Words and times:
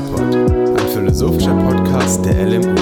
FIPOD, 0.00 0.34
ein 0.80 0.88
philosophischer 0.88 1.54
Podcast 1.54 2.24
der 2.24 2.46
LMU. 2.46 2.74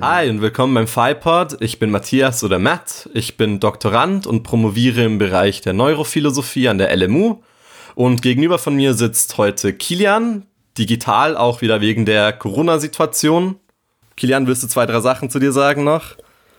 Hi 0.00 0.28
und 0.28 0.42
willkommen 0.42 0.74
beim 0.74 0.88
FIPOD. 0.88 1.58
Ich 1.60 1.78
bin 1.78 1.92
Matthias 1.92 2.42
oder 2.42 2.58
Matt. 2.58 3.08
Ich 3.14 3.36
bin 3.36 3.60
Doktorand 3.60 4.26
und 4.26 4.42
promoviere 4.42 5.04
im 5.04 5.18
Bereich 5.18 5.60
der 5.60 5.72
Neurophilosophie 5.72 6.68
an 6.68 6.78
der 6.78 6.94
LMU. 6.96 7.40
Und 7.94 8.20
gegenüber 8.20 8.58
von 8.58 8.74
mir 8.74 8.94
sitzt 8.94 9.38
heute 9.38 9.72
Kilian, 9.72 10.46
digital 10.76 11.36
auch 11.36 11.60
wieder 11.60 11.80
wegen 11.80 12.04
der 12.04 12.32
Corona-Situation. 12.32 13.60
Kilian, 14.16 14.48
willst 14.48 14.64
du 14.64 14.66
zwei, 14.66 14.86
drei 14.86 15.00
Sachen 15.00 15.30
zu 15.30 15.38
dir 15.38 15.52
sagen 15.52 15.84
noch? 15.84 16.16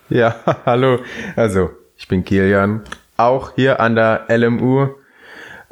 Ja, 0.09 0.36
hallo. 0.66 1.00
Also, 1.36 1.71
ich 1.98 2.07
bin 2.07 2.23
Kilian, 2.23 2.84
auch 3.18 3.52
hier 3.55 3.82
an 3.82 3.96
der 3.96 4.28
LMU. 4.29 5.00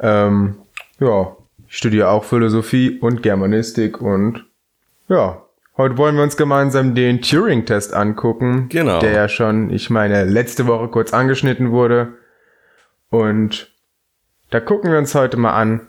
Ähm, 0.00 0.56
ja, 0.98 1.36
ich 1.68 1.76
studiere 1.76 2.08
auch 2.08 2.24
Philosophie 2.24 2.98
und 2.98 3.22
Germanistik 3.22 4.00
und 4.00 4.44
ja, 5.08 5.42
heute 5.76 5.98
wollen 5.98 6.16
wir 6.16 6.22
uns 6.22 6.36
gemeinsam 6.36 6.94
den 6.94 7.22
Turing-Test 7.22 7.94
angucken. 7.94 8.68
Genau. 8.68 9.00
Der 9.00 9.12
ja 9.12 9.28
schon, 9.28 9.70
ich 9.70 9.90
meine, 9.90 10.24
letzte 10.24 10.66
Woche 10.66 10.88
kurz 10.88 11.12
angeschnitten 11.12 11.70
wurde. 11.70 12.14
Und 13.10 13.70
da 14.50 14.60
gucken 14.60 14.90
wir 14.90 14.98
uns 14.98 15.14
heute 15.14 15.36
mal 15.36 15.52
an. 15.52 15.86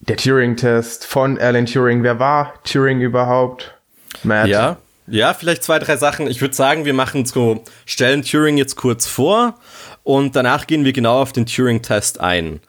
Der 0.00 0.16
Turing-Test 0.16 1.06
von 1.06 1.38
Alan 1.38 1.66
Turing. 1.66 2.02
Wer 2.02 2.18
war 2.18 2.54
Turing 2.64 3.00
überhaupt? 3.00 3.74
Matt? 4.22 4.48
Ja, 4.48 4.76
ja, 5.06 5.34
vielleicht 5.34 5.62
zwei, 5.64 5.78
drei 5.78 5.96
Sachen. 5.96 6.26
Ich 6.26 6.40
würde 6.40 6.54
sagen, 6.54 6.84
wir 6.84 6.94
machen 6.94 7.26
so, 7.26 7.62
stellen 7.84 8.22
Turing 8.22 8.56
jetzt 8.56 8.76
kurz 8.76 9.06
vor 9.06 9.58
und 10.02 10.34
danach 10.34 10.66
gehen 10.66 10.84
wir 10.84 10.92
genau 10.92 11.20
auf 11.20 11.32
den 11.32 11.46
Turing-Test 11.46 12.20
ein. 12.20 12.60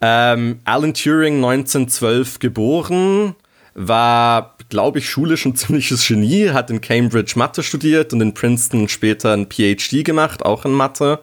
Ähm, 0.00 0.60
Alan 0.64 0.94
Turing, 0.94 1.36
1912 1.36 2.38
geboren, 2.38 3.34
war, 3.74 4.56
glaube 4.68 4.98
ich, 4.98 5.08
schulisch 5.08 5.44
ein 5.44 5.56
ziemliches 5.56 6.06
Genie, 6.06 6.50
hat 6.50 6.70
in 6.70 6.80
Cambridge 6.80 7.32
Mathe 7.36 7.62
studiert 7.62 8.12
und 8.12 8.20
in 8.20 8.34
Princeton 8.34 8.88
später 8.88 9.32
ein 9.32 9.48
PhD 9.48 10.04
gemacht, 10.04 10.44
auch 10.44 10.64
in 10.64 10.72
Mathe 10.72 11.20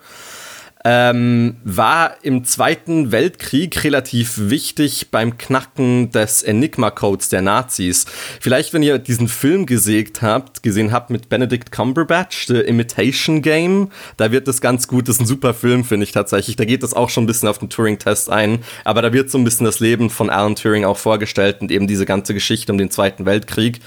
ähm, 0.85 1.57
war 1.63 2.17
im 2.21 2.45
Zweiten 2.45 3.11
Weltkrieg 3.11 3.83
relativ 3.83 4.33
wichtig 4.37 5.07
beim 5.09 5.35
Knacken 5.39 6.11
des 6.11 6.43
Enigma-Codes 6.43 7.29
der 7.29 7.41
Nazis. 7.41 8.05
Vielleicht, 8.39 8.71
wenn 8.71 8.83
ihr 8.83 8.99
diesen 8.99 9.27
Film 9.27 9.65
gesägt 9.65 10.21
habt, 10.21 10.61
gesehen 10.61 10.91
habt 10.91 11.09
mit 11.09 11.27
Benedict 11.27 11.71
Cumberbatch, 11.71 12.45
The 12.45 12.59
Imitation 12.59 13.41
Game, 13.41 13.89
da 14.17 14.31
wird 14.31 14.47
das 14.47 14.61
ganz 14.61 14.87
gut, 14.87 15.07
das 15.07 15.15
ist 15.15 15.21
ein 15.23 15.25
super 15.25 15.55
Film, 15.55 15.83
finde 15.83 16.03
ich 16.03 16.11
tatsächlich. 16.11 16.55
Da 16.55 16.65
geht 16.65 16.83
das 16.83 16.93
auch 16.93 17.09
schon 17.09 17.23
ein 17.23 17.27
bisschen 17.27 17.49
auf 17.49 17.57
den 17.57 17.71
Turing-Test 17.71 18.29
ein, 18.29 18.59
aber 18.83 19.01
da 19.01 19.11
wird 19.11 19.31
so 19.31 19.39
ein 19.39 19.43
bisschen 19.43 19.65
das 19.65 19.79
Leben 19.79 20.11
von 20.11 20.29
Alan 20.29 20.55
Turing 20.55 20.85
auch 20.85 20.97
vorgestellt 20.97 21.61
und 21.61 21.71
eben 21.71 21.87
diese 21.87 22.05
ganze 22.05 22.35
Geschichte 22.35 22.71
um 22.71 22.77
den 22.77 22.91
Zweiten 22.91 23.25
Weltkrieg, 23.25 23.79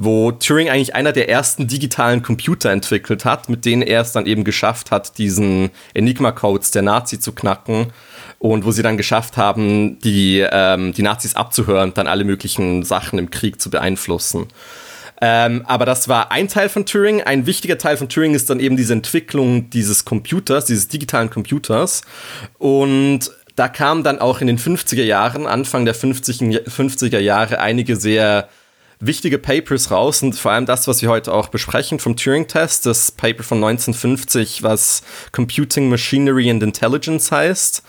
wo 0.00 0.30
Turing 0.30 0.68
eigentlich 0.68 0.94
einer 0.94 1.12
der 1.12 1.28
ersten 1.28 1.66
digitalen 1.66 2.22
Computer 2.22 2.70
entwickelt 2.70 3.24
hat, 3.24 3.48
mit 3.48 3.64
denen 3.64 3.82
er 3.82 4.02
es 4.02 4.12
dann 4.12 4.26
eben 4.26 4.44
geschafft 4.44 4.92
hat, 4.92 5.18
diesen 5.18 5.70
Enigma 5.92 6.30
Codes 6.30 6.70
der 6.70 6.82
Nazi 6.82 7.18
zu 7.18 7.32
knacken 7.32 7.88
und 8.38 8.64
wo 8.64 8.70
sie 8.70 8.82
dann 8.82 8.96
geschafft 8.96 9.36
haben, 9.36 9.98
die, 9.98 10.46
ähm, 10.50 10.92
die 10.92 11.02
Nazis 11.02 11.34
abzuhören 11.34 11.94
dann 11.94 12.06
alle 12.06 12.22
möglichen 12.22 12.84
Sachen 12.84 13.18
im 13.18 13.30
Krieg 13.30 13.60
zu 13.60 13.70
beeinflussen. 13.70 14.46
Ähm, 15.20 15.64
aber 15.66 15.84
das 15.84 16.08
war 16.08 16.30
ein 16.30 16.46
Teil 16.46 16.68
von 16.68 16.86
Turing. 16.86 17.22
Ein 17.22 17.46
wichtiger 17.46 17.76
Teil 17.76 17.96
von 17.96 18.08
Turing 18.08 18.34
ist 18.34 18.48
dann 18.50 18.60
eben 18.60 18.76
diese 18.76 18.92
Entwicklung 18.92 19.68
dieses 19.70 20.04
Computers, 20.04 20.66
dieses 20.66 20.86
digitalen 20.86 21.28
Computers. 21.28 22.02
Und 22.58 23.32
da 23.56 23.66
kamen 23.66 24.04
dann 24.04 24.20
auch 24.20 24.40
in 24.40 24.46
den 24.46 24.58
50er 24.58 25.02
Jahren, 25.02 25.48
Anfang 25.48 25.84
der 25.84 25.96
50er, 25.96 26.68
50er 26.68 27.18
Jahre, 27.18 27.58
einige 27.58 27.96
sehr 27.96 28.48
wichtige 29.00 29.38
Papers 29.38 29.90
raus 29.90 30.22
und 30.22 30.34
vor 30.34 30.52
allem 30.52 30.66
das, 30.66 30.88
was 30.88 31.02
wir 31.02 31.08
heute 31.08 31.32
auch 31.32 31.48
besprechen 31.48 32.00
vom 32.00 32.16
Turing-Test, 32.16 32.84
das 32.86 33.12
Paper 33.12 33.44
von 33.44 33.58
1950, 33.58 34.62
was 34.62 35.02
Computing 35.30 35.88
Machinery 35.88 36.50
and 36.50 36.62
Intelligence 36.62 37.30
heißt, 37.30 37.82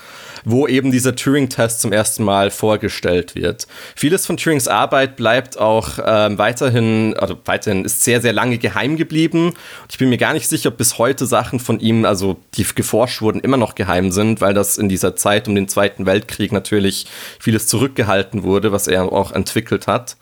wo 0.45 0.67
eben 0.67 0.91
dieser 0.91 1.15
Turing-Test 1.15 1.81
zum 1.81 1.91
ersten 1.91 2.23
Mal 2.23 2.51
vorgestellt 2.51 3.35
wird. 3.35 3.67
Vieles 3.95 4.25
von 4.25 4.37
Turings 4.37 4.67
Arbeit 4.67 5.15
bleibt 5.15 5.57
auch 5.57 5.97
ähm, 6.05 6.37
weiterhin, 6.37 7.15
also 7.17 7.37
weiterhin 7.45 7.85
ist 7.85 8.03
sehr, 8.03 8.21
sehr 8.21 8.33
lange 8.33 8.59
geheim 8.59 8.95
geblieben. 8.95 9.53
Ich 9.89 9.97
bin 9.97 10.09
mir 10.09 10.17
gar 10.17 10.33
nicht 10.33 10.47
sicher, 10.47 10.69
ob 10.69 10.77
bis 10.77 10.99
heute 10.99 11.25
Sachen 11.25 11.59
von 11.59 11.79
ihm, 11.79 12.05
also 12.05 12.37
die 12.53 12.63
geforscht 12.63 13.21
wurden, 13.21 13.41
immer 13.41 13.57
noch 13.57 13.73
geheim 13.73 14.11
sind, 14.11 14.41
weil 14.41 14.53
das 14.53 14.77
in 14.77 14.89
dieser 14.89 15.15
Zeit 15.15 15.47
um 15.47 15.55
den 15.55 15.67
Zweiten 15.67 16.05
Weltkrieg 16.05 16.51
natürlich 16.51 17.07
vieles 17.39 17.67
zurückgehalten 17.67 18.43
wurde, 18.43 18.71
was 18.71 18.87
er 18.87 19.11
auch 19.11 19.31
entwickelt 19.31 19.87
hat. 19.87 20.15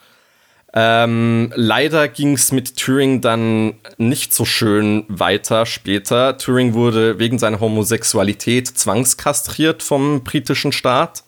Ähm, 0.79 1.51
leider 1.55 2.07
ging 2.07 2.33
es 2.33 2.51
mit 2.51 2.77
Turing 2.77 3.19
dann 3.19 3.73
nicht 3.97 4.31
so 4.31 4.45
schön 4.45 5.05
weiter 5.07 5.65
später. 5.65 6.37
Turing 6.37 6.75
wurde 6.75 7.17
wegen 7.17 7.39
seiner 7.39 7.59
Homosexualität 7.59 8.67
zwangskastriert 8.67 9.81
vom 9.81 10.23
britischen 10.23 10.71
Staat 10.71 11.23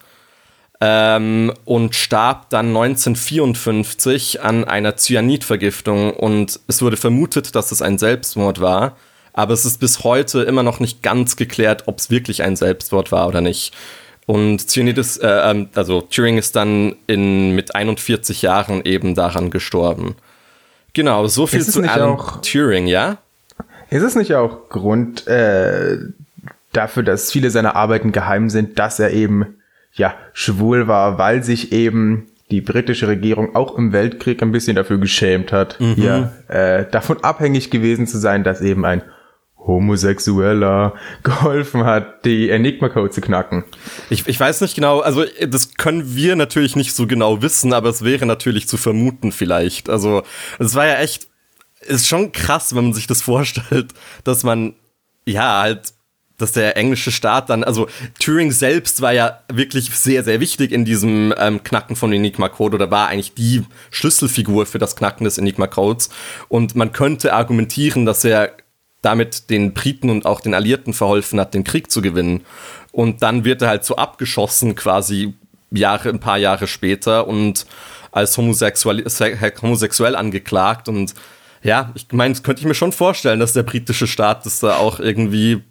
ähm, 0.82 1.52
und 1.66 1.96
starb 1.96 2.52
dann 2.52 2.68
1954 2.68 4.44
an 4.44 4.66
einer 4.66 4.98
Cyanidvergiftung 4.98 6.14
und 6.14 6.60
es 6.68 6.84
wurde 6.84 6.98
vermutet, 6.98 7.56
dass 7.56 7.72
es 7.72 7.82
ein 7.82 7.98
Selbstmord 7.98 8.62
war. 8.62 8.98
Aber 9.34 9.56
es 9.56 9.66
ist 9.66 9.80
bis 9.80 10.04
heute 10.04 10.44
immer 10.44 10.62
noch 10.62 10.80
nicht 10.80 11.02
ganz 11.02 11.38
geklärt, 11.38 11.88
ob 11.88 11.98
es 11.98 12.12
wirklich 12.12 12.44
ein 12.44 12.56
Selbstmord 12.56 13.12
war 13.12 13.28
oder 13.28 13.42
nicht. 13.42 13.74
Und 14.30 14.70
Cyanidis, 14.70 15.18
äh, 15.18 15.28
ähm, 15.28 15.70
also 15.74 16.02
Turing 16.02 16.38
ist 16.38 16.56
dann 16.56 16.94
in, 17.08 17.56
mit 17.56 17.74
41 17.74 18.44
Jahren 18.44 18.86
eben 18.86 19.16
daran 19.16 19.50
gestorben. 19.50 20.18
Genau, 20.94 21.26
so 21.26 21.48
viel 21.48 21.66
zu 21.66 21.82
Alan 21.82 22.12
auch, 22.12 22.40
Turing, 22.44 22.86
ja? 22.86 23.18
Ist 23.90 24.04
es 24.04 24.14
nicht 24.14 24.36
auch 24.36 24.70
Grund 24.70 25.26
äh, 25.26 25.98
dafür, 26.74 27.02
dass 27.02 27.32
viele 27.32 27.50
seiner 27.50 27.76
Arbeiten 27.76 28.12
geheim 28.12 28.52
sind, 28.52 28.78
dass 28.78 29.00
er 29.00 29.14
eben 29.14 29.56
ja 29.94 30.14
schwul 30.34 30.88
war, 30.88 31.18
weil 31.18 31.42
sich 31.42 31.72
eben 31.72 32.28
die 32.52 32.62
britische 32.62 33.08
Regierung 33.08 33.56
auch 33.56 33.80
im 33.80 33.94
Weltkrieg 33.94 34.44
ein 34.44 34.52
bisschen 34.52 34.76
dafür 34.76 35.00
geschämt 35.00 35.52
hat, 35.52 35.80
mhm. 35.80 35.96
ja, 35.98 36.32
äh, 36.50 36.86
davon 36.92 37.24
abhängig 37.24 37.72
gewesen 37.72 38.06
zu 38.06 38.20
sein, 38.20 38.44
dass 38.44 38.62
eben 38.62 38.86
ein 38.86 39.02
Homosexueller 39.66 40.94
geholfen 41.24 41.84
hat, 41.84 42.26
die 42.26 42.50
Enigma-Code 42.50 43.12
zu 43.12 43.22
knacken. 43.22 43.66
Ich, 44.10 44.28
ich 44.28 44.40
weiß 44.40 44.62
nicht 44.62 44.76
genau, 44.76 45.00
also 45.00 45.26
das 45.48 45.76
können 45.76 46.16
wir 46.16 46.36
natürlich 46.36 46.76
nicht 46.76 46.94
so 46.94 47.08
genau 47.08 47.42
wissen, 47.42 47.74
aber 47.74 47.90
es 47.90 48.04
wäre 48.04 48.26
natürlich 48.26 48.68
zu 48.68 48.78
vermuten 48.78 49.32
vielleicht. 49.32 49.90
Also 49.90 50.24
es 50.60 50.76
war 50.76 50.88
ja 50.88 51.00
echt, 51.00 51.28
ist 51.82 52.08
schon 52.08 52.32
krass, 52.32 52.76
wenn 52.76 52.86
man 52.86 52.94
sich 52.94 53.08
das 53.08 53.22
vorstellt, 53.22 53.94
dass 54.24 54.44
man, 54.44 54.76
ja, 55.26 55.62
halt 55.62 55.94
dass 56.40 56.54
der 56.54 56.78
englische 56.78 57.12
Staat 57.12 57.50
dann, 57.50 57.64
also 57.64 57.88
Turing 58.20 58.52
selbst 58.52 59.02
war 59.02 59.12
ja 59.12 59.42
wirklich 59.52 59.90
sehr, 59.92 60.24
sehr 60.24 60.40
wichtig 60.40 60.72
in 60.72 60.86
diesem 60.86 61.34
ähm, 61.38 61.64
Knacken 61.64 61.96
von 61.96 62.14
Enigma-Code 62.14 62.76
oder 62.76 62.90
war 62.90 63.10
eigentlich 63.10 63.34
die 63.34 63.64
Schlüsselfigur 63.92 64.66
für 64.66 64.80
das 64.80 64.96
Knacken 64.96 65.26
des 65.26 65.38
Enigma-Codes. 65.38 66.10
Und 66.48 66.76
man 66.76 66.94
könnte 66.94 67.34
argumentieren, 67.34 68.06
dass 68.06 68.24
er 68.24 68.54
damit 69.02 69.50
den 69.50 69.74
Briten 69.74 70.10
und 70.10 70.26
auch 70.26 70.42
den 70.42 70.54
Alliierten 70.54 70.94
verholfen 70.94 71.40
hat, 71.40 71.54
den 71.54 71.64
Krieg 71.64 71.92
zu 71.92 72.02
gewinnen. 72.02 72.46
Und 72.92 73.22
dann 73.22 73.46
wird 73.46 73.62
er 73.62 73.70
halt 73.70 73.86
so 73.86 73.96
abgeschossen, 73.96 74.76
quasi 74.76 75.34
Jahre, 75.72 76.10
ein 76.10 76.20
paar 76.20 76.38
Jahre 76.38 76.68
später 76.68 77.28
und 77.28 77.66
als 78.12 78.38
homosexuell, 78.38 79.06
homosexuell 79.62 80.16
angeklagt. 80.16 80.90
Und 80.90 81.14
ja, 81.62 81.92
ich 81.96 82.08
meine, 82.12 82.34
das 82.34 82.44
könnte 82.44 82.62
ich 82.62 82.68
mir 82.68 82.74
schon 82.74 82.92
vorstellen, 82.92 83.40
dass 83.40 83.54
der 83.54 83.64
britische 83.64 84.08
Staat 84.08 84.46
das 84.46 84.60
da 84.60 84.78
auch 84.78 85.00
irgendwie 85.00 85.64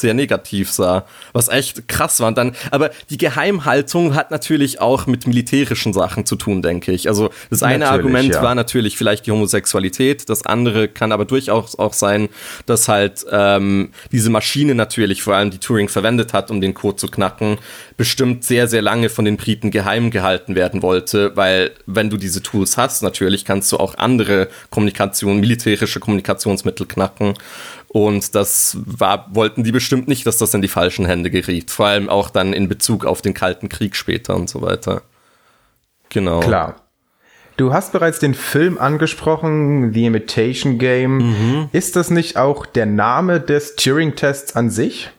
sehr 0.00 0.14
negativ 0.14 0.70
sah, 0.70 1.04
was 1.32 1.48
echt 1.48 1.88
krass 1.88 2.20
war. 2.20 2.28
Und 2.28 2.38
dann, 2.38 2.56
aber 2.70 2.90
die 3.10 3.18
Geheimhaltung 3.18 4.14
hat 4.14 4.30
natürlich 4.30 4.80
auch 4.80 5.06
mit 5.06 5.26
militärischen 5.26 5.92
Sachen 5.92 6.26
zu 6.26 6.36
tun, 6.36 6.62
denke 6.62 6.92
ich. 6.92 7.08
Also 7.08 7.30
das 7.50 7.62
eine 7.62 7.80
natürlich, 7.80 7.92
Argument 7.92 8.34
ja. 8.34 8.42
war 8.42 8.54
natürlich 8.54 8.96
vielleicht 8.96 9.26
die 9.26 9.32
Homosexualität, 9.32 10.28
das 10.28 10.44
andere 10.44 10.88
kann 10.88 11.12
aber 11.12 11.24
durchaus 11.24 11.78
auch 11.78 11.92
sein, 11.92 12.28
dass 12.66 12.88
halt 12.88 13.24
ähm, 13.30 13.90
diese 14.12 14.30
Maschine 14.30 14.74
natürlich, 14.74 15.22
vor 15.22 15.34
allem 15.34 15.50
die 15.50 15.58
Turing 15.58 15.88
verwendet 15.88 16.32
hat, 16.32 16.50
um 16.50 16.60
den 16.60 16.74
Code 16.74 16.96
zu 16.96 17.08
knacken, 17.08 17.58
bestimmt 17.96 18.44
sehr, 18.44 18.68
sehr 18.68 18.82
lange 18.82 19.08
von 19.08 19.24
den 19.24 19.36
Briten 19.36 19.70
geheim 19.70 20.10
gehalten 20.10 20.54
werden 20.54 20.82
wollte, 20.82 21.36
weil 21.36 21.72
wenn 21.86 22.10
du 22.10 22.16
diese 22.16 22.42
Tools 22.42 22.76
hast, 22.76 23.02
natürlich 23.02 23.44
kannst 23.44 23.70
du 23.72 23.76
auch 23.76 23.96
andere 23.98 24.48
Kommunikation, 24.70 25.40
militärische 25.40 26.00
Kommunikationsmittel 26.00 26.86
knacken. 26.86 27.34
Und 27.92 28.36
das 28.36 28.76
war, 28.84 29.26
wollten 29.34 29.64
die 29.64 29.72
bestimmt 29.72 30.06
nicht, 30.06 30.24
dass 30.24 30.38
das 30.38 30.54
in 30.54 30.62
die 30.62 30.68
falschen 30.68 31.06
Hände 31.06 31.28
geriet. 31.28 31.72
Vor 31.72 31.86
allem 31.86 32.08
auch 32.08 32.30
dann 32.30 32.52
in 32.52 32.68
Bezug 32.68 33.04
auf 33.04 33.20
den 33.20 33.34
Kalten 33.34 33.68
Krieg 33.68 33.96
später 33.96 34.36
und 34.36 34.48
so 34.48 34.62
weiter. 34.62 35.02
Genau. 36.08 36.38
Klar. 36.38 36.76
Du 37.56 37.72
hast 37.72 37.90
bereits 37.90 38.20
den 38.20 38.34
Film 38.34 38.78
angesprochen, 38.78 39.92
The 39.92 40.06
Imitation 40.06 40.78
Game. 40.78 41.16
Mhm. 41.16 41.68
Ist 41.72 41.96
das 41.96 42.10
nicht 42.10 42.36
auch 42.36 42.64
der 42.64 42.86
Name 42.86 43.40
des 43.40 43.74
Turing-Tests 43.74 44.54
an 44.54 44.70
sich? 44.70 45.10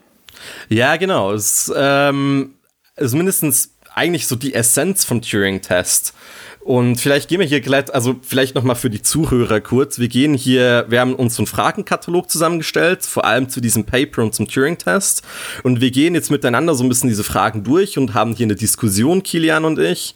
Ja, 0.70 0.96
genau. 0.96 1.32
Es, 1.34 1.70
ähm, 1.76 2.54
also 2.96 3.18
mindestens 3.18 3.74
eigentlich 3.94 4.26
so 4.26 4.34
die 4.34 4.54
Essenz 4.54 5.04
vom 5.04 5.20
Turing-Test. 5.20 6.14
Und 6.64 7.00
vielleicht 7.00 7.28
gehen 7.28 7.40
wir 7.40 7.46
hier 7.46 7.60
gleich, 7.60 7.92
also 7.92 8.14
vielleicht 8.22 8.54
nochmal 8.54 8.76
für 8.76 8.88
die 8.88 9.02
Zuhörer 9.02 9.60
kurz. 9.60 9.98
Wir 9.98 10.06
gehen 10.06 10.34
hier, 10.34 10.86
wir 10.88 11.00
haben 11.00 11.14
uns 11.16 11.34
so 11.34 11.42
einen 11.42 11.48
Fragenkatalog 11.48 12.30
zusammengestellt, 12.30 13.04
vor 13.04 13.24
allem 13.24 13.48
zu 13.48 13.60
diesem 13.60 13.84
Paper 13.84 14.22
und 14.22 14.32
zum 14.32 14.46
Turing-Test. 14.46 15.22
Und 15.64 15.80
wir 15.80 15.90
gehen 15.90 16.14
jetzt 16.14 16.30
miteinander 16.30 16.76
so 16.76 16.84
ein 16.84 16.88
bisschen 16.88 17.08
diese 17.08 17.24
Fragen 17.24 17.64
durch 17.64 17.98
und 17.98 18.14
haben 18.14 18.36
hier 18.36 18.46
eine 18.46 18.54
Diskussion, 18.54 19.24
Kilian 19.24 19.64
und 19.64 19.80
ich, 19.80 20.14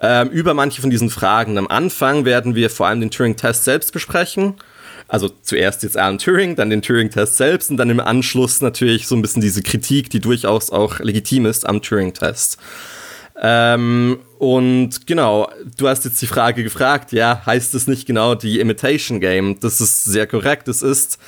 ähm, 0.00 0.28
über 0.28 0.54
manche 0.54 0.80
von 0.80 0.90
diesen 0.90 1.10
Fragen. 1.10 1.58
Am 1.58 1.66
Anfang 1.66 2.24
werden 2.24 2.54
wir 2.54 2.70
vor 2.70 2.86
allem 2.86 3.00
den 3.00 3.10
Turing-Test 3.10 3.64
selbst 3.64 3.92
besprechen. 3.92 4.54
Also 5.08 5.28
zuerst 5.42 5.82
jetzt 5.82 5.96
Alan 5.96 6.18
Turing, 6.18 6.54
dann 6.54 6.70
den 6.70 6.82
Turing-Test 6.82 7.36
selbst 7.36 7.68
und 7.68 7.78
dann 7.78 7.90
im 7.90 7.98
Anschluss 7.98 8.60
natürlich 8.60 9.08
so 9.08 9.16
ein 9.16 9.22
bisschen 9.22 9.42
diese 9.42 9.60
Kritik, 9.60 10.08
die 10.10 10.20
durchaus 10.20 10.70
auch 10.70 11.00
legitim 11.00 11.46
ist 11.46 11.68
am 11.68 11.82
Turing-Test. 11.82 12.58
Ähm, 13.42 14.20
und 14.40 15.06
genau, 15.06 15.50
du 15.76 15.86
hast 15.86 16.06
jetzt 16.06 16.22
die 16.22 16.26
Frage 16.26 16.62
gefragt, 16.62 17.12
ja, 17.12 17.42
heißt 17.44 17.74
es 17.74 17.86
nicht 17.86 18.06
genau 18.06 18.34
die 18.34 18.58
Imitation 18.58 19.20
Game? 19.20 19.60
Das 19.60 19.82
ist 19.82 20.06
sehr 20.06 20.26
korrekt. 20.26 20.66
Es 20.66 20.80
ist 20.80 21.18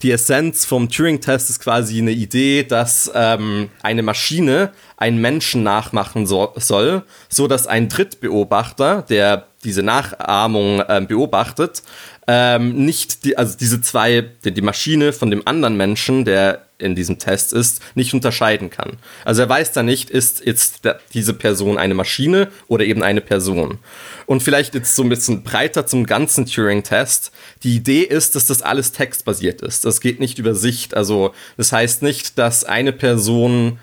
die 0.00 0.10
Essenz 0.10 0.64
vom 0.64 0.88
Turing-Test 0.88 1.50
ist 1.50 1.60
quasi 1.60 1.98
eine 1.98 2.12
Idee, 2.12 2.62
dass 2.62 3.12
ähm, 3.14 3.68
eine 3.82 4.02
Maschine 4.02 4.72
einen 4.96 5.18
Menschen 5.18 5.62
nachmachen 5.62 6.26
so 6.26 6.54
soll, 6.56 7.02
so 7.28 7.46
dass 7.46 7.66
ein 7.66 7.90
Drittbeobachter, 7.90 9.02
der 9.02 9.48
diese 9.64 9.82
Nachahmung 9.82 10.80
äh, 10.80 11.04
beobachtet, 11.06 11.82
ähm, 12.26 12.86
nicht 12.86 13.26
die, 13.26 13.36
also 13.36 13.54
diese 13.58 13.82
zwei, 13.82 14.24
die, 14.46 14.52
die 14.52 14.62
Maschine 14.62 15.12
von 15.12 15.30
dem 15.30 15.46
anderen 15.46 15.76
Menschen, 15.76 16.24
der 16.24 16.62
in 16.82 16.94
diesem 16.94 17.18
Test 17.18 17.52
ist, 17.52 17.80
nicht 17.94 18.12
unterscheiden 18.14 18.70
kann. 18.70 18.98
Also 19.24 19.42
er 19.42 19.48
weiß 19.48 19.72
da 19.72 19.82
nicht, 19.82 20.10
ist 20.10 20.44
jetzt 20.44 20.80
diese 21.14 21.34
Person 21.34 21.78
eine 21.78 21.94
Maschine 21.94 22.48
oder 22.68 22.84
eben 22.84 23.02
eine 23.02 23.20
Person. 23.20 23.78
Und 24.26 24.42
vielleicht 24.42 24.74
jetzt 24.74 24.94
so 24.94 25.02
ein 25.02 25.08
bisschen 25.08 25.42
breiter 25.42 25.86
zum 25.86 26.06
ganzen 26.06 26.46
Turing-Test. 26.46 27.32
Die 27.62 27.76
Idee 27.76 28.02
ist, 28.02 28.34
dass 28.34 28.46
das 28.46 28.62
alles 28.62 28.92
textbasiert 28.92 29.62
ist. 29.62 29.84
Das 29.84 30.00
geht 30.00 30.20
nicht 30.20 30.38
über 30.38 30.54
Sicht. 30.54 30.94
Also 30.94 31.32
das 31.56 31.72
heißt 31.72 32.02
nicht, 32.02 32.38
dass 32.38 32.64
eine 32.64 32.92
Person, 32.92 33.78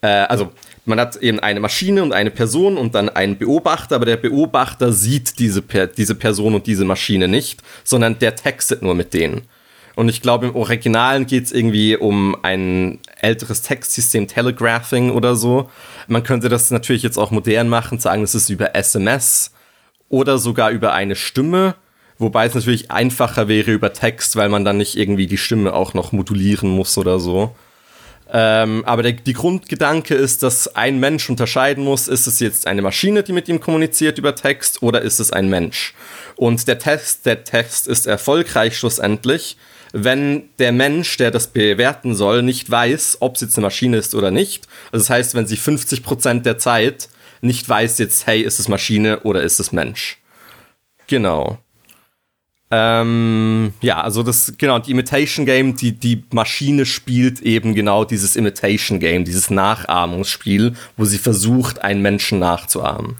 äh, 0.00 0.08
also 0.08 0.52
man 0.88 0.98
hat 0.98 1.16
eben 1.16 1.38
eine 1.38 1.60
Maschine 1.60 2.02
und 2.02 2.12
eine 2.12 2.30
Person 2.30 2.78
und 2.78 2.94
dann 2.94 3.10
einen 3.10 3.36
Beobachter, 3.36 3.96
aber 3.96 4.06
der 4.06 4.16
Beobachter 4.16 4.92
sieht 4.92 5.38
diese, 5.38 5.62
diese 5.96 6.14
Person 6.14 6.54
und 6.54 6.66
diese 6.66 6.86
Maschine 6.86 7.28
nicht, 7.28 7.62
sondern 7.84 8.18
der 8.18 8.34
textet 8.34 8.82
nur 8.82 8.94
mit 8.94 9.12
denen. 9.12 9.42
Und 9.98 10.08
ich 10.08 10.22
glaube, 10.22 10.46
im 10.46 10.54
Originalen 10.54 11.26
geht 11.26 11.46
es 11.46 11.50
irgendwie 11.50 11.96
um 11.96 12.36
ein 12.42 13.00
älteres 13.20 13.62
Textsystem, 13.62 14.28
Telegraphing 14.28 15.10
oder 15.10 15.34
so. 15.34 15.70
Man 16.06 16.22
könnte 16.22 16.48
das 16.48 16.70
natürlich 16.70 17.02
jetzt 17.02 17.18
auch 17.18 17.32
modern 17.32 17.68
machen, 17.68 17.98
sagen, 17.98 18.22
es 18.22 18.36
ist 18.36 18.48
über 18.48 18.76
SMS 18.76 19.50
oder 20.08 20.38
sogar 20.38 20.70
über 20.70 20.92
eine 20.92 21.16
Stimme. 21.16 21.74
Wobei 22.16 22.46
es 22.46 22.54
natürlich 22.54 22.92
einfacher 22.92 23.48
wäre 23.48 23.72
über 23.72 23.92
Text, 23.92 24.36
weil 24.36 24.48
man 24.48 24.64
dann 24.64 24.76
nicht 24.76 24.96
irgendwie 24.96 25.26
die 25.26 25.36
Stimme 25.36 25.72
auch 25.72 25.94
noch 25.94 26.12
modulieren 26.12 26.70
muss 26.70 26.96
oder 26.96 27.18
so. 27.18 27.56
Ähm, 28.32 28.84
aber 28.84 29.02
der, 29.02 29.14
die 29.14 29.32
Grundgedanke 29.32 30.14
ist, 30.14 30.44
dass 30.44 30.76
ein 30.76 31.00
Mensch 31.00 31.28
unterscheiden 31.28 31.82
muss, 31.82 32.06
ist 32.06 32.28
es 32.28 32.38
jetzt 32.38 32.68
eine 32.68 32.82
Maschine, 32.82 33.24
die 33.24 33.32
mit 33.32 33.48
ihm 33.48 33.58
kommuniziert 33.58 34.18
über 34.18 34.36
Text 34.36 34.80
oder 34.80 35.02
ist 35.02 35.18
es 35.18 35.32
ein 35.32 35.48
Mensch? 35.48 35.92
Und 36.36 36.68
der 36.68 36.78
Test, 36.78 37.26
der 37.26 37.42
Text 37.42 37.88
ist 37.88 38.06
erfolgreich 38.06 38.78
schlussendlich, 38.78 39.56
wenn 39.92 40.48
der 40.58 40.72
Mensch, 40.72 41.16
der 41.16 41.30
das 41.30 41.48
bewerten 41.48 42.14
soll, 42.14 42.42
nicht 42.42 42.70
weiß, 42.70 43.18
ob 43.20 43.36
es 43.36 43.40
jetzt 43.40 43.56
eine 43.56 43.66
Maschine 43.66 43.96
ist 43.96 44.14
oder 44.14 44.30
nicht. 44.30 44.66
Also 44.92 45.04
das 45.04 45.10
heißt, 45.10 45.34
wenn 45.34 45.46
sie 45.46 45.56
50% 45.56 46.42
der 46.42 46.58
Zeit 46.58 47.08
nicht 47.40 47.68
weiß 47.68 47.98
jetzt, 47.98 48.26
hey, 48.26 48.42
ist 48.42 48.58
es 48.58 48.68
Maschine 48.68 49.20
oder 49.20 49.42
ist 49.42 49.60
es 49.60 49.72
Mensch. 49.72 50.18
Genau. 51.06 51.58
Ähm, 52.70 53.72
ja, 53.80 54.02
also 54.02 54.22
das, 54.22 54.54
genau, 54.58 54.78
die 54.78 54.90
Imitation 54.90 55.46
Game, 55.46 55.74
die, 55.74 55.92
die 55.92 56.24
Maschine 56.32 56.84
spielt 56.84 57.40
eben 57.40 57.74
genau 57.74 58.04
dieses 58.04 58.36
Imitation 58.36 59.00
Game, 59.00 59.24
dieses 59.24 59.48
Nachahmungsspiel, 59.48 60.74
wo 60.96 61.04
sie 61.06 61.16
versucht, 61.16 61.82
einen 61.82 62.02
Menschen 62.02 62.38
nachzuahmen. 62.38 63.16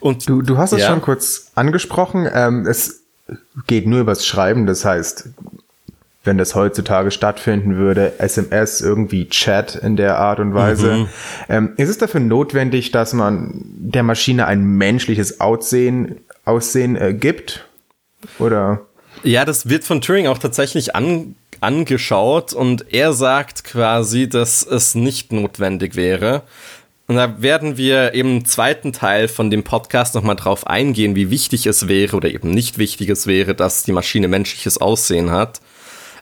Und 0.00 0.28
du, 0.28 0.42
du 0.42 0.58
hast 0.58 0.72
es 0.72 0.80
ja. 0.80 0.88
schon 0.88 1.00
kurz 1.00 1.52
angesprochen. 1.54 2.28
Ähm, 2.30 2.66
es 2.66 3.05
geht 3.66 3.86
nur 3.86 4.00
übers 4.00 4.26
Schreiben. 4.26 4.66
Das 4.66 4.84
heißt, 4.84 5.30
wenn 6.26 6.38
das 6.38 6.54
heutzutage 6.54 7.10
stattfinden 7.10 7.76
würde, 7.76 8.18
SMS, 8.18 8.80
irgendwie 8.80 9.28
Chat 9.28 9.76
in 9.76 9.96
der 9.96 10.18
Art 10.18 10.40
und 10.40 10.54
Weise. 10.54 10.92
Mhm. 10.94 11.08
Ähm, 11.48 11.72
ist 11.76 11.88
es 11.88 11.98
dafür 11.98 12.20
notwendig, 12.20 12.90
dass 12.90 13.12
man 13.12 13.62
der 13.64 14.02
Maschine 14.02 14.46
ein 14.46 14.64
menschliches 14.64 15.40
Aussehen, 15.40 16.16
Aussehen 16.44 16.96
äh, 16.96 17.14
gibt? 17.14 17.66
Oder? 18.38 18.82
Ja, 19.22 19.44
das 19.44 19.68
wird 19.68 19.84
von 19.84 20.00
Turing 20.00 20.26
auch 20.26 20.38
tatsächlich 20.38 20.94
an, 20.94 21.36
angeschaut 21.60 22.52
und 22.52 22.92
er 22.92 23.12
sagt 23.12 23.64
quasi, 23.64 24.28
dass 24.28 24.64
es 24.66 24.94
nicht 24.94 25.32
notwendig 25.32 25.96
wäre. 25.96 26.42
Und 27.08 27.16
da 27.16 27.40
werden 27.40 27.76
wir 27.76 28.14
im 28.14 28.44
zweiten 28.44 28.92
Teil 28.92 29.28
von 29.28 29.50
dem 29.50 29.62
Podcast 29.62 30.14
nochmal 30.14 30.34
drauf 30.34 30.66
eingehen, 30.66 31.14
wie 31.14 31.30
wichtig 31.30 31.66
es 31.66 31.86
wäre 31.86 32.16
oder 32.16 32.28
eben 32.28 32.50
nicht 32.50 32.78
wichtig 32.78 33.08
es 33.10 33.26
wäre, 33.26 33.54
dass 33.54 33.84
die 33.84 33.92
Maschine 33.92 34.26
menschliches 34.26 34.78
Aussehen 34.78 35.30
hat. 35.30 35.60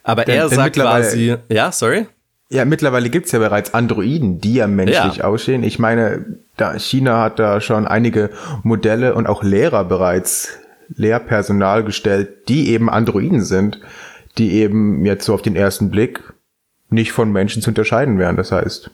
Aber 0.02 0.24
denn, 0.24 0.36
er 0.36 0.48
denn 0.48 0.56
sagt 0.56 0.76
quasi, 0.76 1.36
ja, 1.48 1.72
sorry? 1.72 2.06
Ja, 2.50 2.66
mittlerweile 2.66 3.08
gibt's 3.08 3.32
ja 3.32 3.38
bereits 3.38 3.72
Androiden, 3.72 4.40
die 4.40 4.54
ja 4.54 4.66
menschlich 4.66 5.16
ja. 5.16 5.24
aussehen. 5.24 5.62
Ich 5.64 5.78
meine, 5.78 6.26
da 6.58 6.78
China 6.78 7.22
hat 7.22 7.38
da 7.38 7.62
schon 7.62 7.86
einige 7.86 8.30
Modelle 8.62 9.14
und 9.14 9.26
auch 9.26 9.42
Lehrer 9.42 9.84
bereits 9.84 10.58
Lehrpersonal 10.94 11.82
gestellt, 11.82 12.48
die 12.48 12.68
eben 12.68 12.90
Androiden 12.90 13.42
sind, 13.42 13.80
die 14.36 14.52
eben 14.52 15.04
jetzt 15.06 15.24
so 15.24 15.32
auf 15.32 15.42
den 15.42 15.56
ersten 15.56 15.90
Blick 15.90 16.20
nicht 16.90 17.12
von 17.12 17.32
Menschen 17.32 17.62
zu 17.62 17.70
unterscheiden 17.70 18.18
wären. 18.18 18.36
Das 18.36 18.52
heißt, 18.52 18.90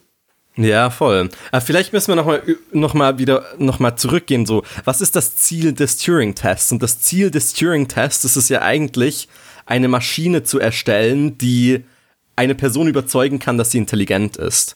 ja, 0.56 0.90
voll. 0.90 1.30
Aber 1.52 1.60
vielleicht 1.60 1.92
müssen 1.92 2.08
wir 2.08 2.16
nochmal 2.16 2.42
noch 2.72 2.94
mal 2.94 3.18
wieder 3.18 3.44
noch 3.58 3.78
mal 3.78 3.96
zurückgehen. 3.96 4.46
So, 4.46 4.64
was 4.84 5.00
ist 5.00 5.16
das 5.16 5.36
Ziel 5.36 5.72
des 5.72 5.96
Turing-Tests? 5.98 6.72
Und 6.72 6.82
das 6.82 7.00
Ziel 7.00 7.30
des 7.30 7.52
Turing-Tests 7.52 8.24
ist 8.24 8.36
es 8.36 8.48
ja 8.48 8.62
eigentlich, 8.62 9.28
eine 9.66 9.88
Maschine 9.88 10.42
zu 10.42 10.58
erstellen, 10.58 11.38
die 11.38 11.84
eine 12.34 12.56
Person 12.56 12.88
überzeugen 12.88 13.38
kann, 13.38 13.56
dass 13.56 13.70
sie 13.70 13.78
intelligent 13.78 14.36
ist. 14.36 14.74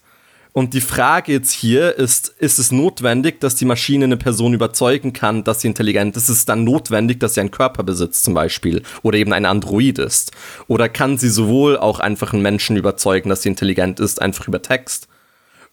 Und 0.52 0.72
die 0.72 0.80
Frage 0.80 1.32
jetzt 1.32 1.50
hier 1.50 1.98
ist, 1.98 2.28
ist 2.38 2.60
es 2.60 2.70
notwendig, 2.70 3.40
dass 3.40 3.56
die 3.56 3.64
Maschine 3.64 4.04
eine 4.04 4.16
Person 4.16 4.54
überzeugen 4.54 5.12
kann, 5.12 5.42
dass 5.42 5.62
sie 5.62 5.66
intelligent 5.66 6.16
ist? 6.16 6.28
Ist 6.28 6.36
es 6.36 6.44
dann 6.44 6.62
notwendig, 6.62 7.18
dass 7.18 7.34
sie 7.34 7.40
einen 7.40 7.50
Körper 7.50 7.82
besitzt 7.82 8.22
zum 8.22 8.34
Beispiel 8.34 8.84
oder 9.02 9.18
eben 9.18 9.32
ein 9.32 9.46
Android 9.46 9.98
ist? 9.98 10.30
Oder 10.68 10.88
kann 10.88 11.18
sie 11.18 11.28
sowohl 11.28 11.76
auch 11.76 11.98
einfach 11.98 12.32
einen 12.32 12.42
Menschen 12.42 12.76
überzeugen, 12.76 13.30
dass 13.30 13.42
sie 13.42 13.48
intelligent 13.48 13.98
ist, 13.98 14.22
einfach 14.22 14.46
über 14.46 14.62
Text? 14.62 15.08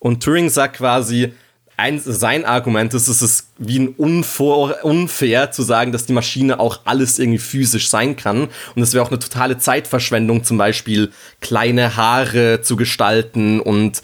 Und 0.02 0.24
Turing 0.24 0.50
sagt 0.50 0.78
quasi, 0.78 1.32
ein, 1.78 2.00
sein 2.00 2.44
Argument 2.44 2.94
ist, 2.94 3.08
es 3.08 3.22
ist 3.22 3.50
wie 3.60 3.80
ein 3.80 3.90
unvor, 3.90 4.84
unfair 4.84 5.52
zu 5.52 5.62
sagen, 5.62 5.92
dass 5.92 6.08
die 6.08 6.14
Maschine 6.14 6.60
auch 6.60 6.82
alles 6.86 7.20
irgendwie 7.20 7.38
physisch 7.38 7.88
sein 7.88 8.16
kann. 8.16 8.50
Und 8.76 8.82
es 8.82 8.94
wäre 8.94 9.06
auch 9.06 9.10
eine 9.10 9.20
totale 9.20 9.60
Zeitverschwendung, 9.60 10.44
zum 10.44 10.58
Beispiel 10.58 11.12
kleine 11.40 11.96
Haare 11.96 12.62
zu 12.62 12.76
gestalten 12.76 13.60
und 13.60 14.02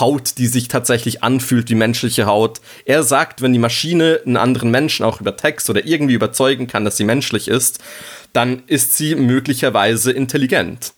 Haut, 0.00 0.38
die 0.38 0.48
sich 0.48 0.66
tatsächlich 0.66 1.22
anfühlt 1.22 1.70
wie 1.70 1.76
menschliche 1.76 2.26
Haut. 2.26 2.60
Er 2.84 3.04
sagt, 3.04 3.40
wenn 3.40 3.52
die 3.52 3.58
Maschine 3.60 4.20
einen 4.26 4.36
anderen 4.36 4.72
Menschen 4.72 5.04
auch 5.04 5.20
über 5.20 5.36
Text 5.36 5.70
oder 5.70 5.86
irgendwie 5.86 6.14
überzeugen 6.14 6.66
kann, 6.66 6.84
dass 6.84 6.96
sie 6.96 7.04
menschlich 7.04 7.46
ist, 7.46 7.78
dann 8.32 8.64
ist 8.66 8.96
sie 8.96 9.14
möglicherweise 9.14 10.10
intelligent. 10.10 10.92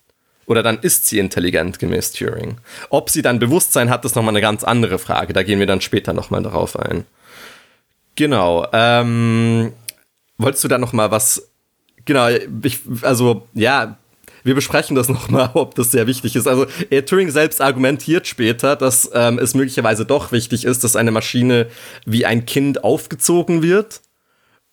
Oder 0.47 0.63
dann 0.63 0.79
ist 0.79 1.07
sie 1.07 1.19
intelligent 1.19 1.79
gemäß 1.79 2.13
Turing. 2.13 2.59
Ob 2.91 3.11
sie 3.11 3.23
dann 3.23 3.39
Bewusstsein 3.39 3.91
hat, 3.91 4.05
ist 4.05 4.17
nochmal 4.17 4.33
eine 4.33 4.41
ganz 4.41 4.65
andere 4.65 4.99
Frage. 4.99 5.33
Da 5.33 5.43
gehen 5.43 5.59
wir 5.59 5.67
dann 5.67 5.81
später 5.81 6.13
nochmal 6.13 6.43
darauf 6.43 6.79
ein. 6.79 7.05
Genau. 8.17 8.67
Ähm, 8.73 9.73
wolltest 10.39 10.65
du 10.65 10.69
da 10.69 10.79
nochmal 10.79 11.11
was? 11.11 11.49
Genau, 12.05 12.29
ich, 12.63 12.81
also 13.03 13.47
ja, 13.55 13.97
wir 14.45 14.55
besprechen 14.55 14.97
das 14.97 15.09
nochmal, 15.11 15.51
ob 15.55 15.75
das 15.75 15.91
sehr 15.91 16.07
wichtig 16.07 16.37
ist. 16.37 16.49
Also 16.49 16.67
Turing 17.07 17.31
selbst 17.31 17.61
argumentiert 17.61 18.27
später, 18.27 18.77
dass 18.77 19.11
ähm, 19.15 19.39
es 19.39 19.55
möglicherweise 19.55 20.05
doch 20.05 20.33
wichtig 20.33 20.65
ist, 20.65 20.85
dass 20.85 20.97
eine 20.97 21.11
Maschine 21.11 21.69
wie 22.05 22.27
ein 22.27 22.47
Kind 22.47 22.85
aufgezogen 22.85 23.63
wird 23.63 24.01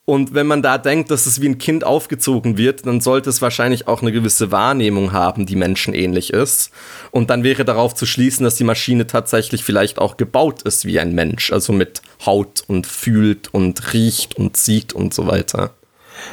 und 0.10 0.34
wenn 0.34 0.48
man 0.48 0.64
da 0.64 0.80
denkt, 0.80 1.12
dass 1.12 1.28
es 1.28 1.40
wie 1.40 1.48
ein 1.48 1.60
Kind 1.60 1.84
aufgezogen 1.84 2.58
wird, 2.58 2.88
dann 2.88 3.00
sollte 3.00 3.30
es 3.30 3.44
wahrscheinlich 3.44 3.88
auch 3.88 4.02
eine 4.02 4.12
gewisse 4.12 4.52
Wahrnehmung 4.52 5.12
haben, 5.12 5.46
die 5.46 5.56
menschenähnlich 5.56 6.34
ist. 6.34 6.72
Und 7.12 7.30
dann 7.30 7.44
wäre 7.44 7.64
darauf 7.64 7.94
zu 7.94 8.08
schließen, 8.08 8.44
dass 8.44 8.56
die 8.56 8.64
Maschine 8.64 9.06
tatsächlich 9.06 9.64
vielleicht 9.64 10.00
auch 10.00 10.18
gebaut 10.18 10.64
ist 10.64 10.86
wie 10.86 11.00
ein 11.00 11.14
Mensch, 11.14 11.54
also 11.54 11.74
mit 11.74 12.02
Haut 12.26 12.64
und 12.66 12.88
fühlt 12.88 13.54
und 13.54 13.94
riecht 13.94 14.36
und 14.36 14.58
sieht 14.58 14.94
und 14.94 15.14
so 15.14 15.28
weiter. 15.28 15.76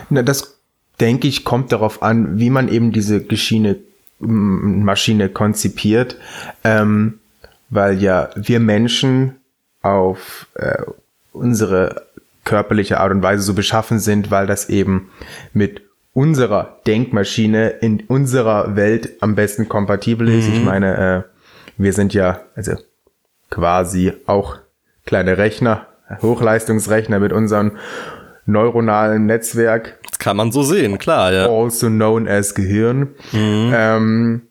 Na, 0.09 0.23
das 0.23 0.57
denke 0.99 1.29
ich, 1.29 1.45
kommt 1.45 1.71
darauf 1.71 2.03
an, 2.03 2.39
wie 2.39 2.49
man 2.49 2.69
eben 2.69 2.93
diese 2.93 3.23
Geschiene 3.23 3.77
Maschine 4.19 5.29
konzipiert. 5.29 6.17
Ähm, 6.65 7.19
weil 7.69 8.03
ja 8.03 8.31
wir 8.37 8.59
Menschen 8.59 9.37
auf 9.83 10.47
äh, 10.55 10.79
unsere 11.33 12.06
körperliche 12.47 12.99
Art 13.01 13.11
und 13.11 13.23
Weise 13.23 13.43
so 13.43 13.53
beschaffen 13.53 13.99
sind, 13.99 14.31
weil 14.31 14.47
das 14.47 14.71
eben 14.71 15.11
mit 15.53 15.83
unserer 16.15 16.81
Denkmaschine 16.87 17.69
in 17.69 18.05
unserer 18.09 18.75
Welt 18.75 19.11
am 19.21 19.35
besten 19.35 19.69
kompatibel 19.69 20.31
ist. 20.31 20.49
Mhm. 20.49 20.55
Ich 20.55 20.65
meine, 20.65 20.97
äh, 20.97 21.23
wir 21.77 21.93
sind 21.93 22.15
ja 22.15 22.41
also 22.55 22.73
quasi 23.51 24.15
auch 24.25 24.57
kleine 25.05 25.37
Rechner, 25.37 25.89
Hochleistungsrechner 26.23 27.19
mit 27.19 27.33
unserem 27.33 27.73
neuronalen 28.47 29.27
Netzwerk. 29.27 29.99
Das 30.09 30.19
kann 30.19 30.39
man 30.39 30.53
so 30.53 30.63
sehen, 30.63 30.97
klar, 30.99 31.33
ja. 31.33 31.51
Also 31.51 31.89
known 31.89 32.27
as 32.27 32.55
Gehirn. 32.55 33.15
Mhm. 33.33 33.73
Ähm, 33.75 34.43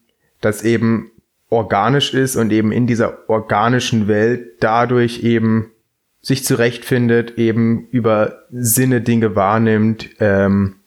das 0.41 0.63
eben 0.63 1.11
organisch 1.49 2.13
ist 2.13 2.35
und 2.35 2.51
eben 2.51 2.71
in 2.71 2.85
dieser 2.85 3.27
organischen 3.29 4.07
Welt 4.07 4.57
dadurch 4.59 5.23
eben 5.23 5.71
sich 6.25 6.43
zurechtfindet, 6.43 7.37
eben 7.37 7.87
über 7.91 8.45
Sinne 8.51 9.01
Dinge 9.01 9.35
wahrnimmt, 9.35 10.09
ähm, 10.19 10.77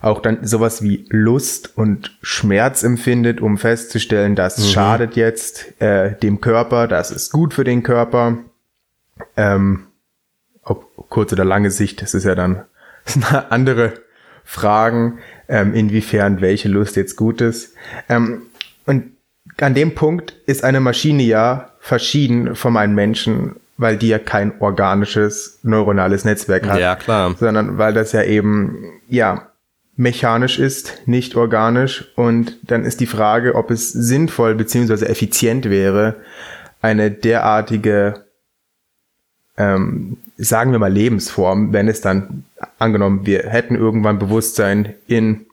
auch 0.00 0.22
dann 0.22 0.46
sowas 0.46 0.82
wie 0.82 1.04
Lust 1.10 1.76
und 1.76 2.16
Schmerz 2.22 2.82
empfindet, 2.82 3.42
um 3.42 3.58
festzustellen, 3.58 4.36
das 4.36 4.56
mhm. 4.56 4.62
schadet 4.70 5.16
jetzt 5.16 5.78
äh, 5.82 6.16
dem 6.16 6.40
Körper, 6.40 6.88
das 6.88 7.10
ist 7.10 7.30
gut 7.30 7.52
für 7.52 7.64
den 7.64 7.82
Körper. 7.82 8.38
Ähm, 9.36 9.88
ob 10.62 11.10
kurz 11.10 11.30
oder 11.34 11.44
lange 11.44 11.70
Sicht, 11.70 12.00
das 12.00 12.14
ist 12.14 12.24
ja 12.24 12.34
dann 12.34 12.64
andere 13.50 14.00
Fragen, 14.44 15.18
ähm, 15.48 15.74
inwiefern 15.74 16.40
welche 16.40 16.70
Lust 16.70 16.96
jetzt 16.96 17.16
gut 17.16 17.42
ist. 17.42 17.74
Ähm, 18.08 18.46
und 18.86 19.12
an 19.60 19.74
dem 19.74 19.94
Punkt 19.94 20.34
ist 20.46 20.64
eine 20.64 20.80
Maschine 20.80 21.22
ja 21.22 21.74
verschieden 21.80 22.54
von 22.54 22.78
einem 22.78 22.94
Menschen, 22.94 23.56
weil 23.78 23.96
die 23.96 24.08
ja 24.08 24.18
kein 24.18 24.60
organisches 24.60 25.60
neuronales 25.62 26.24
Netzwerk 26.24 26.68
hat. 26.68 26.80
Ja, 26.80 26.96
klar. 26.96 27.34
Sondern 27.38 27.78
weil 27.78 27.94
das 27.94 28.12
ja 28.12 28.22
eben, 28.22 29.00
ja, 29.08 29.48
mechanisch 29.96 30.58
ist, 30.58 31.02
nicht 31.06 31.34
organisch. 31.34 32.12
Und 32.16 32.58
dann 32.70 32.84
ist 32.84 33.00
die 33.00 33.06
Frage, 33.06 33.54
ob 33.54 33.70
es 33.70 33.90
sinnvoll 33.90 34.54
beziehungsweise 34.54 35.08
effizient 35.08 35.70
wäre, 35.70 36.16
eine 36.82 37.10
derartige, 37.10 38.24
ähm, 39.56 40.18
sagen 40.36 40.72
wir 40.72 40.78
mal, 40.78 40.92
Lebensform, 40.92 41.72
wenn 41.72 41.88
es 41.88 42.00
dann 42.00 42.44
angenommen, 42.78 43.26
wir 43.26 43.44
hätten 43.44 43.74
irgendwann 43.74 44.18
Bewusstsein 44.18 44.94
in 45.08 45.46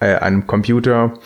äh, 0.00 0.16
einem 0.16 0.46
Computer, 0.46 1.18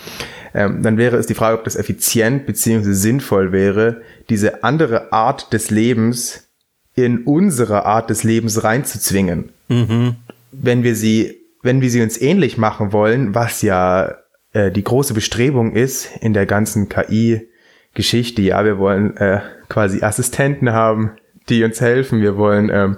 ähm, 0.54 0.82
dann 0.82 0.96
wäre 0.96 1.16
es 1.16 1.26
die 1.26 1.34
Frage, 1.34 1.58
ob 1.58 1.64
das 1.64 1.76
effizient 1.76 2.46
bzw. 2.46 2.92
sinnvoll 2.92 3.52
wäre, 3.52 4.02
diese 4.28 4.64
andere 4.64 5.12
Art 5.12 5.52
des 5.52 5.70
Lebens 5.70 6.48
in 6.94 7.24
unsere 7.24 7.84
Art 7.86 8.10
des 8.10 8.24
Lebens 8.24 8.64
reinzuzwingen. 8.64 9.50
Mhm. 9.68 10.16
Wenn 10.50 10.82
wir 10.82 10.94
sie, 10.94 11.36
wenn 11.62 11.80
wir 11.80 11.90
sie 11.90 12.02
uns 12.02 12.20
ähnlich 12.20 12.58
machen 12.58 12.92
wollen, 12.92 13.34
was 13.34 13.62
ja 13.62 14.16
äh, 14.52 14.70
die 14.70 14.84
große 14.84 15.14
Bestrebung 15.14 15.72
ist 15.72 16.10
in 16.20 16.32
der 16.32 16.46
ganzen 16.46 16.88
KI-Geschichte, 16.88 18.42
ja, 18.42 18.64
wir 18.64 18.78
wollen 18.78 19.16
äh, 19.16 19.40
quasi 19.68 20.02
Assistenten 20.02 20.72
haben, 20.72 21.12
die 21.48 21.62
uns 21.62 21.80
helfen. 21.80 22.20
Wir 22.20 22.36
wollen, 22.36 22.70
ähm, 22.72 22.96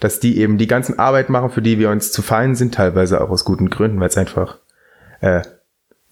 dass 0.00 0.20
die 0.20 0.38
eben 0.38 0.58
die 0.58 0.66
ganzen 0.66 0.98
Arbeit 0.98 1.28
machen, 1.28 1.50
für 1.50 1.62
die 1.62 1.78
wir 1.78 1.90
uns 1.90 2.12
zu 2.12 2.22
fein 2.22 2.54
sind, 2.54 2.74
teilweise 2.74 3.20
auch 3.20 3.30
aus 3.30 3.44
guten 3.44 3.70
Gründen, 3.70 3.98
weil 4.00 4.08
es 4.08 4.16
einfach 4.16 4.58
äh, 5.20 5.42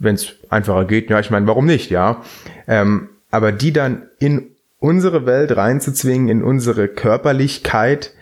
wenn 0.03 0.17
es 0.17 0.35
einfacher 0.51 0.85
geht, 0.85 1.11
ja, 1.11 1.21
ich 1.21 1.31
meine, 1.31 1.47
warum 1.47 1.67
nicht, 1.67 1.91
ja? 1.91 2.23
Ähm, 2.67 3.09
aber 3.31 3.53
die 3.53 3.73
dann 3.73 4.09
in 4.19 4.51
unsere 4.79 5.27
Welt 5.27 5.57
reinzuzwingen, 5.57 6.29
in 6.29 6.43
unsere 6.43 6.89
Körperlichkeit, 6.89 8.13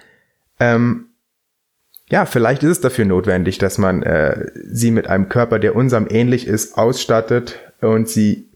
ähm, 0.58 1.06
ja, 2.10 2.26
vielleicht 2.26 2.62
ist 2.62 2.70
es 2.70 2.80
dafür 2.80 3.04
notwendig, 3.04 3.58
dass 3.58 3.78
man 3.78 4.02
äh, 4.02 4.46
sie 4.54 4.90
mit 4.90 5.06
einem 5.06 5.28
Körper, 5.28 5.58
der 5.58 5.76
unserem 5.76 6.06
ähnlich 6.10 6.46
ist, 6.46 6.76
ausstattet 6.76 7.58
und 7.80 8.08
sie 8.08 8.49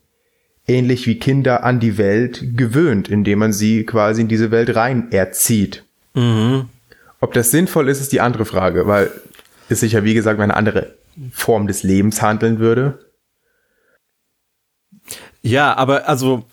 ähnlich 0.66 1.06
wie 1.06 1.18
Kinder 1.18 1.62
an 1.64 1.78
die 1.78 1.98
Welt 1.98 2.56
gewöhnt, 2.56 3.08
indem 3.08 3.38
man 3.38 3.52
sie 3.52 3.84
quasi 3.84 4.22
in 4.22 4.28
diese 4.28 4.50
Welt 4.50 4.74
rein 4.74 5.12
erzieht. 5.12 5.84
Mhm. 6.14 6.66
Ob 7.20 7.32
das 7.32 7.50
sinnvoll 7.50 7.88
ist, 7.88 8.00
ist 8.00 8.12
die 8.12 8.20
andere 8.20 8.44
Frage, 8.44 8.86
weil 8.86 9.10
es 9.68 9.80
sich 9.80 9.92
ja, 9.92 10.04
wie 10.04 10.14
gesagt, 10.14 10.40
eine 10.40 10.54
andere 10.54 10.94
Form 11.32 11.66
des 11.66 11.82
Lebens 11.82 12.22
handeln 12.22 12.58
würde. 12.58 12.98
Ja, 15.44 15.76
aber 15.76 16.08
also, 16.08 16.44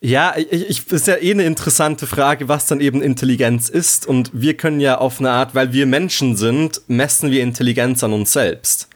ja, 0.00 0.34
ich, 0.36 0.70
ich, 0.70 0.92
ist 0.92 1.08
ja 1.08 1.16
eh 1.16 1.32
eine 1.32 1.42
interessante 1.42 2.06
Frage, 2.06 2.48
was 2.48 2.66
dann 2.66 2.80
eben 2.80 3.02
Intelligenz 3.02 3.68
ist. 3.68 4.06
Und 4.06 4.30
wir 4.32 4.56
können 4.56 4.78
ja 4.78 4.98
auf 4.98 5.18
eine 5.18 5.30
Art, 5.30 5.56
weil 5.56 5.72
wir 5.72 5.84
Menschen 5.84 6.36
sind, 6.36 6.80
messen 6.86 7.32
wir 7.32 7.42
Intelligenz 7.42 8.04
an 8.04 8.12
uns 8.12 8.32
selbst. 8.32 8.88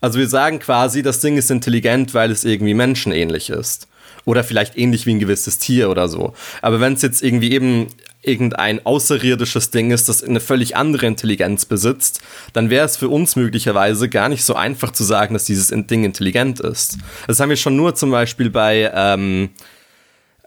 Also 0.00 0.18
wir 0.18 0.28
sagen 0.28 0.58
quasi, 0.58 1.02
das 1.02 1.20
Ding 1.20 1.36
ist 1.36 1.50
intelligent, 1.50 2.14
weil 2.14 2.30
es 2.30 2.44
irgendwie 2.44 2.72
menschenähnlich 2.72 3.50
ist. 3.50 3.88
Oder 4.24 4.42
vielleicht 4.42 4.78
ähnlich 4.78 5.04
wie 5.04 5.14
ein 5.14 5.18
gewisses 5.18 5.58
Tier 5.58 5.90
oder 5.90 6.08
so. 6.08 6.32
Aber 6.62 6.80
wenn 6.80 6.94
es 6.94 7.02
jetzt 7.02 7.22
irgendwie 7.22 7.52
eben 7.52 7.88
irgendein 8.26 8.84
außerirdisches 8.84 9.70
Ding 9.70 9.90
ist, 9.90 10.08
das 10.08 10.22
eine 10.22 10.40
völlig 10.40 10.76
andere 10.76 11.06
Intelligenz 11.06 11.66
besitzt, 11.66 12.20
dann 12.52 12.70
wäre 12.70 12.86
es 12.86 12.96
für 12.96 13.08
uns 13.08 13.36
möglicherweise 13.36 14.08
gar 14.08 14.28
nicht 14.28 14.44
so 14.44 14.54
einfach 14.54 14.92
zu 14.92 15.04
sagen, 15.04 15.34
dass 15.34 15.44
dieses 15.44 15.68
Ding 15.68 16.04
intelligent 16.04 16.60
ist. 16.60 16.98
Das 17.26 17.40
haben 17.40 17.50
wir 17.50 17.56
schon 17.56 17.76
nur 17.76 17.94
zum 17.94 18.10
Beispiel 18.10 18.50
bei 18.50 18.90
ähm, 18.94 19.50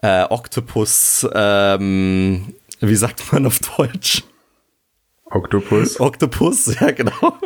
äh, 0.02 0.24
Octopus, 0.28 1.26
ähm, 1.34 2.54
wie 2.80 2.96
sagt 2.96 3.32
man 3.32 3.46
auf 3.46 3.58
Deutsch? 3.76 4.22
Oktopus. 5.30 6.00
Oktopus, 6.00 6.74
ja 6.80 6.90
genau. 6.90 7.38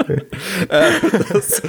Äh, 0.69 0.93
dass, 1.33 1.63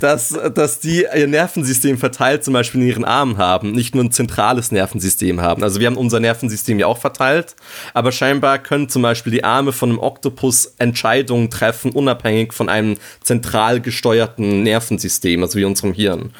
dass, 0.00 0.52
dass 0.54 0.80
die 0.80 1.06
ihr 1.14 1.26
Nervensystem 1.28 1.96
verteilt 1.96 2.42
zum 2.42 2.54
Beispiel 2.54 2.82
in 2.82 2.88
ihren 2.88 3.04
Armen 3.04 3.38
haben, 3.38 3.72
nicht 3.72 3.94
nur 3.94 4.04
ein 4.04 4.10
zentrales 4.10 4.72
Nervensystem 4.72 5.40
haben. 5.40 5.62
Also 5.62 5.78
wir 5.78 5.86
haben 5.86 5.96
unser 5.96 6.18
Nervensystem 6.18 6.78
ja 6.78 6.86
auch 6.86 6.98
verteilt, 6.98 7.54
aber 7.94 8.10
scheinbar 8.10 8.58
können 8.58 8.88
zum 8.88 9.02
Beispiel 9.02 9.32
die 9.32 9.44
Arme 9.44 9.72
von 9.72 9.90
einem 9.90 10.00
Oktopus 10.00 10.74
Entscheidungen 10.78 11.50
treffen, 11.50 11.92
unabhängig 11.92 12.52
von 12.52 12.68
einem 12.68 12.96
zentral 13.22 13.80
gesteuerten 13.80 14.64
Nervensystem, 14.64 15.42
also 15.42 15.58
wie 15.58 15.64
unserem 15.64 15.92
Hirn. 15.92 16.32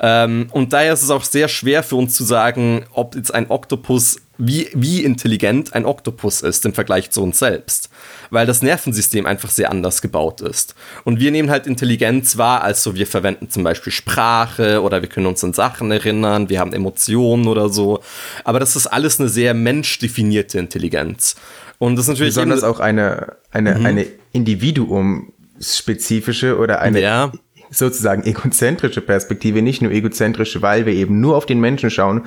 Ähm, 0.00 0.48
und 0.50 0.72
daher 0.72 0.92
ist 0.92 1.02
es 1.02 1.10
auch 1.10 1.24
sehr 1.24 1.48
schwer 1.48 1.82
für 1.82 1.96
uns 1.96 2.14
zu 2.14 2.24
sagen, 2.24 2.84
ob 2.92 3.14
jetzt 3.14 3.32
ein 3.32 3.48
Oktopus, 3.48 4.20
wie, 4.38 4.68
wie 4.74 5.04
intelligent 5.04 5.74
ein 5.74 5.84
Oktopus 5.84 6.40
ist 6.40 6.64
im 6.66 6.74
Vergleich 6.74 7.10
zu 7.10 7.22
uns 7.22 7.38
selbst. 7.38 7.90
Weil 8.30 8.46
das 8.46 8.62
Nervensystem 8.62 9.26
einfach 9.26 9.50
sehr 9.50 9.70
anders 9.70 10.02
gebaut 10.02 10.40
ist. 10.40 10.74
Und 11.04 11.20
wir 11.20 11.30
nehmen 11.30 11.50
halt 11.50 11.66
Intelligenz 11.66 12.36
wahr, 12.36 12.62
also 12.62 12.96
wir 12.96 13.06
verwenden 13.06 13.48
zum 13.50 13.62
Beispiel 13.62 13.92
Sprache 13.92 14.82
oder 14.82 15.02
wir 15.02 15.08
können 15.08 15.26
uns 15.26 15.44
an 15.44 15.52
Sachen 15.52 15.90
erinnern, 15.90 16.48
wir 16.48 16.60
haben 16.60 16.72
Emotionen 16.72 17.46
oder 17.46 17.68
so. 17.68 18.00
Aber 18.42 18.58
das 18.58 18.74
ist 18.76 18.86
alles 18.86 19.20
eine 19.20 19.28
sehr 19.28 19.52
menschdefinierte 19.54 20.58
Intelligenz. 20.58 21.36
Und 21.78 21.96
das 21.96 22.06
ist 22.06 22.10
natürlich. 22.10 22.34
Besonders 22.34 22.64
auch 22.64 22.80
eine, 22.80 23.36
eine, 23.50 23.76
mhm. 23.76 23.86
eine 23.86 24.06
individuumspezifische 24.32 26.58
oder 26.58 26.80
eine 26.80 27.00
ja 27.00 27.32
sozusagen 27.76 28.24
egozentrische 28.24 29.00
Perspektive, 29.00 29.62
nicht 29.62 29.82
nur 29.82 29.92
egozentrisch, 29.92 30.60
weil 30.62 30.86
wir 30.86 30.92
eben 30.92 31.20
nur 31.20 31.36
auf 31.36 31.46
den 31.46 31.60
Menschen 31.60 31.90
schauen, 31.90 32.26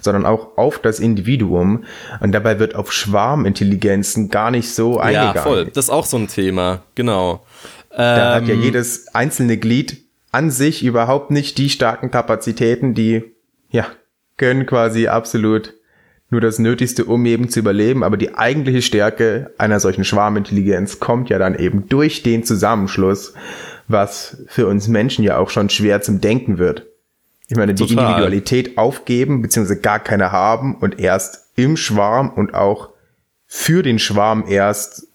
sondern 0.00 0.26
auch 0.26 0.56
auf 0.56 0.78
das 0.78 1.00
Individuum. 1.00 1.84
Und 2.20 2.32
dabei 2.32 2.58
wird 2.58 2.74
auf 2.74 2.92
Schwarmintelligenzen 2.92 4.28
gar 4.28 4.50
nicht 4.50 4.72
so 4.74 4.98
eingegangen. 4.98 5.34
Ja, 5.36 5.42
voll. 5.42 5.64
Das 5.66 5.86
ist 5.86 5.90
auch 5.90 6.06
so 6.06 6.16
ein 6.16 6.28
Thema, 6.28 6.82
genau. 6.94 7.44
Da 7.90 8.36
ähm, 8.36 8.42
hat 8.42 8.48
ja 8.48 8.54
ähm, 8.54 8.62
jedes 8.62 9.08
einzelne 9.14 9.56
Glied 9.58 10.02
an 10.30 10.50
sich 10.50 10.82
überhaupt 10.82 11.30
nicht 11.30 11.58
die 11.58 11.68
starken 11.68 12.10
Kapazitäten, 12.10 12.94
die, 12.94 13.22
ja, 13.70 13.86
können 14.38 14.66
quasi 14.66 15.08
absolut 15.08 15.74
nur 16.30 16.40
das 16.40 16.58
Nötigste, 16.58 17.04
um 17.04 17.24
eben 17.26 17.50
zu 17.50 17.60
überleben. 17.60 18.02
Aber 18.02 18.16
die 18.16 18.34
eigentliche 18.34 18.82
Stärke 18.82 19.52
einer 19.58 19.78
solchen 19.78 20.04
Schwarmintelligenz 20.04 20.98
kommt 20.98 21.28
ja 21.28 21.38
dann 21.38 21.54
eben 21.54 21.88
durch 21.88 22.22
den 22.22 22.42
Zusammenschluss 22.42 23.34
was 23.92 24.44
für 24.48 24.66
uns 24.66 24.88
Menschen 24.88 25.24
ja 25.24 25.38
auch 25.38 25.50
schon 25.50 25.68
schwer 25.68 26.02
zum 26.02 26.20
Denken 26.20 26.58
wird. 26.58 26.86
Ich 27.46 27.56
meine, 27.56 27.74
die 27.74 27.86
Total. 27.86 28.04
Individualität 28.04 28.78
aufgeben, 28.78 29.42
beziehungsweise 29.42 29.80
gar 29.80 30.00
keine 30.00 30.32
haben 30.32 30.76
und 30.76 30.98
erst 30.98 31.50
im 31.54 31.76
Schwarm 31.76 32.30
und 32.30 32.54
auch 32.54 32.90
für 33.46 33.82
den 33.82 33.98
Schwarm 33.98 34.44
erst 34.48 35.06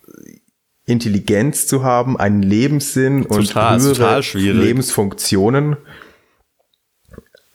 Intelligenz 0.85 1.67
zu 1.67 1.83
haben, 1.83 2.17
einen 2.17 2.41
Lebenssinn 2.41 3.23
total, 3.27 3.75
und 3.75 3.97
höhere 3.97 4.21
Lebensfunktionen. 4.53 5.77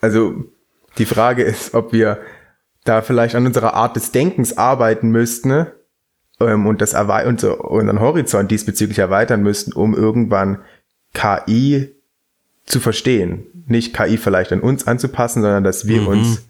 Also 0.01 0.35
die 0.97 1.05
Frage 1.05 1.43
ist, 1.43 1.73
ob 1.73 1.93
wir 1.93 2.19
da 2.83 3.01
vielleicht 3.01 3.35
an 3.35 3.47
unserer 3.47 3.73
Art 3.73 3.95
des 3.95 4.11
Denkens 4.11 4.57
arbeiten 4.57 5.09
müssten 5.09 5.67
ähm, 6.39 6.67
und 6.67 6.81
das 6.81 6.93
unseren 6.93 7.99
Horizont 7.99 8.51
diesbezüglich 8.51 8.99
erweitern 8.99 9.41
müssten, 9.41 9.73
um 9.73 9.95
irgendwann 9.95 10.59
KI 11.13 11.89
zu 12.65 12.79
verstehen. 12.79 13.45
Nicht 13.67 13.95
KI 13.95 14.17
vielleicht 14.17 14.51
an 14.51 14.61
uns 14.61 14.87
anzupassen, 14.87 15.41
sondern 15.41 15.63
dass 15.63 15.87
wir 15.87 16.01
mhm. 16.01 16.07
uns 16.07 16.45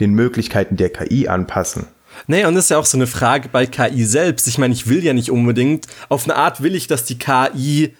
den 0.00 0.14
Möglichkeiten 0.14 0.76
der 0.76 0.90
KI 0.90 1.28
anpassen. 1.28 1.86
Nee, 2.26 2.44
und 2.44 2.54
das 2.54 2.64
ist 2.64 2.70
ja 2.70 2.78
auch 2.78 2.84
so 2.84 2.96
eine 2.96 3.06
Frage 3.06 3.48
bei 3.48 3.66
KI 3.66 4.04
selbst. 4.04 4.48
Ich 4.48 4.58
meine, 4.58 4.74
ich 4.74 4.88
will 4.88 5.04
ja 5.04 5.12
nicht 5.12 5.30
unbedingt, 5.30 5.86
auf 6.08 6.24
eine 6.24 6.36
Art 6.36 6.62
will 6.62 6.74
ich, 6.74 6.86
dass 6.86 7.04
die 7.04 7.18
KI 7.18 7.94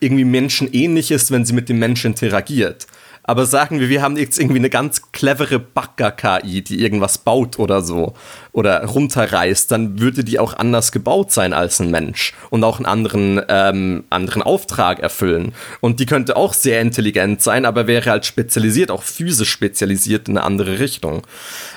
irgendwie 0.00 0.24
menschenähnlich 0.24 1.10
ist, 1.10 1.30
wenn 1.30 1.44
sie 1.44 1.52
mit 1.52 1.68
dem 1.68 1.78
Menschen 1.78 2.12
interagiert. 2.12 2.86
Aber 3.22 3.46
sagen 3.46 3.80
wir, 3.80 3.88
wir 3.88 4.02
haben 4.02 4.16
jetzt 4.16 4.38
irgendwie 4.38 4.58
eine 4.58 4.70
ganz 4.70 5.12
clevere 5.12 5.58
Bagger-KI, 5.58 6.62
die 6.62 6.80
irgendwas 6.82 7.18
baut 7.18 7.58
oder 7.58 7.82
so 7.82 8.14
oder 8.52 8.84
runterreißt, 8.84 9.70
dann 9.70 10.00
würde 10.00 10.24
die 10.24 10.38
auch 10.38 10.54
anders 10.54 10.90
gebaut 10.90 11.30
sein 11.30 11.52
als 11.52 11.80
ein 11.80 11.90
Mensch 11.90 12.34
und 12.50 12.64
auch 12.64 12.78
einen 12.78 12.86
anderen, 12.86 13.40
ähm, 13.48 14.04
anderen 14.10 14.42
Auftrag 14.42 14.98
erfüllen. 15.00 15.52
Und 15.80 16.00
die 16.00 16.06
könnte 16.06 16.36
auch 16.36 16.54
sehr 16.54 16.80
intelligent 16.80 17.42
sein, 17.42 17.64
aber 17.64 17.86
wäre 17.86 18.10
halt 18.10 18.26
spezialisiert, 18.26 18.90
auch 18.90 19.02
physisch 19.02 19.50
spezialisiert 19.50 20.28
in 20.28 20.36
eine 20.36 20.46
andere 20.46 20.80
Richtung. 20.80 21.22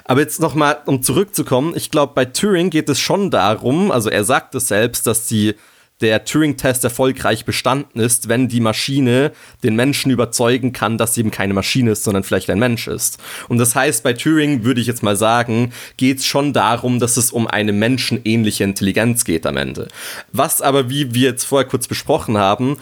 Aber 0.06 0.22
jetzt 0.22 0.40
nochmal, 0.40 0.78
um 0.86 1.04
zurückzukommen, 1.04 1.74
ich 1.76 1.92
glaube, 1.92 2.14
bei 2.16 2.26
Turing 2.26 2.70
geht 2.70 2.90
es 2.90 3.00
schon 3.00 3.30
darum, 3.30 3.92
also 3.92 4.10
er 4.10 4.24
sagt 4.24 4.56
es 4.56 4.70
selbst, 4.70 5.06
dass 5.06 5.28
die 5.28 5.56
der 6.04 6.26
Turing-Test 6.26 6.84
erfolgreich 6.84 7.46
bestanden 7.46 8.02
ist, 8.02 8.28
wenn 8.28 8.50
die 8.50 8.60
Maschine 8.60 9.32
den 9.64 9.76
Menschen 9.78 10.12
überzeugen 10.12 10.74
kann, 10.74 10.98
dass 10.98 11.14
sie 11.14 11.22
eben 11.22 11.32
keine 11.32 11.54
Maschine 11.54 11.92
ist, 11.92 12.04
sondern 12.04 12.24
vielleicht 12.24 12.50
ein 12.50 12.60
Mensch 12.60 12.90
ist. 12.90 13.20
Und 13.48 13.58
das 13.58 13.74
heißt, 13.74 14.04
bei 14.04 14.12
Turing 14.12 14.66
würde 14.66 14.82
ich 14.82 14.88
jetzt 14.88 15.02
mal 15.02 15.16
sagen, 15.16 15.72
geht 15.96 16.20
es 16.20 16.26
schon 16.26 16.52
darum, 16.52 17.00
dass 17.00 17.16
es 17.16 17.32
um 17.32 17.48
eine 17.48 17.72
menschenähnliche 17.72 18.66
Intelligenz 18.66 19.24
geht 19.24 19.46
am 19.46 19.56
Ende. 19.56 19.88
Was 20.34 20.62
aber, 20.62 20.90
wie 20.90 21.14
wir 21.14 21.30
jetzt 21.30 21.46
vorher 21.46 21.68
kurz 21.68 21.88
besprochen 21.88 22.38
haben, 22.38 22.78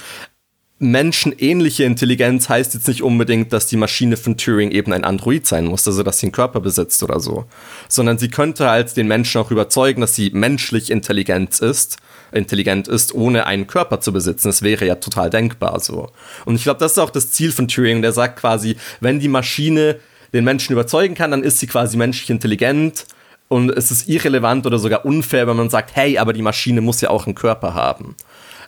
menschenähnliche 0.81 1.83
Intelligenz 1.83 2.49
heißt 2.49 2.73
jetzt 2.73 2.87
nicht 2.87 3.03
unbedingt, 3.03 3.53
dass 3.53 3.67
die 3.67 3.77
Maschine 3.77 4.17
von 4.17 4.35
Turing 4.35 4.71
eben 4.71 4.91
ein 4.93 5.03
Android 5.03 5.45
sein 5.45 5.65
muss, 5.65 5.87
also 5.87 6.01
dass 6.01 6.19
sie 6.19 6.27
einen 6.27 6.33
Körper 6.33 6.59
besitzt 6.59 7.03
oder 7.03 7.19
so, 7.19 7.45
sondern 7.87 8.17
sie 8.17 8.29
könnte 8.29 8.69
halt 8.69 8.97
den 8.97 9.07
Menschen 9.07 9.39
auch 9.39 9.51
überzeugen, 9.51 10.01
dass 10.01 10.15
sie 10.15 10.31
menschlich 10.31 10.89
intelligent 10.89 11.59
ist 11.59 11.97
intelligent 12.33 12.87
ist, 12.87 13.13
ohne 13.13 13.45
einen 13.45 13.67
Körper 13.67 13.99
zu 13.99 14.13
besitzen. 14.13 14.47
Das 14.47 14.61
wäre 14.61 14.85
ja 14.85 14.95
total 14.95 15.29
denkbar 15.29 15.81
so. 15.81 16.09
Und 16.45 16.55
ich 16.55 16.63
glaube, 16.63 16.79
das 16.79 16.93
ist 16.93 16.97
auch 16.97 17.09
das 17.09 17.31
Ziel 17.31 17.51
von 17.51 17.67
Turing. 17.67 18.01
Der 18.01 18.13
sagt 18.13 18.39
quasi, 18.39 18.77
wenn 19.01 19.19
die 19.19 19.27
Maschine 19.27 19.99
den 20.33 20.45
Menschen 20.45 20.71
überzeugen 20.71 21.13
kann, 21.13 21.31
dann 21.31 21.43
ist 21.43 21.59
sie 21.59 21.67
quasi 21.67 21.97
menschlich 21.97 22.29
intelligent 22.29 23.05
und 23.49 23.69
es 23.69 23.91
ist 23.91 24.07
irrelevant 24.07 24.65
oder 24.65 24.79
sogar 24.79 25.05
unfair, 25.05 25.45
wenn 25.45 25.57
man 25.57 25.69
sagt, 25.69 25.93
hey, 25.93 26.17
aber 26.17 26.31
die 26.31 26.41
Maschine 26.41 26.79
muss 26.79 27.01
ja 27.01 27.09
auch 27.09 27.25
einen 27.25 27.35
Körper 27.35 27.73
haben. 27.73 28.15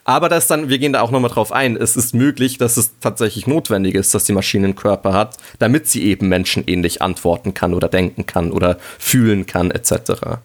Aber 0.05 0.27
das 0.27 0.47
dann, 0.47 0.69
wir 0.69 0.79
gehen 0.79 0.93
da 0.93 1.01
auch 1.01 1.11
nochmal 1.11 1.31
drauf 1.31 1.51
ein, 1.53 1.77
es 1.77 1.95
ist 1.95 2.13
möglich, 2.13 2.57
dass 2.57 2.75
es 2.75 2.99
tatsächlich 2.99 3.47
notwendig 3.47 3.95
ist, 3.95 4.13
dass 4.13 4.25
die 4.25 4.33
Maschine 4.33 4.65
einen 4.65 4.75
Körper 4.75 5.13
hat, 5.13 5.37
damit 5.59 5.87
sie 5.87 6.03
eben 6.03 6.27
menschenähnlich 6.27 7.01
antworten 7.01 7.53
kann 7.53 7.73
oder 7.73 7.87
denken 7.87 8.25
kann 8.25 8.51
oder 8.51 8.77
fühlen 8.99 9.45
kann, 9.45 9.71
etc. 9.71 10.39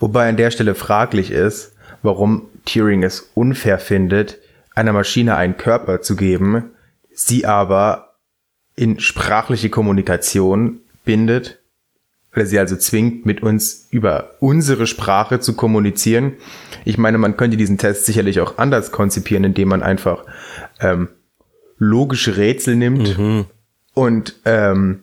Wobei 0.00 0.28
an 0.28 0.38
der 0.38 0.50
Stelle 0.50 0.74
fraglich 0.74 1.30
ist, 1.30 1.72
warum 2.02 2.48
Turing 2.64 3.02
es 3.02 3.30
unfair 3.34 3.78
findet, 3.78 4.38
einer 4.74 4.92
Maschine 4.92 5.36
einen 5.36 5.56
Körper 5.56 6.00
zu 6.00 6.16
geben, 6.16 6.70
sie 7.12 7.44
aber 7.44 8.14
in 8.76 9.00
sprachliche 9.00 9.70
Kommunikation 9.70 10.80
bindet, 11.04 11.57
oder 12.38 12.46
sie 12.46 12.60
also 12.60 12.76
zwingt, 12.76 13.26
mit 13.26 13.42
uns 13.42 13.88
über 13.90 14.30
unsere 14.38 14.86
Sprache 14.86 15.40
zu 15.40 15.54
kommunizieren. 15.54 16.34
Ich 16.84 16.96
meine, 16.96 17.18
man 17.18 17.36
könnte 17.36 17.56
diesen 17.56 17.78
Test 17.78 18.06
sicherlich 18.06 18.38
auch 18.40 18.58
anders 18.58 18.92
konzipieren, 18.92 19.42
indem 19.42 19.68
man 19.68 19.82
einfach 19.82 20.24
ähm, 20.80 21.08
logische 21.78 22.36
Rätsel 22.36 22.76
nimmt 22.76 23.18
mhm. 23.18 23.46
und 23.92 24.36
ähm, 24.44 25.02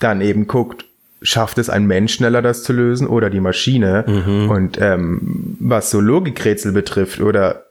dann 0.00 0.22
eben 0.22 0.46
guckt, 0.46 0.86
schafft 1.20 1.58
es 1.58 1.68
ein 1.68 1.86
Mensch 1.86 2.14
schneller, 2.14 2.40
das 2.40 2.62
zu 2.62 2.72
lösen 2.72 3.06
oder 3.06 3.28
die 3.28 3.40
Maschine? 3.40 4.04
Mhm. 4.06 4.50
Und 4.50 4.78
ähm, 4.80 5.56
was 5.60 5.90
so 5.90 6.00
Logikrätsel 6.00 6.72
betrifft 6.72 7.20
oder 7.20 7.63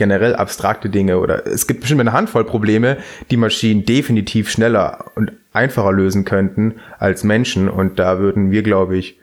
generell 0.00 0.34
abstrakte 0.34 0.88
Dinge 0.88 1.18
oder 1.18 1.46
es 1.46 1.66
gibt 1.66 1.80
bestimmt 1.80 2.00
eine 2.00 2.14
Handvoll 2.14 2.44
Probleme, 2.44 2.96
die 3.30 3.36
Maschinen 3.36 3.84
definitiv 3.84 4.50
schneller 4.50 5.12
und 5.14 5.32
einfacher 5.52 5.92
lösen 5.92 6.24
könnten 6.24 6.76
als 6.98 7.22
Menschen. 7.22 7.68
Und 7.68 7.98
da 7.98 8.18
würden 8.18 8.50
wir, 8.50 8.62
glaube 8.62 8.96
ich, 8.96 9.20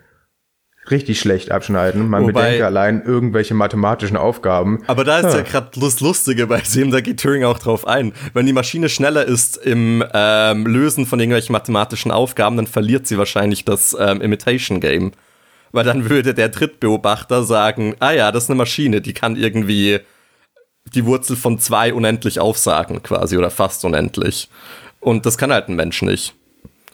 richtig 0.92 1.20
schlecht 1.20 1.52
abschneiden. 1.52 2.08
Man 2.08 2.22
Wobei, 2.22 2.44
bedenke 2.44 2.68
allein 2.68 3.02
irgendwelche 3.04 3.56
mathematischen 3.56 4.18
Aufgaben. 4.18 4.84
Aber 4.86 5.04
da 5.04 5.18
ist 5.18 5.34
ja, 5.34 5.38
ja 5.38 5.42
gerade 5.42 5.72
das 5.80 6.00
Lustige 6.00 6.46
bei 6.46 6.62
dem, 6.76 6.92
da 6.92 7.02
geht 7.02 7.20
Turing 7.20 7.44
auch 7.44 7.58
drauf 7.58 7.88
ein. 7.88 8.14
Wenn 8.36 8.46
die 8.46 8.54
Maschine 8.54 8.88
schneller 8.88 9.26
ist 9.26 9.58
im 9.58 10.04
ähm, 10.14 10.68
Lösen 10.68 11.08
von 11.08 11.20
irgendwelchen 11.20 11.54
mathematischen 11.54 12.12
Aufgaben, 12.12 12.56
dann 12.56 12.68
verliert 12.68 13.08
sie 13.08 13.18
wahrscheinlich 13.18 13.66
das 13.66 13.98
ähm, 14.00 14.22
Imitation 14.22 14.80
Game. 14.80 15.12
Weil 15.72 15.86
dann 15.86 16.08
würde 16.08 16.36
der 16.36 16.50
Drittbeobachter 16.50 17.44
sagen, 17.44 17.96
ah 18.00 18.12
ja, 18.12 18.32
das 18.32 18.44
ist 18.44 18.52
eine 18.52 18.58
Maschine, 18.58 19.02
die 19.02 19.14
kann 19.14 19.36
irgendwie 19.36 20.02
die 20.94 21.06
Wurzel 21.06 21.36
von 21.36 21.60
zwei 21.60 21.94
unendlich 21.94 22.40
aufsagen, 22.40 23.04
quasi, 23.04 23.38
oder 23.38 23.50
fast 23.50 23.84
unendlich. 23.86 24.50
Und 25.00 25.26
das 25.26 25.38
kann 25.38 25.52
halt 25.52 25.70
ein 25.70 25.76
Mensch 25.76 26.02
nicht. 26.02 26.34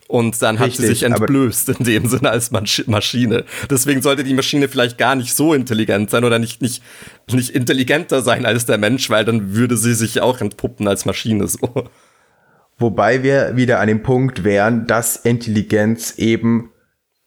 Und 0.07 0.39
dann 0.41 0.59
hat 0.59 0.67
Richtig, 0.67 0.85
sie 0.85 0.93
sich 0.93 1.03
entblößt 1.03 1.69
in 1.69 1.85
dem 1.85 2.07
Sinne 2.07 2.29
als 2.29 2.51
Maschine. 2.51 3.45
Deswegen 3.69 4.01
sollte 4.01 4.23
die 4.23 4.33
Maschine 4.33 4.67
vielleicht 4.67 4.97
gar 4.97 5.15
nicht 5.15 5.33
so 5.33 5.53
intelligent 5.53 6.11
sein 6.11 6.23
oder 6.23 6.37
nicht, 6.39 6.61
nicht, 6.61 6.83
nicht 7.31 7.49
intelligenter 7.49 8.21
sein 8.21 8.45
als 8.45 8.65
der 8.65 8.77
Mensch, 8.77 9.09
weil 9.09 9.25
dann 9.25 9.55
würde 9.55 9.75
sie 9.77 9.95
sich 9.95 10.21
auch 10.21 10.39
entpuppen 10.41 10.87
als 10.87 11.05
Maschine 11.05 11.47
so. 11.47 11.87
Wobei 12.77 13.23
wir 13.23 13.55
wieder 13.55 13.79
an 13.79 13.87
dem 13.87 14.03
Punkt 14.03 14.43
wären, 14.43 14.87
dass 14.87 15.15
Intelligenz 15.15 16.15
eben 16.17 16.69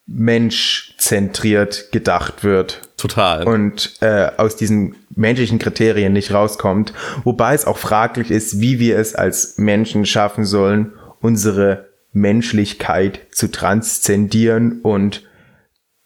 menschzentriert 0.07 1.91
gedacht 1.93 2.45
wird. 2.45 2.83
Total. 2.97 3.45
Und 3.45 3.97
äh, 4.01 4.31
aus 4.37 4.57
diesen 4.57 4.95
menschlichen 5.17 5.59
Kriterien 5.59 6.13
nicht 6.13 6.33
rauskommt. 6.33 6.93
Wobei 7.25 7.55
es 7.55 7.65
auch 7.65 7.79
fraglich 7.79 8.31
ist, 8.31 8.61
wie 8.61 8.79
wir 8.79 8.99
es 8.99 9.15
als 9.15 9.57
Menschen 9.59 10.05
schaffen 10.07 10.45
sollen, 10.45 10.93
unsere 11.21 11.89
Menschlichkeit 12.13 13.21
zu 13.33 13.51
transzendieren 13.51 14.81
und 14.83 15.25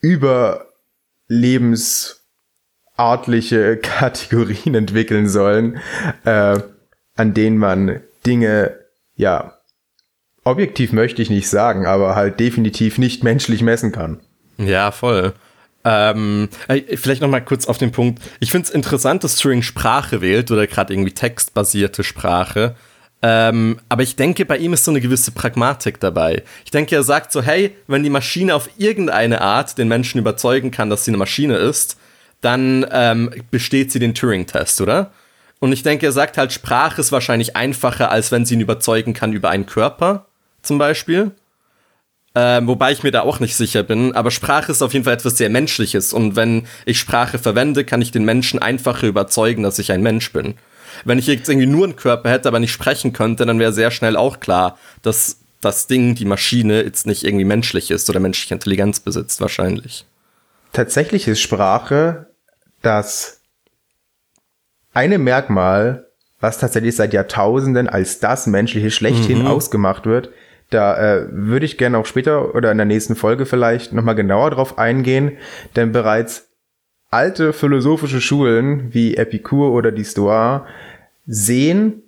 über 0.01 0.68
lebensartliche 1.29 3.77
Kategorien 3.83 4.75
entwickeln 4.75 5.29
sollen, 5.29 5.79
äh, 6.25 6.59
an 7.16 7.35
denen 7.35 7.59
man 7.59 8.01
Dinge, 8.27 8.77
ja, 9.14 9.59
objektiv 10.44 10.92
möchte 10.92 11.23
ich 11.23 11.31
nicht 11.31 11.49
sagen, 11.49 11.87
aber 11.87 12.16
halt 12.16 12.40
definitiv 12.40 12.99
nicht 12.99 13.23
menschlich 13.23 13.62
messen 13.62 13.92
kann. 13.92 14.18
Ja, 14.57 14.90
voll. 14.90 15.35
Ähm, 15.85 16.49
vielleicht 16.97 17.23
noch 17.23 17.29
mal 17.29 17.40
kurz 17.40 17.66
auf 17.66 17.79
den 17.79 17.90
Punkt. 17.90 18.23
Ich 18.38 18.51
finde 18.51 18.69
es 18.69 18.75
interessant, 18.75 19.25
dass 19.25 19.37
Turing 19.37 19.62
Sprache 19.62 20.21
wählt 20.21 20.51
oder 20.51 20.66
gerade 20.66 20.93
irgendwie 20.93 21.12
textbasierte 21.12 22.05
Sprache. 22.05 22.75
Ähm, 23.23 23.79
aber 23.88 24.03
ich 24.03 24.16
denke, 24.16 24.47
bei 24.47 24.57
ihm 24.57 24.73
ist 24.73 24.85
so 24.85 24.90
eine 24.90 25.01
gewisse 25.01 25.31
Pragmatik 25.31 26.01
dabei. 26.01 26.43
Ich 26.64 26.71
denke, 26.71 26.97
er 26.97 27.03
sagt 27.03 27.33
so, 27.33 27.43
hey, 27.43 27.77
wenn 27.87 28.03
die 28.03 28.11
Maschine 28.11 28.55
auf 28.55 28.71
irgendeine 28.79 29.40
Art 29.43 29.77
den 29.77 29.88
Menschen 29.88 30.19
überzeugen 30.19 30.71
kann, 30.71 30.88
dass 30.88 31.05
sie 31.05 31.11
eine 31.11 31.19
Maschine 31.19 31.57
ist, 31.57 31.99
dann 32.40 32.87
ähm, 32.90 33.31
besteht 33.51 33.93
sie 33.93 33.99
den 33.99 34.14
Turing-Test, 34.14 34.81
oder? 34.81 35.12
Und 35.59 35.73
ich 35.73 35.83
denke, 35.83 36.07
er 36.07 36.12
sagt 36.12 36.38
halt, 36.38 36.53
Sprache 36.53 37.01
ist 37.01 37.12
wahrscheinlich 37.12 37.57
einfacher, 37.57 38.11
als 38.11 38.33
wenn 38.33 38.47
sie 38.47 38.55
ihn 38.55 38.62
überzeugen 38.62 39.12
kann 39.12 39.35
über 39.35 39.51
einen 39.51 39.66
Körper, 39.66 40.27
zum 40.62 40.79
Beispiel. 40.79 41.33
Ähm, 42.35 42.69
wobei 42.69 42.93
ich 42.93 43.03
mir 43.03 43.11
da 43.11 43.23
auch 43.23 43.40
nicht 43.40 43.57
sicher 43.57 43.83
bin, 43.83 44.14
aber 44.14 44.31
Sprache 44.31 44.71
ist 44.71 44.83
auf 44.83 44.93
jeden 44.93 45.05
Fall 45.05 45.14
etwas 45.14 45.37
sehr 45.37 45.51
Menschliches 45.51 46.12
und 46.12 46.37
wenn 46.37 46.66
ich 46.85 47.01
Sprache 47.01 47.40
verwende, 47.40 47.85
kann 47.85 48.01
ich 48.03 48.12
den 48.12 48.25
Menschen 48.25 48.61
einfacher 48.61 49.09
überzeugen, 49.09 49.64
dass 49.64 49.81
ich 49.81 49.90
ein 49.90 50.03
Mensch 50.03 50.33
bin. 50.33 50.55
Wenn 51.05 51.19
ich 51.19 51.27
jetzt 51.27 51.49
irgendwie 51.49 51.66
nur 51.66 51.85
einen 51.85 51.97
Körper 51.97 52.31
hätte, 52.31 52.47
aber 52.47 52.61
nicht 52.61 52.73
sprechen 52.73 53.12
könnte, 53.12 53.47
dann 53.47 53.59
wäre 53.59 53.73
sehr 53.73 53.90
schnell 53.90 54.16
auch 54.16 54.38
klar, 54.38 54.79
dass 55.03 55.38
das 55.61 55.88
Ding, 55.88 56.14
die 56.14 56.25
Maschine, 56.25 56.83
jetzt 56.83 57.07
nicht 57.07 57.25
irgendwie 57.25 57.45
menschlich 57.45 57.90
ist 57.90 58.09
oder 58.09 58.21
menschliche 58.21 58.55
Intelligenz 58.55 59.01
besitzt, 59.01 59.40
wahrscheinlich. 59.40 60.07
Tatsächlich 60.73 61.27
ist 61.27 61.40
Sprache 61.40 62.27
das 62.81 63.40
eine 64.95 65.19
Merkmal, 65.19 66.07
was 66.40 66.59
tatsächlich 66.59 66.97
seit 66.97 67.12
Jahrtausenden 67.12 67.88
als 67.88 68.21
das 68.21 68.47
menschliche 68.47 68.90
schlechthin 68.90 69.40
mhm. 69.40 69.47
ausgemacht 69.47 70.07
wird. 70.07 70.31
Da 70.71 70.97
äh, 70.97 71.27
würde 71.31 71.67
ich 71.67 71.79
gerne 71.79 71.99
auch 71.99 72.07
später 72.07 72.55
oder 72.55 72.71
in 72.71 72.79
der 72.79 72.87
nächsten 72.87 73.17
Folge 73.17 73.45
vielleicht 73.45 73.93
nochmal 73.93 74.15
genauer 74.15 74.51
drauf 74.51 74.79
eingehen, 74.79 75.37
denn 75.77 75.93
bereits 75.93 76.49
alte 77.11 77.53
philosophische 77.53 78.21
Schulen 78.21 78.95
wie 78.95 79.17
Epikur 79.17 79.73
oder 79.73 79.91
die 79.91 80.05
Stoa 80.05 80.67
sehen 81.27 82.03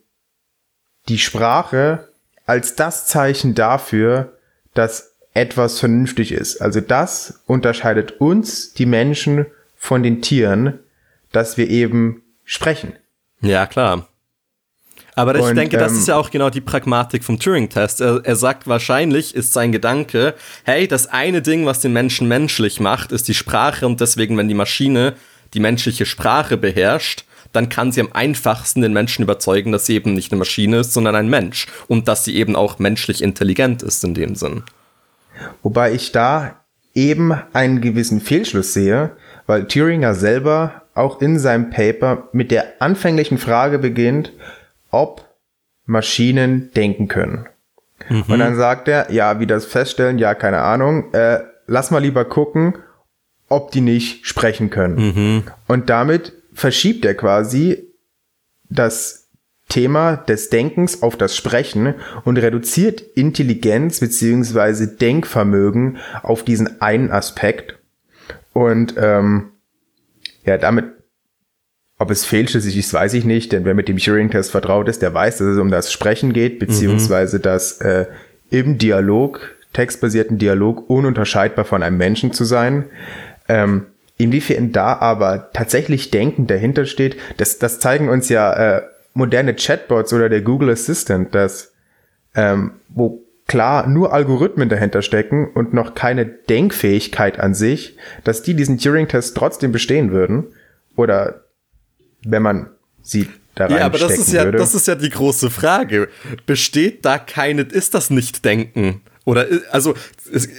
die 1.09 1.19
Sprache 1.19 2.09
als 2.47 2.77
das 2.77 3.07
Zeichen 3.07 3.55
dafür, 3.55 4.39
dass 4.75 5.17
etwas 5.35 5.81
vernünftig 5.81 6.33
ist. 6.33 6.61
Also 6.61 6.81
das 6.81 7.43
unterscheidet 7.47 8.21
uns, 8.21 8.73
die 8.75 8.87
Menschen, 8.87 9.47
von 9.77 10.05
den 10.05 10.23
Tieren, 10.23 10.79
dass 11.33 11.57
wir 11.57 11.69
eben 11.69 12.23
sprechen. 12.45 12.93
Ja, 13.41 13.67
klar. 13.67 14.09
Aber 15.15 15.35
ich 15.35 15.43
Und, 15.43 15.57
denke, 15.57 15.77
das 15.77 15.93
ähm, 15.93 15.99
ist 15.99 16.09
ja 16.09 16.17
auch 16.17 16.31
genau 16.31 16.49
die 16.49 16.61
Pragmatik 16.61 17.23
vom 17.23 17.39
Turing-Test. 17.39 18.01
Er, 18.01 18.21
er 18.25 18.37
sagt, 18.37 18.67
wahrscheinlich 18.67 19.35
ist 19.35 19.53
sein 19.53 19.73
Gedanke, 19.73 20.35
hey, 20.65 20.89
das 20.89 21.07
eine 21.07 21.43
Ding, 21.43 21.67
was 21.67 21.81
den 21.81 21.93
Menschen 21.93 22.29
menschlich 22.29 22.81
macht, 22.81 23.13
ist 23.13 23.29
die 23.29 23.35
Sprache 23.35 23.87
und 23.87 24.01
deswegen, 24.01 24.37
wenn 24.39 24.49
die 24.49 24.55
Maschine 24.55 25.15
die 25.53 25.61
menschliche 25.61 26.07
Sprache 26.07 26.57
beherrscht, 26.57 27.25
dann 27.53 27.69
kann 27.69 27.93
sie 27.93 28.01
am 28.01 28.13
einfachsten 28.13 28.81
den 28.81 28.95
Menschen 28.95 29.23
überzeugen, 29.23 29.73
dass 29.73 29.85
sie 29.85 29.95
eben 29.95 30.15
nicht 30.15 30.33
eine 30.33 30.39
Maschine 30.39 30.79
ist, 30.79 30.95
sondern 30.95 31.15
ein 31.15 31.29
Mensch 31.29 31.67
und 31.89 32.09
dass 32.09 32.25
sie 32.25 32.35
eben 32.37 32.57
auch 32.57 32.79
menschlich 32.79 33.23
intelligent 33.23 33.83
ist 33.83 34.03
in 34.05 34.15
dem 34.15 34.35
Sinn. 34.35 34.63
Wobei 35.63 35.93
ich 35.93 36.13
da 36.13 36.63
eben 36.95 37.33
einen 37.53 37.81
gewissen 37.83 38.21
Fehlschluss 38.21 38.73
sehe, 38.73 39.11
weil 39.47 39.67
Thüringer 39.67 40.15
selber 40.15 40.83
auch 40.95 41.21
in 41.21 41.39
seinem 41.39 41.71
Paper 41.71 42.29
mit 42.33 42.51
der 42.51 42.81
anfänglichen 42.81 43.39
Frage 43.39 43.79
beginnt, 43.79 44.33
ob 44.93 45.29
Maschinen 45.85 46.71
denken 46.75 47.09
können. 47.09 47.49
Und 48.29 48.39
dann 48.39 48.57
sagt 48.57 48.89
er, 48.89 49.11
ja, 49.13 49.41
wie 49.41 49.47
das 49.47 49.65
feststellen, 49.65 50.19
ja, 50.19 50.35
keine 50.35 50.61
Ahnung, 50.61 51.13
äh, 51.13 51.41
lass 51.67 51.91
mal 51.91 51.99
lieber 51.99 52.25
gucken, 52.25 52.75
ob 53.49 53.71
die 53.71 53.81
nicht 53.81 54.27
sprechen 54.27 54.71
können. 54.71 54.99
Und 55.69 55.91
damit 55.91 56.33
verschiebt 56.53 57.05
er 57.05 57.15
quasi 57.15 57.89
das 58.69 59.29
Thema 59.69 60.17
des 60.17 60.51
Denkens 60.51 61.03
auf 61.03 61.17
das 61.17 61.37
Sprechen 61.37 61.95
und 62.25 62.37
reduziert 62.37 63.01
Intelligenz 63.01 64.01
beziehungsweise 64.01 64.89
Denkvermögen 64.89 65.99
auf 66.23 66.45
diesen 66.45 66.83
einen 66.83 67.11
Aspekt. 67.11 67.79
Und 68.53 68.95
ähm, 68.99 69.51
ja, 70.45 70.59
damit, 70.59 70.87
ob 72.03 72.11
es 72.11 72.25
fehlschlüssig 72.25 72.77
ist, 72.77 72.93
weiß 72.93 73.15
ich 73.15 73.25
nicht, 73.25 73.53
denn 73.53 73.65
wer 73.65 73.75
mit 73.75 73.87
dem 73.87 73.97
Turing-Test 73.97 74.51
vertraut 74.51 74.89
ist, 74.89 75.03
der 75.03 75.15
weiß, 75.15 75.39
dass 75.39 75.47
es 75.47 75.59
um 75.59 75.71
das 75.71 75.93
Sprechen 75.93 76.33
geht, 76.33 76.59
beziehungsweise 76.59 77.39
das 77.39 77.81
äh, 77.81 78.07
im 78.51 78.77
Dialog, 78.77 79.55
textbasierten 79.73 80.37
Dialog, 80.37 80.91
ununterscheidbar 80.91 81.65
von 81.65 81.85
einem 81.85 81.99
Menschen 81.99 82.33
zu 82.33 82.45
sein. 82.45 82.87
Ähm, 83.49 83.87
inwiefern 84.19 84.73
da 84.73 84.95
aber 84.97 85.51
tatsächlich 85.53 86.11
Denken 86.11 86.49
dahinter 86.49 86.87
steht, 86.87 87.17
das, 87.37 87.61
das 87.61 87.79
zeigen 87.79 88.09
uns 88.09 88.29
ja 88.29 88.53
äh, 88.53 88.83
moderne 89.15 89.55
Chatbots 89.55 90.13
oder 90.13 90.29
der 90.29 90.41
Google 90.41 90.71
Assistant, 90.71 91.33
dass 91.37 91.73
ähm, 92.35 92.73
wo 92.89 93.23
klar 93.47 93.87
nur 93.87 94.13
Algorithmen 94.13 94.69
dahinter 94.69 95.03
stecken 95.03 95.49
und 95.55 95.73
noch 95.73 95.95
keine 95.95 96.27
Denkfähigkeit 96.27 97.39
an 97.39 97.55
sich, 97.55 97.97
dass 98.25 98.43
die 98.43 98.55
diesen 98.55 98.79
Turing-Test 98.79 99.37
trotzdem 99.37 99.71
bestehen 99.71 100.11
würden. 100.11 100.49
Oder 100.97 101.42
wenn 102.25 102.43
man 102.43 102.71
sie 103.03 103.29
da 103.55 103.69
Ja, 103.69 103.85
aber 103.87 103.99
das 103.99 104.19
ist 104.19 104.33
ja, 104.33 104.45
würde. 104.45 104.59
das 104.59 104.75
ist 104.75 104.87
ja 104.87 104.95
die 104.95 105.11
große 105.11 105.51
Frage. 105.51 106.09
Besteht 106.47 107.05
da 107.05 107.19
keine, 107.19 107.63
ist 107.63 107.95
das 107.95 108.11
Nicht-Denken? 108.11 109.03
Oder, 109.25 109.51
i- 109.53 109.61
also, 109.71 109.95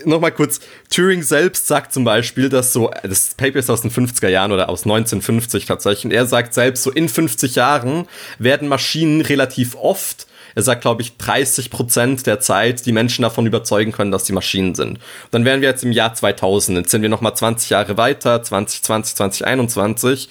nochmal 0.06 0.32
kurz, 0.32 0.62
Turing 0.90 1.22
selbst 1.22 1.68
sagt 1.68 1.92
zum 1.92 2.04
Beispiel, 2.06 2.48
dass 2.50 2.72
so, 2.72 2.92
das 3.04 3.34
Paper 3.36 3.60
ist 3.60 3.70
aus 3.70 3.82
den 3.82 3.92
50er 3.92 4.30
Jahren 4.30 4.52
oder 4.54 4.70
aus 4.70 4.84
1950 4.86 5.66
tatsächlich, 5.66 6.06
und 6.06 6.12
er 6.12 6.26
sagt 6.28 6.54
selbst, 6.54 6.84
so 6.84 6.92
in 6.92 7.10
50 7.10 7.56
Jahren 7.56 8.08
werden 8.40 8.68
Maschinen 8.70 9.22
relativ 9.22 9.76
oft 9.76 10.28
er 10.56 10.62
sagt, 10.62 10.82
glaube 10.82 11.02
ich, 11.02 11.18
30 11.18 11.72
Prozent 11.72 12.28
der 12.28 12.40
Zeit 12.40 12.86
die 12.86 12.92
Menschen 12.92 13.24
davon 13.24 13.48
überzeugen 13.48 13.92
können, 13.92 14.12
dass 14.12 14.26
die 14.26 14.34
Maschinen 14.34 14.76
sind. 14.76 15.00
Dann 15.32 15.46
wären 15.46 15.62
wir 15.62 15.70
jetzt 15.70 15.84
im 15.84 15.92
Jahr 15.92 16.14
2000, 16.14 16.78
jetzt 16.78 16.92
sind 16.92 17.02
wir 17.02 17.10
nochmal 17.10 17.36
20 17.36 17.72
Jahre 17.72 17.98
weiter, 17.98 18.44
2020, 18.44 19.16
2021. 19.16 20.30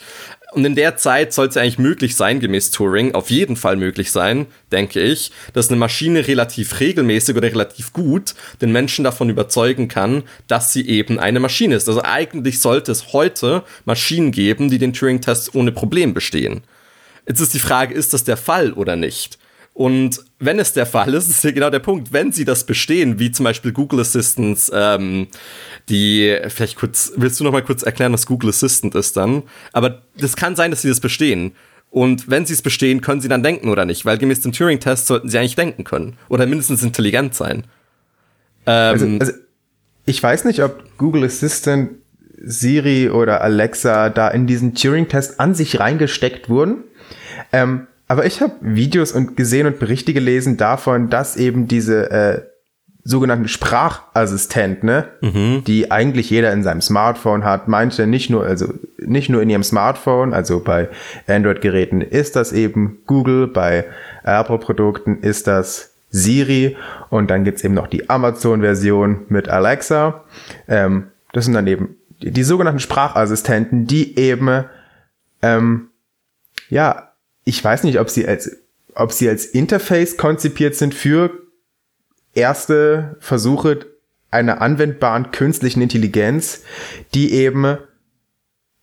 Und 0.52 0.66
in 0.66 0.74
der 0.74 0.98
Zeit 0.98 1.32
soll 1.32 1.48
es 1.48 1.56
eigentlich 1.56 1.78
möglich 1.78 2.14
sein, 2.14 2.38
gemäß 2.38 2.70
Turing, 2.72 3.14
auf 3.14 3.30
jeden 3.30 3.56
Fall 3.56 3.76
möglich 3.76 4.12
sein, 4.12 4.46
denke 4.70 5.00
ich, 5.00 5.32
dass 5.54 5.68
eine 5.68 5.78
Maschine 5.78 6.28
relativ 6.28 6.78
regelmäßig 6.78 7.36
oder 7.36 7.48
relativ 7.48 7.94
gut 7.94 8.34
den 8.60 8.70
Menschen 8.70 9.02
davon 9.02 9.30
überzeugen 9.30 9.88
kann, 9.88 10.24
dass 10.48 10.74
sie 10.74 10.86
eben 10.86 11.18
eine 11.18 11.40
Maschine 11.40 11.74
ist. 11.74 11.88
Also 11.88 12.02
eigentlich 12.02 12.60
sollte 12.60 12.92
es 12.92 13.14
heute 13.14 13.64
Maschinen 13.86 14.30
geben, 14.30 14.68
die 14.68 14.78
den 14.78 14.92
Turing-Test 14.92 15.54
ohne 15.54 15.72
Problem 15.72 16.12
bestehen. 16.12 16.62
Jetzt 17.26 17.40
ist 17.40 17.54
die 17.54 17.58
Frage, 17.58 17.94
ist 17.94 18.12
das 18.12 18.24
der 18.24 18.36
Fall 18.36 18.74
oder 18.74 18.94
nicht? 18.94 19.38
Und 19.74 20.20
wenn 20.38 20.58
es 20.58 20.72
der 20.72 20.86
Fall 20.86 21.14
ist, 21.14 21.28
ist 21.30 21.44
ja 21.44 21.50
genau 21.50 21.70
der 21.70 21.78
Punkt, 21.78 22.12
wenn 22.12 22.32
sie 22.32 22.44
das 22.44 22.64
bestehen, 22.64 23.18
wie 23.18 23.32
zum 23.32 23.44
Beispiel 23.44 23.72
Google 23.72 24.00
Assistants, 24.00 24.70
ähm, 24.74 25.28
die, 25.88 26.38
vielleicht 26.48 26.76
kurz, 26.76 27.12
willst 27.16 27.40
du 27.40 27.44
noch 27.44 27.52
mal 27.52 27.62
kurz 27.62 27.82
erklären, 27.82 28.12
was 28.12 28.26
Google 28.26 28.50
Assistant 28.50 28.94
ist 28.94 29.16
dann? 29.16 29.44
Aber 29.72 30.02
das 30.16 30.36
kann 30.36 30.56
sein, 30.56 30.70
dass 30.70 30.82
sie 30.82 30.88
das 30.88 31.00
bestehen. 31.00 31.52
Und 31.90 32.30
wenn 32.30 32.46
sie 32.46 32.54
es 32.54 32.62
bestehen, 32.62 33.02
können 33.02 33.20
sie 33.20 33.28
dann 33.28 33.42
denken 33.42 33.68
oder 33.68 33.84
nicht? 33.84 34.06
Weil 34.06 34.16
gemäß 34.16 34.40
dem 34.40 34.52
Turing-Test 34.52 35.06
sollten 35.06 35.28
sie 35.28 35.38
eigentlich 35.38 35.56
denken 35.56 35.84
können. 35.84 36.16
Oder 36.30 36.46
mindestens 36.46 36.82
intelligent 36.82 37.34
sein. 37.34 37.64
Also, 38.64 39.04
Ähm, 39.04 39.18
also 39.20 39.32
ich 40.06 40.22
weiß 40.22 40.46
nicht, 40.46 40.62
ob 40.62 40.96
Google 40.96 41.24
Assistant, 41.24 41.90
Siri 42.44 43.10
oder 43.10 43.42
Alexa 43.42 44.08
da 44.08 44.28
in 44.28 44.46
diesen 44.46 44.74
Turing-Test 44.74 45.38
an 45.38 45.54
sich 45.54 45.78
reingesteckt 45.78 46.48
wurden. 46.48 46.84
Ähm, 47.52 47.86
aber 48.08 48.26
ich 48.26 48.40
habe 48.40 48.54
Videos 48.60 49.12
und 49.12 49.36
gesehen 49.36 49.66
und 49.66 49.78
Berichte 49.78 50.12
gelesen 50.12 50.56
davon, 50.56 51.08
dass 51.08 51.36
eben 51.36 51.66
diese 51.68 52.10
äh, 52.10 52.42
sogenannten 53.04 53.48
Sprachassistenten, 53.48 54.86
ne, 54.86 55.08
die 55.66 55.90
eigentlich 55.90 56.30
jeder 56.30 56.52
in 56.52 56.62
seinem 56.62 56.80
Smartphone 56.80 57.44
hat, 57.44 57.66
manche 57.66 58.06
nicht 58.06 58.30
nur, 58.30 58.44
also 58.44 58.72
nicht 58.98 59.28
nur 59.28 59.42
in 59.42 59.50
ihrem 59.50 59.64
Smartphone, 59.64 60.32
also 60.32 60.60
bei 60.60 60.88
Android-Geräten 61.26 62.00
ist 62.00 62.36
das 62.36 62.52
eben 62.52 62.98
Google, 63.06 63.48
bei 63.48 63.86
Apple-Produkten 64.22 65.18
ist 65.18 65.48
das 65.48 65.94
Siri 66.10 66.76
und 67.10 67.30
dann 67.30 67.42
gibt's 67.42 67.64
eben 67.64 67.74
noch 67.74 67.88
die 67.88 68.08
Amazon-Version 68.08 69.22
mit 69.28 69.48
Alexa. 69.48 70.22
Ähm, 70.68 71.08
das 71.32 71.46
sind 71.46 71.54
dann 71.54 71.66
eben 71.66 71.96
die, 72.22 72.30
die 72.30 72.42
sogenannten 72.44 72.80
Sprachassistenten, 72.80 73.86
die 73.86 74.16
eben, 74.16 74.64
ähm, 75.40 75.88
ja, 76.68 77.11
ich 77.44 77.62
weiß 77.62 77.84
nicht, 77.84 77.98
ob 77.98 78.10
sie 78.10 78.26
als, 78.26 78.56
ob 78.94 79.12
sie 79.12 79.28
als 79.28 79.44
Interface 79.46 80.16
konzipiert 80.16 80.74
sind 80.74 80.94
für 80.94 81.30
erste 82.34 83.16
Versuche 83.20 83.86
einer 84.30 84.62
anwendbaren 84.62 85.30
künstlichen 85.30 85.82
Intelligenz, 85.82 86.62
die 87.14 87.32
eben 87.32 87.76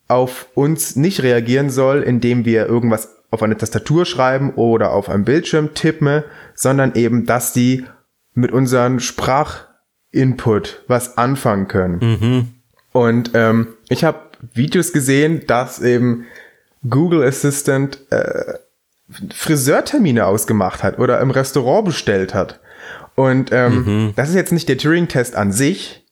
auf 0.08 0.48
uns 0.56 0.96
nicht 0.96 1.24
reagieren 1.24 1.70
soll, 1.70 2.04
indem 2.04 2.46
wir 2.46 2.66
irgendwas 2.68 3.16
auf 3.32 3.44
eine 3.44 3.58
Tastatur 3.58 4.06
schreiben 4.06 4.54
oder 4.56 4.92
auf 4.92 5.10
einem 5.10 5.24
Bildschirm 5.24 5.74
tippen, 5.74 6.24
sondern 6.56 6.96
eben, 6.96 7.26
dass 7.26 7.54
die 7.54 7.86
mit 8.34 8.52
unseren 8.52 9.00
Sprachinput 9.00 10.84
was 10.88 11.18
anfangen 11.18 11.68
können. 11.68 12.00
Und 12.92 13.32
ähm, 13.36 13.68
ich 13.90 14.04
habe 14.04 14.20
Videos 14.54 14.94
gesehen, 14.94 15.44
dass 15.46 15.80
eben 15.82 16.26
Google 16.88 17.24
Assistant 17.24 18.00
äh, 18.12 18.54
Friseurtermine 19.34 20.26
ausgemacht 20.26 20.84
hat 20.84 21.00
oder 21.00 21.20
im 21.20 21.32
Restaurant 21.32 21.86
bestellt 21.86 22.34
hat. 22.34 22.60
Und 23.16 23.52
ähm, 23.52 24.14
das 24.16 24.30
ist 24.30 24.36
jetzt 24.36 24.52
nicht 24.52 24.70
der 24.70 24.78
Turing-Test 24.78 25.36
an 25.36 25.52
sich, 25.52 26.06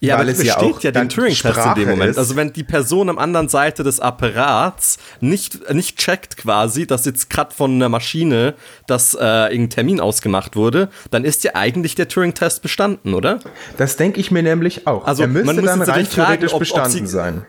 Ja, 0.00 0.14
Weil 0.18 0.28
aber 0.28 0.30
es 0.32 0.42
ja 0.44 0.58
auch 0.58 0.80
ja, 0.80 0.90
den 0.92 1.08
Turing-Test 1.08 1.58
in 1.66 1.74
dem 1.74 1.88
Moment. 1.90 2.10
ist. 2.12 2.18
Also 2.18 2.36
wenn 2.36 2.52
die 2.52 2.62
Person 2.62 3.08
am 3.08 3.18
anderen 3.18 3.48
Seite 3.48 3.82
des 3.82 3.98
Apparats 3.98 4.98
nicht, 5.20 5.72
nicht 5.72 5.96
checkt 5.98 6.36
quasi, 6.36 6.86
dass 6.86 7.04
jetzt 7.04 7.30
gerade 7.30 7.52
von 7.54 7.72
einer 7.74 7.88
Maschine 7.88 8.54
das 8.86 9.14
äh, 9.14 9.24
irgendein 9.46 9.70
Termin 9.70 10.00
ausgemacht 10.00 10.54
wurde, 10.56 10.88
dann 11.10 11.24
ist 11.24 11.42
ja 11.42 11.52
eigentlich 11.54 11.94
der 11.96 12.06
Turing-Test 12.06 12.62
bestanden, 12.62 13.14
oder? 13.14 13.40
Das 13.76 13.96
denke 13.96 14.20
ich 14.20 14.30
mir 14.30 14.42
nämlich 14.44 14.86
auch. 14.86 15.04
Also, 15.06 15.22
er 15.22 15.28
müsste 15.28 15.46
man 15.54 15.64
dann 15.64 15.80
rein 15.82 16.06
fragen, 16.06 16.10
theoretisch 16.10 16.50
ob- 16.52 16.56
ob 16.56 16.60
bestanden 16.60 17.06
sie- 17.06 17.12
sein. 17.12 17.46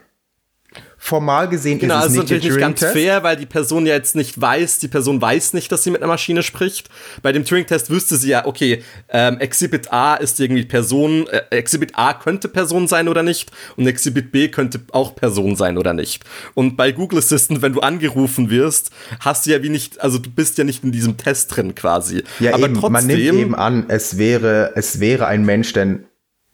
Formal 1.05 1.49
gesehen 1.49 1.79
Genau, 1.79 1.95
ist 1.95 1.99
es 1.99 2.03
also 2.05 2.21
nicht 2.21 2.31
natürlich 2.31 2.55
nicht 2.55 2.61
ganz 2.61 2.79
fair, 2.79 3.23
weil 3.23 3.35
die 3.35 3.45
Person 3.45 3.85
ja 3.85 3.93
jetzt 3.93 4.15
nicht 4.15 4.39
weiß, 4.39 4.79
die 4.79 4.87
Person 4.87 5.21
weiß 5.21 5.51
nicht, 5.51 5.69
dass 5.69 5.83
sie 5.83 5.91
mit 5.91 6.01
einer 6.01 6.07
Maschine 6.07 6.43
spricht. 6.43 6.89
Bei 7.21 7.33
dem 7.33 7.43
Turing-Test 7.43 7.89
wüsste 7.89 8.15
sie 8.15 8.29
ja, 8.29 8.45
okay, 8.45 8.81
ähm, 9.09 9.37
Exhibit 9.39 9.91
A 9.91 10.15
ist 10.15 10.39
irgendwie 10.39 10.63
Person, 10.63 11.27
äh, 11.27 11.41
Exhibit 11.49 11.91
A 11.95 12.13
könnte 12.13 12.47
Person 12.47 12.87
sein 12.87 13.09
oder 13.09 13.21
nicht 13.21 13.51
und 13.75 13.85
Exhibit 13.85 14.31
B 14.31 14.47
könnte 14.47 14.79
auch 14.93 15.13
Person 15.13 15.57
sein 15.57 15.77
oder 15.77 15.91
nicht. 15.91 16.23
Und 16.53 16.77
bei 16.77 16.93
Google 16.93 17.19
Assistant, 17.19 17.61
wenn 17.61 17.73
du 17.73 17.81
angerufen 17.81 18.49
wirst, 18.49 18.91
hast 19.19 19.45
du 19.45 19.51
ja 19.51 19.61
wie 19.61 19.69
nicht, 19.69 19.99
also 19.99 20.19
du 20.19 20.29
bist 20.29 20.57
ja 20.57 20.63
nicht 20.63 20.85
in 20.85 20.93
diesem 20.93 21.17
Test 21.17 21.53
drin 21.53 21.75
quasi. 21.75 22.23
Ja, 22.39 22.53
Aber 22.53 22.67
eben, 22.67 22.75
trotzdem, 22.75 22.93
man 22.93 23.07
nimmt 23.07 23.19
eben 23.19 23.55
an, 23.55 23.85
es 23.89 24.17
wäre, 24.17 24.71
es 24.75 25.01
wäre 25.01 25.27
ein 25.27 25.43
Mensch, 25.43 25.73
denn 25.73 26.05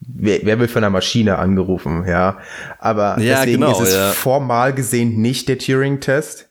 wer, 0.01 0.39
wer 0.43 0.59
wird 0.59 0.71
von 0.71 0.83
einer 0.83 0.89
Maschine 0.91 1.37
angerufen, 1.37 2.05
ja. 2.07 2.37
Aber 2.79 3.19
Ja, 3.19 3.37
deswegen 3.39 3.61
genau, 3.61 3.71
ist 3.81 3.89
es 3.89 3.93
ja. 3.95 4.11
formal 4.11 4.73
gesehen 4.73 5.21
nicht 5.21 5.47
der 5.49 5.57
Turing-Test. 5.57 6.45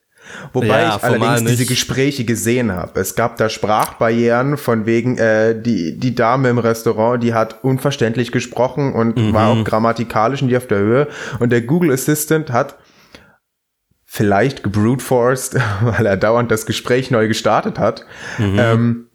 Wobei 0.53 0.67
Ja, 0.83 0.97
ich 0.97 1.03
allerdings 1.03 1.45
diese. 1.45 1.65
Gespräche 1.65 2.25
gesehen 2.27 2.71
habe. 2.73 3.01
Es 3.01 3.15
gab 3.15 3.39
da 3.39 3.49
Sprachbarrieren 3.49 4.59
von 4.59 4.85
wegen, 4.85 5.17
äh, 5.17 5.59
die, 5.59 5.99
die 5.99 6.15
Dame 6.15 6.51
im 6.51 6.59
Restaurant, 6.59 7.23
die 7.23 7.33
hat 7.33 7.65
unverständlich 7.65 8.31
gesprochen 8.31 8.93
und 8.93 9.17
Mhm. 9.17 9.33
war 9.33 9.49
auch 9.49 9.65
grammatikalisch 9.65 10.43
nicht 10.43 10.55
auf 10.57 10.67
der 10.67 10.79
Höhe. 10.81 11.09
Und 11.39 11.51
der 11.51 11.63
Google 11.63 11.93
Assistant 11.93 12.53
hat 12.53 12.77
vielleicht 14.05 14.63
gebruteforced, 14.63 15.55
weil 15.81 16.05
er 16.05 16.19
dauernd 16.19 16.51
das 16.51 16.67
Gespräch 16.67 17.11
neu 17.11 17.27
gestartet 17.27 17.79
hat. 17.79 18.05
Mhm. 18.37 18.59
Ähm, 18.59 19.07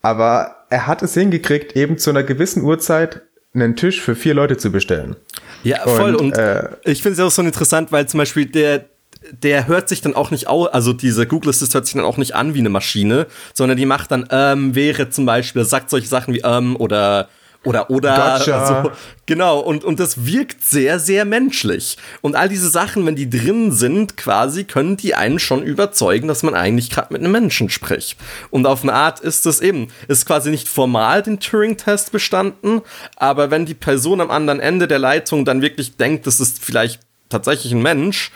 aber 0.00 0.55
er 0.70 0.86
hat 0.86 1.02
es 1.02 1.14
hingekriegt, 1.14 1.76
eben 1.76 1.98
zu 1.98 2.10
einer 2.10 2.22
gewissen 2.22 2.62
Uhrzeit 2.62 3.22
einen 3.54 3.76
Tisch 3.76 4.00
für 4.00 4.14
vier 4.14 4.34
Leute 4.34 4.56
zu 4.56 4.70
bestellen. 4.70 5.16
Ja, 5.62 5.80
voll. 5.80 6.14
Und, 6.14 6.32
und 6.32 6.38
äh, 6.38 6.68
ich 6.84 7.02
finde 7.02 7.14
es 7.14 7.26
auch 7.26 7.30
so 7.30 7.42
interessant, 7.42 7.90
weil 7.92 8.06
zum 8.06 8.18
Beispiel 8.18 8.46
der, 8.46 8.84
der 9.32 9.66
hört 9.66 9.88
sich 9.88 10.02
dann 10.02 10.14
auch 10.14 10.30
nicht 10.30 10.46
aus, 10.46 10.68
also 10.68 10.92
diese 10.92 11.26
Google 11.26 11.50
Assist 11.50 11.74
hört 11.74 11.86
sich 11.86 11.94
dann 11.94 12.04
auch 12.04 12.18
nicht 12.18 12.34
an 12.34 12.54
wie 12.54 12.58
eine 12.58 12.68
Maschine, 12.68 13.26
sondern 13.54 13.78
die 13.78 13.86
macht 13.86 14.10
dann, 14.10 14.28
ähm, 14.30 14.74
wäre 14.74 15.08
zum 15.10 15.26
Beispiel, 15.26 15.64
sagt 15.64 15.90
solche 15.90 16.08
Sachen 16.08 16.34
wie, 16.34 16.42
ähm, 16.44 16.76
oder 16.76 17.28
oder 17.66 17.90
oder 17.90 18.38
gotcha. 18.38 18.84
so. 18.84 18.92
genau 19.26 19.58
und 19.58 19.84
und 19.84 19.98
das 19.98 20.24
wirkt 20.24 20.62
sehr 20.62 20.98
sehr 20.98 21.24
menschlich 21.24 21.98
und 22.20 22.36
all 22.36 22.48
diese 22.48 22.70
Sachen 22.70 23.04
wenn 23.04 23.16
die 23.16 23.28
drin 23.28 23.72
sind 23.72 24.16
quasi 24.16 24.64
können 24.64 24.96
die 24.96 25.14
einen 25.14 25.38
schon 25.38 25.62
überzeugen 25.62 26.28
dass 26.28 26.42
man 26.42 26.54
eigentlich 26.54 26.90
gerade 26.90 27.12
mit 27.12 27.22
einem 27.22 27.32
Menschen 27.32 27.68
spricht 27.68 28.16
und 28.50 28.66
auf 28.66 28.82
eine 28.82 28.94
Art 28.94 29.20
ist 29.20 29.46
das 29.46 29.60
eben 29.60 29.88
ist 30.08 30.26
quasi 30.26 30.50
nicht 30.50 30.68
formal 30.68 31.22
den 31.22 31.40
Turing 31.40 31.76
Test 31.76 32.12
bestanden 32.12 32.82
aber 33.16 33.50
wenn 33.50 33.66
die 33.66 33.74
Person 33.74 34.20
am 34.20 34.30
anderen 34.30 34.60
Ende 34.60 34.86
der 34.86 35.00
Leitung 35.00 35.44
dann 35.44 35.60
wirklich 35.60 35.96
denkt 35.96 36.26
das 36.26 36.40
ist 36.40 36.64
vielleicht 36.64 37.00
tatsächlich 37.28 37.72
ein 37.72 37.82
Mensch 37.82 38.30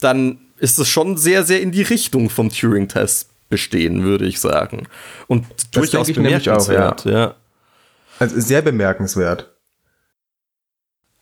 dann 0.00 0.38
ist 0.58 0.78
es 0.78 0.88
schon 0.88 1.16
sehr 1.16 1.44
sehr 1.44 1.62
in 1.62 1.72
die 1.72 1.82
Richtung 1.82 2.28
vom 2.28 2.50
Turing 2.50 2.88
Test 2.88 3.30
bestehen 3.48 4.02
würde 4.02 4.26
ich 4.26 4.40
sagen 4.40 4.88
und 5.26 5.46
das 5.72 5.90
durchaus 5.90 6.12
bemerkenswert 6.12 7.00
auch, 7.00 7.06
ja. 7.06 7.18
ja. 7.18 7.34
Also 8.18 8.40
sehr 8.40 8.62
bemerkenswert. 8.62 9.54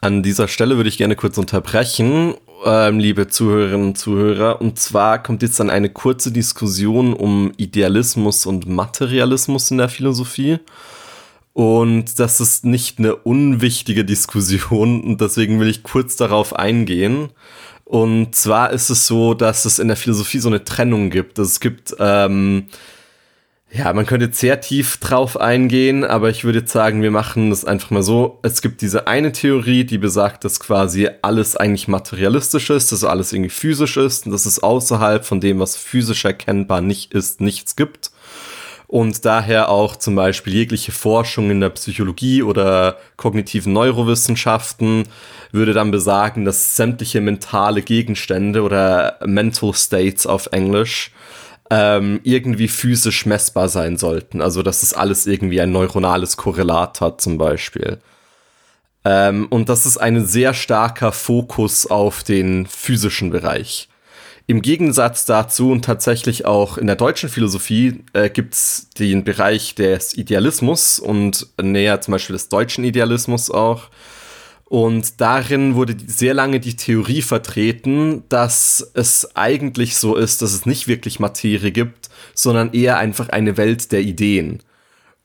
An 0.00 0.22
dieser 0.22 0.48
Stelle 0.48 0.76
würde 0.76 0.88
ich 0.88 0.98
gerne 0.98 1.14
kurz 1.14 1.38
unterbrechen, 1.38 2.34
ähm, 2.64 2.98
liebe 2.98 3.28
Zuhörerinnen 3.28 3.88
und 3.88 3.98
Zuhörer. 3.98 4.60
Und 4.60 4.78
zwar 4.78 5.22
kommt 5.22 5.42
jetzt 5.42 5.60
dann 5.60 5.70
eine 5.70 5.90
kurze 5.90 6.32
Diskussion 6.32 7.14
um 7.14 7.52
Idealismus 7.56 8.44
und 8.46 8.68
Materialismus 8.68 9.70
in 9.70 9.78
der 9.78 9.88
Philosophie. 9.88 10.58
Und 11.52 12.18
das 12.18 12.40
ist 12.40 12.64
nicht 12.64 12.98
eine 12.98 13.14
unwichtige 13.14 14.04
Diskussion 14.04 15.02
und 15.02 15.20
deswegen 15.20 15.60
will 15.60 15.68
ich 15.68 15.82
kurz 15.82 16.16
darauf 16.16 16.54
eingehen. 16.54 17.28
Und 17.84 18.34
zwar 18.34 18.70
ist 18.70 18.88
es 18.88 19.06
so, 19.06 19.34
dass 19.34 19.66
es 19.66 19.78
in 19.78 19.88
der 19.88 19.98
Philosophie 19.98 20.38
so 20.38 20.48
eine 20.48 20.64
Trennung 20.64 21.10
gibt. 21.10 21.38
Es 21.38 21.60
gibt 21.60 21.94
ähm, 21.98 22.68
ja, 23.74 23.90
man 23.94 24.04
könnte 24.04 24.28
sehr 24.32 24.60
tief 24.60 24.98
drauf 24.98 25.40
eingehen, 25.40 26.04
aber 26.04 26.28
ich 26.28 26.44
würde 26.44 26.58
jetzt 26.58 26.72
sagen, 26.72 27.00
wir 27.00 27.10
machen 27.10 27.48
das 27.48 27.64
einfach 27.64 27.90
mal 27.90 28.02
so. 28.02 28.38
Es 28.42 28.60
gibt 28.60 28.82
diese 28.82 29.06
eine 29.06 29.32
Theorie, 29.32 29.84
die 29.84 29.96
besagt, 29.96 30.44
dass 30.44 30.60
quasi 30.60 31.08
alles 31.22 31.56
eigentlich 31.56 31.88
materialistisch 31.88 32.68
ist, 32.68 32.92
dass 32.92 33.02
alles 33.02 33.32
irgendwie 33.32 33.48
physisch 33.48 33.96
ist 33.96 34.26
und 34.26 34.32
dass 34.32 34.44
es 34.44 34.62
außerhalb 34.62 35.24
von 35.24 35.40
dem, 35.40 35.58
was 35.58 35.76
physisch 35.76 36.26
erkennbar 36.26 36.82
nicht 36.82 37.14
ist, 37.14 37.40
nichts 37.40 37.74
gibt. 37.74 38.10
Und 38.88 39.24
daher 39.24 39.70
auch 39.70 39.96
zum 39.96 40.16
Beispiel 40.16 40.52
jegliche 40.52 40.92
Forschung 40.92 41.50
in 41.50 41.60
der 41.60 41.70
Psychologie 41.70 42.42
oder 42.42 42.98
kognitiven 43.16 43.72
Neurowissenschaften 43.72 45.04
würde 45.50 45.72
dann 45.72 45.90
besagen, 45.90 46.44
dass 46.44 46.76
sämtliche 46.76 47.22
mentale 47.22 47.80
Gegenstände 47.80 48.60
oder 48.60 49.18
Mental 49.24 49.72
States 49.72 50.26
auf 50.26 50.48
Englisch 50.52 51.10
ähm, 51.72 52.20
irgendwie 52.22 52.68
physisch 52.68 53.24
messbar 53.24 53.66
sein 53.70 53.96
sollten. 53.96 54.42
Also 54.42 54.62
dass 54.62 54.82
es 54.82 54.92
alles 54.92 55.26
irgendwie 55.26 55.58
ein 55.58 55.72
neuronales 55.72 56.36
Korrelat 56.36 57.00
hat 57.00 57.22
zum 57.22 57.38
Beispiel. 57.38 57.96
Ähm, 59.06 59.46
und 59.48 59.70
das 59.70 59.86
ist 59.86 59.96
ein 59.96 60.22
sehr 60.26 60.52
starker 60.52 61.12
Fokus 61.12 61.86
auf 61.86 62.24
den 62.24 62.66
physischen 62.66 63.30
Bereich. 63.30 63.88
Im 64.46 64.60
Gegensatz 64.60 65.24
dazu 65.24 65.70
und 65.70 65.82
tatsächlich 65.82 66.44
auch 66.44 66.76
in 66.76 66.88
der 66.88 66.96
deutschen 66.96 67.30
Philosophie 67.30 68.04
äh, 68.12 68.28
gibt 68.28 68.52
es 68.52 68.90
den 68.98 69.24
Bereich 69.24 69.74
des 69.74 70.14
Idealismus 70.14 70.98
und 70.98 71.46
näher 71.60 72.02
zum 72.02 72.12
Beispiel 72.12 72.34
des 72.34 72.50
deutschen 72.50 72.84
Idealismus 72.84 73.50
auch, 73.50 73.88
und 74.72 75.20
darin 75.20 75.74
wurde 75.74 75.96
sehr 76.06 76.32
lange 76.32 76.58
die 76.58 76.76
Theorie 76.76 77.20
vertreten, 77.20 78.22
dass 78.30 78.90
es 78.94 79.36
eigentlich 79.36 79.96
so 79.98 80.16
ist, 80.16 80.40
dass 80.40 80.54
es 80.54 80.64
nicht 80.64 80.88
wirklich 80.88 81.20
Materie 81.20 81.72
gibt, 81.72 82.08
sondern 82.32 82.72
eher 82.72 82.96
einfach 82.96 83.28
eine 83.28 83.58
Welt 83.58 83.92
der 83.92 84.00
Ideen. 84.00 84.60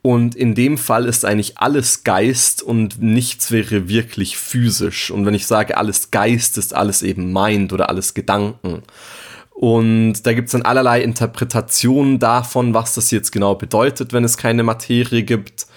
Und 0.02 0.36
in 0.36 0.54
dem 0.54 0.78
Fall 0.78 1.06
ist 1.06 1.24
eigentlich 1.24 1.60
alles 1.60 2.04
Geist 2.04 2.62
und 2.62 3.02
nichts 3.02 3.50
wäre 3.50 3.88
wirklich 3.88 4.38
physisch. 4.38 5.12
Und 5.12 5.26
wenn 5.26 5.34
ich 5.34 5.48
sage 5.48 5.78
alles 5.78 6.12
Geist, 6.12 6.58
ist 6.58 6.76
alles 6.76 7.02
eben 7.02 7.32
Mind 7.32 7.72
oder 7.72 7.88
alles 7.88 8.14
Gedanken. 8.14 8.84
Und 9.52 10.26
da 10.26 10.34
gibt 10.34 10.48
es 10.48 10.52
dann 10.52 10.64
allerlei 10.64 11.02
Interpretationen 11.02 12.20
davon, 12.20 12.74
was 12.74 12.96
das 12.96 13.12
jetzt 13.12 13.32
genau 13.32 13.56
bedeutet, 13.56 14.12
wenn 14.12 14.26
es 14.26 14.36
keine 14.36 14.64
Materie 14.64 15.24
gibt. 15.24 15.68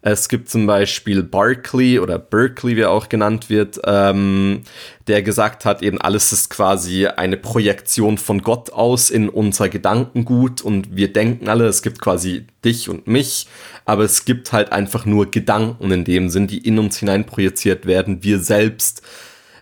Es 0.00 0.28
gibt 0.28 0.48
zum 0.48 0.66
Beispiel 0.66 1.24
Barclay 1.24 1.98
oder 1.98 2.20
Berkeley, 2.20 2.76
wie 2.76 2.82
er 2.82 2.90
auch 2.90 3.08
genannt 3.08 3.50
wird, 3.50 3.80
ähm, 3.84 4.62
der 5.08 5.22
gesagt 5.22 5.64
hat, 5.64 5.82
eben 5.82 6.00
alles 6.00 6.30
ist 6.30 6.50
quasi 6.50 7.06
eine 7.08 7.36
Projektion 7.36 8.16
von 8.16 8.42
Gott 8.42 8.70
aus 8.72 9.10
in 9.10 9.28
unser 9.28 9.68
Gedankengut 9.68 10.62
und 10.62 10.94
wir 10.94 11.12
denken 11.12 11.48
alle, 11.48 11.66
es 11.66 11.82
gibt 11.82 12.00
quasi 12.00 12.46
dich 12.64 12.88
und 12.88 13.08
mich, 13.08 13.48
aber 13.86 14.04
es 14.04 14.24
gibt 14.24 14.52
halt 14.52 14.70
einfach 14.70 15.04
nur 15.04 15.32
Gedanken 15.32 15.90
in 15.90 16.04
dem 16.04 16.30
Sinn, 16.30 16.46
die 16.46 16.58
in 16.58 16.78
uns 16.78 16.98
hinein 16.98 17.26
projiziert 17.26 17.84
werden. 17.84 18.22
Wir 18.22 18.38
selbst, 18.38 19.02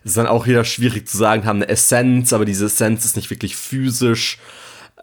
das 0.03 0.11
ist 0.11 0.17
dann 0.17 0.27
auch 0.27 0.45
wieder 0.45 0.65
schwierig 0.65 1.07
zu 1.07 1.17
sagen, 1.17 1.45
haben 1.45 1.63
eine 1.63 1.69
Essenz, 1.69 2.31
aber 2.31 2.45
diese 2.45 2.65
Essenz 2.65 3.05
ist 3.05 3.15
nicht 3.15 3.31
wirklich 3.31 3.55
physisch. 3.55 4.37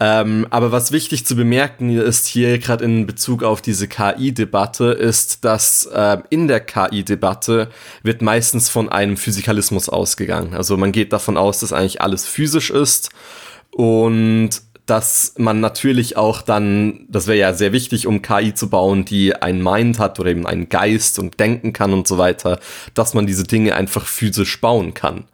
Ähm, 0.01 0.47
aber 0.51 0.73
was 0.73 0.91
wichtig 0.91 1.25
zu 1.25 1.37
bemerken 1.37 1.97
ist 1.97 2.27
hier 2.27 2.59
gerade 2.59 2.85
in 2.85 3.07
Bezug 3.07 3.45
auf 3.45 3.63
diese 3.63 3.87
KI-Debatte, 3.87 4.87
ist, 4.87 5.45
dass 5.45 5.87
äh, 5.87 6.19
in 6.31 6.49
der 6.49 6.61
KI-Debatte 6.61 7.69
wird 8.03 8.21
meistens 8.21 8.69
von 8.69 8.89
einem 8.89 9.17
Physikalismus 9.17 9.89
ausgegangen. 9.89 10.55
Also 10.55 10.77
man 10.77 10.91
geht 10.91 11.13
davon 11.13 11.37
aus, 11.37 11.61
dass 11.61 11.73
eigentlich 11.73 12.01
alles 12.01 12.27
physisch 12.27 12.71
ist 12.71 13.11
und 13.71 14.51
dass 14.87 15.35
man 15.39 15.61
natürlich 15.61 16.17
auch 16.17 16.43
dann, 16.43 17.07
das 17.09 17.27
wäre 17.27 17.39
ja 17.39 17.55
sehr 17.55 17.73
wichtig, 17.73 18.07
um 18.07 18.21
KI 18.21 18.53
zu 18.53 18.69
bauen, 18.69 19.05
die 19.05 19.35
ein 19.35 19.63
Mind 19.63 19.99
hat 19.99 20.21
oder 20.21 20.31
eben 20.31 20.47
einen 20.47 20.69
Geist 20.69 21.19
und 21.19 21.41
denken 21.41 21.73
kann 21.73 21.93
und 21.93 22.07
so 22.07 22.19
weiter, 22.19 22.59
dass 22.93 23.15
man 23.15 23.27
diese 23.27 23.45
Dinge 23.45 23.75
einfach 23.77 24.07
physisch 24.07 24.61
bauen 24.61 24.93
kann. 24.93 25.25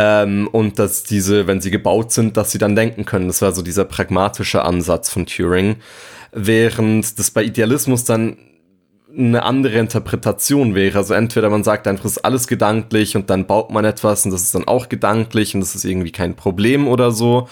Ähm, 0.00 0.46
und 0.52 0.78
dass 0.78 1.02
diese, 1.02 1.48
wenn 1.48 1.60
sie 1.60 1.72
gebaut 1.72 2.12
sind, 2.12 2.36
dass 2.36 2.52
sie 2.52 2.58
dann 2.58 2.76
denken 2.76 3.04
können. 3.04 3.26
Das 3.26 3.42
war 3.42 3.50
so 3.50 3.62
dieser 3.62 3.84
pragmatische 3.84 4.62
Ansatz 4.62 5.10
von 5.10 5.26
Turing. 5.26 5.78
Während 6.30 7.18
das 7.18 7.32
bei 7.32 7.42
Idealismus 7.42 8.04
dann 8.04 8.36
eine 9.16 9.42
andere 9.42 9.78
Interpretation 9.78 10.76
wäre. 10.76 10.98
Also 10.98 11.14
entweder 11.14 11.50
man 11.50 11.64
sagt 11.64 11.88
einfach, 11.88 12.04
es 12.04 12.12
ist 12.12 12.24
alles 12.24 12.46
gedanklich 12.46 13.16
und 13.16 13.28
dann 13.28 13.48
baut 13.48 13.72
man 13.72 13.84
etwas 13.84 14.24
und 14.24 14.30
das 14.30 14.42
ist 14.42 14.54
dann 14.54 14.68
auch 14.68 14.88
gedanklich 14.88 15.56
und 15.56 15.62
das 15.62 15.74
ist 15.74 15.84
irgendwie 15.84 16.12
kein 16.12 16.36
Problem 16.36 16.86
oder 16.86 17.10
so. 17.10 17.48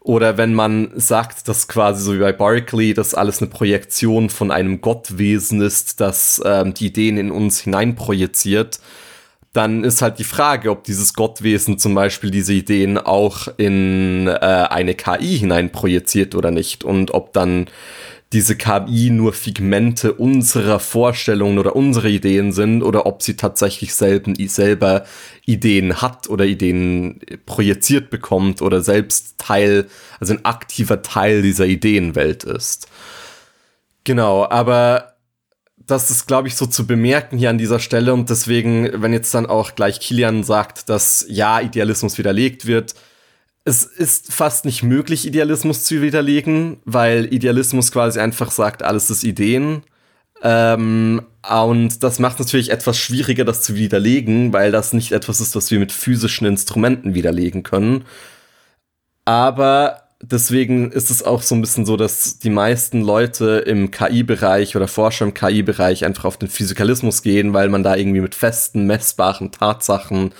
Oder 0.00 0.36
wenn 0.36 0.52
man 0.52 0.90
sagt, 0.96 1.46
dass 1.46 1.68
quasi 1.68 2.02
so 2.02 2.14
wie 2.14 2.18
bei 2.18 2.32
Barclay, 2.32 2.92
dass 2.92 3.14
alles 3.14 3.40
eine 3.40 3.50
Projektion 3.50 4.30
von 4.30 4.50
einem 4.50 4.80
Gottwesen 4.80 5.60
ist, 5.60 6.00
das 6.00 6.42
ähm, 6.44 6.74
die 6.74 6.86
Ideen 6.86 7.18
in 7.18 7.30
uns 7.30 7.60
hineinprojiziert, 7.60 8.80
dann 9.54 9.84
ist 9.84 10.02
halt 10.02 10.18
die 10.18 10.24
Frage, 10.24 10.70
ob 10.70 10.82
dieses 10.82 11.14
Gottwesen 11.14 11.78
zum 11.78 11.94
Beispiel 11.94 12.30
diese 12.32 12.52
Ideen 12.52 12.98
auch 12.98 13.46
in 13.56 14.26
äh, 14.26 14.30
eine 14.32 14.94
KI 14.94 15.38
hinein 15.38 15.70
projiziert 15.70 16.34
oder 16.34 16.50
nicht 16.50 16.82
und 16.82 17.14
ob 17.14 17.32
dann 17.32 17.66
diese 18.32 18.56
KI 18.56 19.10
nur 19.10 19.32
Figmente 19.32 20.12
unserer 20.12 20.80
Vorstellungen 20.80 21.60
oder 21.60 21.76
unserer 21.76 22.08
Ideen 22.08 22.50
sind 22.50 22.82
oder 22.82 23.06
ob 23.06 23.22
sie 23.22 23.36
tatsächlich 23.36 23.94
selben, 23.94 24.34
selber 24.48 25.04
Ideen 25.46 26.02
hat 26.02 26.28
oder 26.28 26.44
Ideen 26.44 27.20
projiziert 27.46 28.10
bekommt 28.10 28.60
oder 28.60 28.80
selbst 28.82 29.38
Teil, 29.38 29.86
also 30.18 30.34
ein 30.34 30.44
aktiver 30.44 31.00
Teil 31.02 31.42
dieser 31.42 31.66
Ideenwelt 31.66 32.42
ist. 32.42 32.88
Genau, 34.02 34.48
aber 34.50 35.13
das 35.86 36.10
ist, 36.10 36.26
glaube 36.26 36.48
ich, 36.48 36.56
so 36.56 36.66
zu 36.66 36.86
bemerken 36.86 37.36
hier 37.38 37.50
an 37.50 37.58
dieser 37.58 37.78
Stelle 37.78 38.14
und 38.14 38.30
deswegen, 38.30 39.02
wenn 39.02 39.12
jetzt 39.12 39.34
dann 39.34 39.46
auch 39.46 39.74
gleich 39.74 40.00
Kilian 40.00 40.44
sagt, 40.44 40.88
dass 40.88 41.26
ja, 41.28 41.60
Idealismus 41.60 42.18
widerlegt 42.18 42.66
wird, 42.66 42.94
es 43.64 43.84
ist 43.84 44.32
fast 44.32 44.64
nicht 44.66 44.82
möglich, 44.82 45.26
Idealismus 45.26 45.84
zu 45.84 46.02
widerlegen, 46.02 46.78
weil 46.84 47.32
Idealismus 47.32 47.92
quasi 47.92 48.20
einfach 48.20 48.50
sagt, 48.50 48.82
alles 48.82 49.10
ist 49.10 49.24
Ideen. 49.24 49.82
Ähm, 50.42 51.22
und 51.50 52.02
das 52.02 52.18
macht 52.18 52.38
natürlich 52.38 52.70
etwas 52.70 52.98
schwieriger, 52.98 53.44
das 53.46 53.62
zu 53.62 53.74
widerlegen, 53.74 54.52
weil 54.52 54.70
das 54.70 54.92
nicht 54.92 55.12
etwas 55.12 55.40
ist, 55.40 55.56
was 55.56 55.70
wir 55.70 55.78
mit 55.78 55.92
physischen 55.92 56.46
Instrumenten 56.46 57.14
widerlegen 57.14 57.62
können. 57.62 58.04
Aber 59.24 60.03
deswegen 60.30 60.90
ist 60.90 61.10
es 61.10 61.22
auch 61.22 61.42
so 61.42 61.54
ein 61.54 61.60
bisschen 61.60 61.86
so, 61.86 61.96
dass 61.96 62.38
die 62.38 62.50
meisten 62.50 63.02
Leute 63.02 63.64
im 63.66 63.90
KI-Bereich 63.90 64.76
oder 64.76 64.88
Forscher 64.88 65.24
im 65.24 65.34
KI-Bereich 65.34 66.04
einfach 66.04 66.24
auf 66.24 66.36
den 66.36 66.48
Physikalismus 66.48 67.22
gehen, 67.22 67.52
weil 67.52 67.68
man 67.68 67.82
da 67.82 67.96
irgendwie 67.96 68.20
mit 68.20 68.34
festen, 68.34 68.86
messbaren 68.86 69.52
Tatsachen 69.52 70.32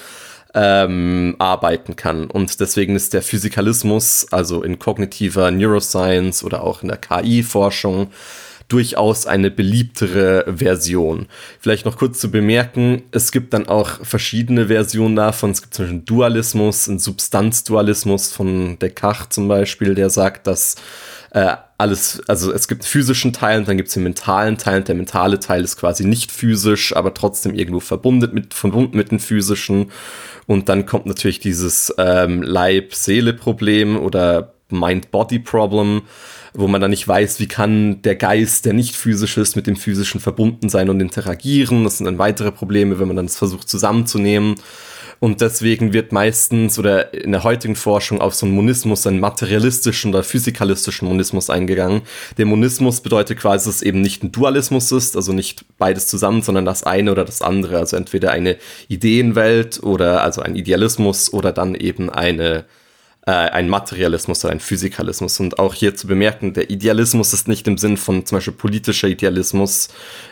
ähm, 0.54 1.36
arbeiten 1.38 1.96
kann. 1.96 2.30
Und 2.30 2.60
deswegen 2.60 2.94
ist 2.94 3.12
der 3.12 3.22
Physikalismus, 3.22 4.28
also 4.30 4.62
in 4.62 4.78
kognitiver 4.78 5.50
Neuroscience 5.50 6.44
oder 6.44 6.62
auch 6.62 6.82
in 6.82 6.88
der 6.88 6.98
KI-Forschung, 6.98 8.08
durchaus 8.74 9.28
eine 9.28 9.52
beliebtere 9.52 10.44
Version. 10.48 11.26
Vielleicht 11.60 11.86
noch 11.86 11.96
kurz 11.96 12.18
zu 12.18 12.28
bemerken, 12.28 13.04
es 13.12 13.30
gibt 13.30 13.54
dann 13.54 13.68
auch 13.68 14.04
verschiedene 14.04 14.66
Versionen 14.66 15.14
davon. 15.14 15.52
Es 15.52 15.62
gibt 15.62 15.74
zum 15.74 15.84
Beispiel 15.84 16.00
Dualismus, 16.00 16.88
einen 16.88 16.98
Substanzdualismus 16.98 18.32
von 18.32 18.76
Descartes 18.80 19.36
zum 19.36 19.46
Beispiel, 19.46 19.94
der 19.94 20.10
sagt, 20.10 20.48
dass 20.48 20.74
äh, 21.30 21.54
alles, 21.78 22.20
also 22.26 22.52
es 22.52 22.66
gibt 22.66 22.84
physischen 22.84 23.32
Teil 23.32 23.60
und 23.60 23.68
dann 23.68 23.76
gibt 23.76 23.90
es 23.90 23.94
den 23.94 24.02
mentalen 24.02 24.58
Teil 24.58 24.78
und 24.78 24.88
der 24.88 24.96
mentale 24.96 25.38
Teil 25.38 25.62
ist 25.62 25.76
quasi 25.76 26.04
nicht 26.04 26.32
physisch, 26.32 26.96
aber 26.96 27.14
trotzdem 27.14 27.54
irgendwo 27.54 27.78
verbunden 27.78 28.34
mit, 28.34 28.54
verbunden 28.54 28.96
mit 28.96 29.12
dem 29.12 29.20
physischen. 29.20 29.92
Und 30.46 30.68
dann 30.68 30.84
kommt 30.84 31.06
natürlich 31.06 31.38
dieses 31.38 31.94
ähm, 31.96 32.42
Leib-Seele-Problem 32.42 33.96
oder 33.96 34.53
Mind-Body-Problem, 34.70 36.02
wo 36.54 36.68
man 36.68 36.80
dann 36.80 36.90
nicht 36.90 37.06
weiß, 37.06 37.40
wie 37.40 37.48
kann 37.48 38.02
der 38.02 38.16
Geist, 38.16 38.64
der 38.64 38.72
nicht 38.72 38.96
physisch 38.96 39.36
ist, 39.36 39.56
mit 39.56 39.66
dem 39.66 39.76
physischen 39.76 40.20
verbunden 40.20 40.68
sein 40.68 40.88
und 40.88 41.00
interagieren. 41.00 41.84
Das 41.84 41.98
sind 41.98 42.06
dann 42.06 42.18
weitere 42.18 42.52
Probleme, 42.52 42.98
wenn 42.98 43.08
man 43.08 43.16
dann 43.16 43.26
es 43.26 43.36
versucht 43.36 43.68
zusammenzunehmen. 43.68 44.56
Und 45.20 45.40
deswegen 45.40 45.92
wird 45.92 46.12
meistens 46.12 46.78
oder 46.78 47.14
in 47.14 47.32
der 47.32 47.44
heutigen 47.44 47.76
Forschung 47.76 48.20
auf 48.20 48.34
so 48.34 48.46
einen 48.46 48.54
Monismus, 48.54 49.06
einen 49.06 49.20
materialistischen 49.20 50.10
oder 50.12 50.22
physikalistischen 50.22 51.08
Monismus 51.08 51.50
eingegangen. 51.50 52.02
Der 52.36 52.46
Monismus 52.46 53.00
bedeutet 53.00 53.38
quasi, 53.38 53.66
dass 53.66 53.76
es 53.76 53.82
eben 53.82 54.00
nicht 54.00 54.22
ein 54.22 54.32
Dualismus 54.32 54.92
ist, 54.92 55.16
also 55.16 55.32
nicht 55.32 55.64
beides 55.78 56.08
zusammen, 56.08 56.42
sondern 56.42 56.64
das 56.64 56.82
eine 56.82 57.10
oder 57.10 57.24
das 57.24 57.42
andere. 57.42 57.78
Also 57.78 57.96
entweder 57.96 58.32
eine 58.32 58.56
Ideenwelt 58.88 59.82
oder 59.82 60.22
also 60.22 60.42
ein 60.42 60.56
Idealismus 60.56 61.32
oder 61.32 61.52
dann 61.52 61.74
eben 61.74 62.10
eine 62.10 62.66
äh, 63.26 63.30
ein 63.30 63.68
Materialismus 63.68 64.44
oder 64.44 64.52
ein 64.52 64.60
Physikalismus. 64.60 65.40
Und 65.40 65.58
auch 65.58 65.74
hier 65.74 65.94
zu 65.94 66.06
bemerken, 66.06 66.52
der 66.52 66.70
Idealismus 66.70 67.32
ist 67.32 67.48
nicht 67.48 67.66
im 67.66 67.78
Sinn 67.78 67.96
von 67.96 68.26
zum 68.26 68.36
Beispiel 68.36 68.54
politischer 68.54 69.08
Idealismus, 69.08 69.88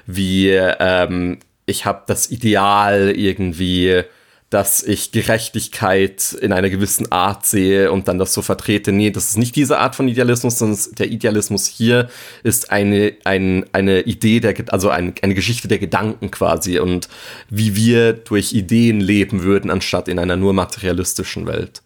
wie 0.07 0.49
ähm, 0.51 1.39
ich 1.67 1.85
habe 1.87 2.03
das 2.07 2.31
Ideal 2.31 3.11
irgendwie 3.11 4.05
dass 4.53 4.83
ich 4.83 5.13
Gerechtigkeit 5.13 6.35
in 6.35 6.53
einer 6.53 6.69
gewissen 6.69 7.11
Art 7.11 7.47
sehe 7.47 7.91
und 7.91 8.07
dann 8.07 8.19
das 8.19 8.35
so 8.35 8.43
vertrete. 8.43 8.93
Nee, 8.93 9.11
das 9.11 9.31
ist 9.31 9.39
nicht 9.39 9.57
diese 9.57 9.79
Art 9.79 9.95
von 9.95 10.09
Idealismus, 10.09 10.59
sondern 10.59 10.79
der 10.99 11.11
Idealismus 11.11 11.67
hier 11.67 12.11
ist 12.43 12.71
eine, 12.71 13.15
ein, 13.25 13.65
eine 13.73 14.03
Idee 14.03 14.41
der, 14.41 14.55
also 14.69 14.91
ein, 14.91 15.15
eine 15.23 15.35
Geschichte 15.35 15.69
der 15.69 15.79
Gedanken 15.79 16.31
quasi 16.31 16.79
und 16.79 17.09
wie 17.49 17.77
wir 17.77 18.13
durch 18.13 18.53
Ideen 18.53 19.01
leben 19.01 19.43
würden, 19.43 19.71
anstatt 19.71 20.07
in 20.07 20.19
einer 20.19 20.37
nur 20.37 20.53
materialistischen 20.53 21.47
Welt. 21.47 21.81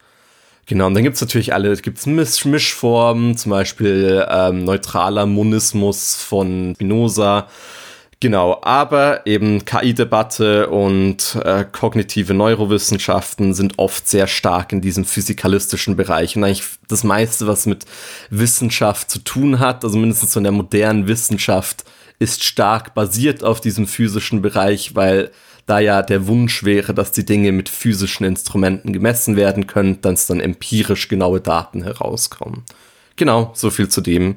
Genau, 0.68 0.88
und 0.88 0.94
dann 0.94 1.04
gibt's 1.04 1.20
natürlich 1.20 1.54
alle, 1.54 1.76
gibt's 1.76 2.06
Misch 2.06 2.44
Mischformen, 2.44 3.36
zum 3.36 3.50
Beispiel 3.50 4.26
ähm, 4.28 4.64
neutraler 4.64 5.24
Monismus 5.24 6.16
von 6.16 6.74
Spinoza. 6.74 7.48
Genau, 8.18 8.58
aber 8.62 9.26
eben 9.26 9.64
KI-Debatte 9.64 10.68
und 10.70 11.38
äh, 11.44 11.64
kognitive 11.70 12.34
Neurowissenschaften 12.34 13.54
sind 13.54 13.78
oft 13.78 14.08
sehr 14.08 14.26
stark 14.26 14.72
in 14.72 14.80
diesem 14.80 15.04
physikalistischen 15.04 15.96
Bereich. 15.96 16.34
Und 16.34 16.42
eigentlich 16.42 16.64
das 16.88 17.04
meiste, 17.04 17.46
was 17.46 17.66
mit 17.66 17.84
Wissenschaft 18.30 19.10
zu 19.10 19.18
tun 19.18 19.60
hat, 19.60 19.84
also 19.84 19.98
mindestens 19.98 20.32
so 20.32 20.40
in 20.40 20.44
der 20.44 20.52
modernen 20.52 21.06
Wissenschaft, 21.06 21.84
ist 22.18 22.42
stark 22.42 22.94
basiert 22.94 23.44
auf 23.44 23.60
diesem 23.60 23.86
physischen 23.86 24.40
Bereich, 24.40 24.94
weil 24.94 25.30
da 25.66 25.80
ja 25.80 26.02
der 26.02 26.26
Wunsch 26.28 26.64
wäre, 26.64 26.94
dass 26.94 27.12
die 27.12 27.26
Dinge 27.26 27.52
mit 27.52 27.68
physischen 27.68 28.24
Instrumenten 28.24 28.92
gemessen 28.92 29.36
werden 29.36 29.66
können, 29.66 30.00
dass 30.00 30.26
dann 30.26 30.40
empirisch 30.40 31.08
genaue 31.08 31.40
Daten 31.40 31.82
herauskommen. 31.82 32.64
Genau, 33.16 33.50
so 33.54 33.70
viel 33.70 33.88
zu 33.88 34.00
dem. 34.00 34.36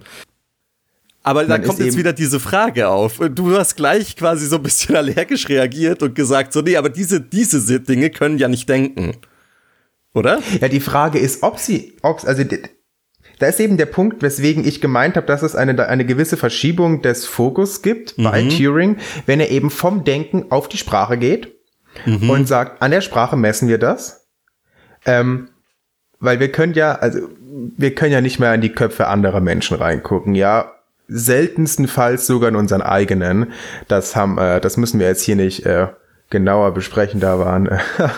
Aber 1.22 1.46
da 1.46 1.60
kommt 1.60 1.80
jetzt 1.80 1.98
wieder 1.98 2.14
diese 2.14 2.40
Frage 2.40 2.88
auf. 2.88 3.20
Du 3.34 3.56
hast 3.56 3.76
gleich 3.76 4.16
quasi 4.16 4.48
so 4.48 4.56
ein 4.56 4.64
bisschen 4.64 4.96
allergisch 4.96 5.48
reagiert 5.48 6.02
und 6.02 6.16
gesagt, 6.16 6.54
so, 6.54 6.62
nee, 6.62 6.78
aber 6.78 6.90
diese, 6.90 7.22
diese 7.22 7.80
Dinge 7.82 8.10
können 8.10 8.40
ja 8.40 8.48
nicht 8.48 8.68
denken. 8.68 9.16
Oder? 10.14 10.42
Ja, 10.60 10.70
die 10.70 10.80
Frage 10.80 11.20
ist, 11.20 11.44
ob 11.44 11.60
sie, 11.60 11.96
ob, 12.02 12.24
also 12.24 12.44
da 13.40 13.48
ist 13.48 13.60
eben 13.60 13.78
der 13.78 13.86
Punkt, 13.86 14.22
weswegen 14.22 14.66
ich 14.66 14.82
gemeint 14.82 15.16
habe, 15.16 15.26
dass 15.26 15.42
es 15.42 15.56
eine, 15.56 15.88
eine 15.88 16.06
gewisse 16.06 16.38
Verschiebung 16.38 17.02
des 17.02 17.26
Fokus 17.26 17.82
gibt 17.82 18.18
mhm. 18.18 18.24
bei 18.24 18.44
Turing, 18.44 18.98
wenn 19.26 19.40
er 19.40 19.50
eben 19.50 19.70
vom 19.70 20.04
Denken 20.04 20.48
auf 20.50 20.70
die 20.70 20.78
Sprache 20.78 21.18
geht 21.18 21.56
mhm. 22.06 22.30
und 22.30 22.48
sagt, 22.48 22.82
an 22.82 22.92
der 22.92 23.02
Sprache 23.02 23.38
messen 23.38 23.68
wir 23.68 23.78
das. 23.78 24.28
Ähm, 25.06 25.50
weil 26.20 26.40
wir 26.42 26.52
können 26.52 26.74
ja, 26.74 26.96
also 26.96 27.20
wir 27.78 27.96
können 27.96 28.12
ja 28.12 28.22
nicht 28.22 28.40
mehr 28.40 28.54
in 28.54 28.62
die 28.62 28.74
Köpfe 28.74 29.08
anderer 29.08 29.40
Menschen 29.40 29.78
reingucken, 29.78 30.36
ja. 30.36 30.74
Seltenstenfalls 31.12 32.28
sogar 32.28 32.50
in 32.50 32.56
unseren 32.56 32.84
eigenen. 32.84 33.54
Das 33.88 34.16
haben, 34.16 34.38
äh, 34.38 34.62
das 34.62 34.78
müssen 34.78 35.00
wir 35.00 35.08
jetzt 35.08 35.24
hier 35.24 35.36
nicht 35.36 35.66
äh, 35.66 35.88
genauer 36.30 36.74
besprechen. 36.76 37.20
Da 37.20 37.40
waren 37.40 37.66
äh, 37.68 37.80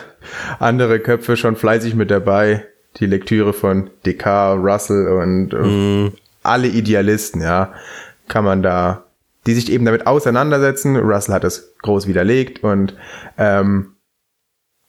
andere 0.59 0.99
Köpfe 0.99 1.37
schon 1.37 1.55
fleißig 1.55 1.95
mit 1.95 2.11
dabei 2.11 2.65
die 2.97 3.05
Lektüre 3.05 3.53
von 3.53 3.89
Descartes, 4.05 4.63
Russell 4.63 5.07
und 5.07 5.53
mm. 5.53 6.13
alle 6.43 6.67
Idealisten, 6.67 7.41
ja, 7.41 7.73
kann 8.27 8.43
man 8.43 8.61
da, 8.61 9.05
die 9.45 9.53
sich 9.53 9.71
eben 9.71 9.85
damit 9.85 10.07
auseinandersetzen. 10.07 10.97
Russell 10.97 11.35
hat 11.35 11.43
es 11.43 11.73
groß 11.81 12.07
widerlegt 12.07 12.63
und 12.63 12.95
ähm, 13.37 13.95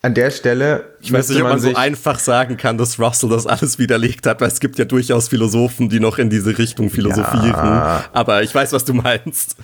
an 0.02 0.14
der 0.14 0.30
Stelle. 0.30 0.96
Ich 1.00 1.12
weiß 1.12 1.28
nicht, 1.28 1.38
ob 1.38 1.44
man, 1.44 1.52
man 1.52 1.60
so 1.60 1.74
einfach 1.74 2.18
sagen 2.18 2.56
kann, 2.56 2.76
dass 2.76 2.98
Russell 2.98 3.30
das 3.30 3.46
alles 3.46 3.78
widerlegt 3.78 4.26
hat, 4.26 4.40
weil 4.40 4.48
es 4.48 4.58
gibt 4.58 4.78
ja 4.78 4.84
durchaus 4.84 5.28
Philosophen, 5.28 5.88
die 5.88 6.00
noch 6.00 6.18
in 6.18 6.28
diese 6.28 6.58
Richtung 6.58 6.90
philosophieren. 6.90 7.52
Ja. 7.52 8.04
Aber 8.12 8.42
ich 8.42 8.52
weiß, 8.52 8.72
was 8.72 8.84
du 8.84 8.94
meinst. 8.94 9.56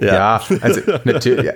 Ja, 0.00 0.14
ja 0.14 0.42
also 0.60 0.80
natürlich. 1.04 1.50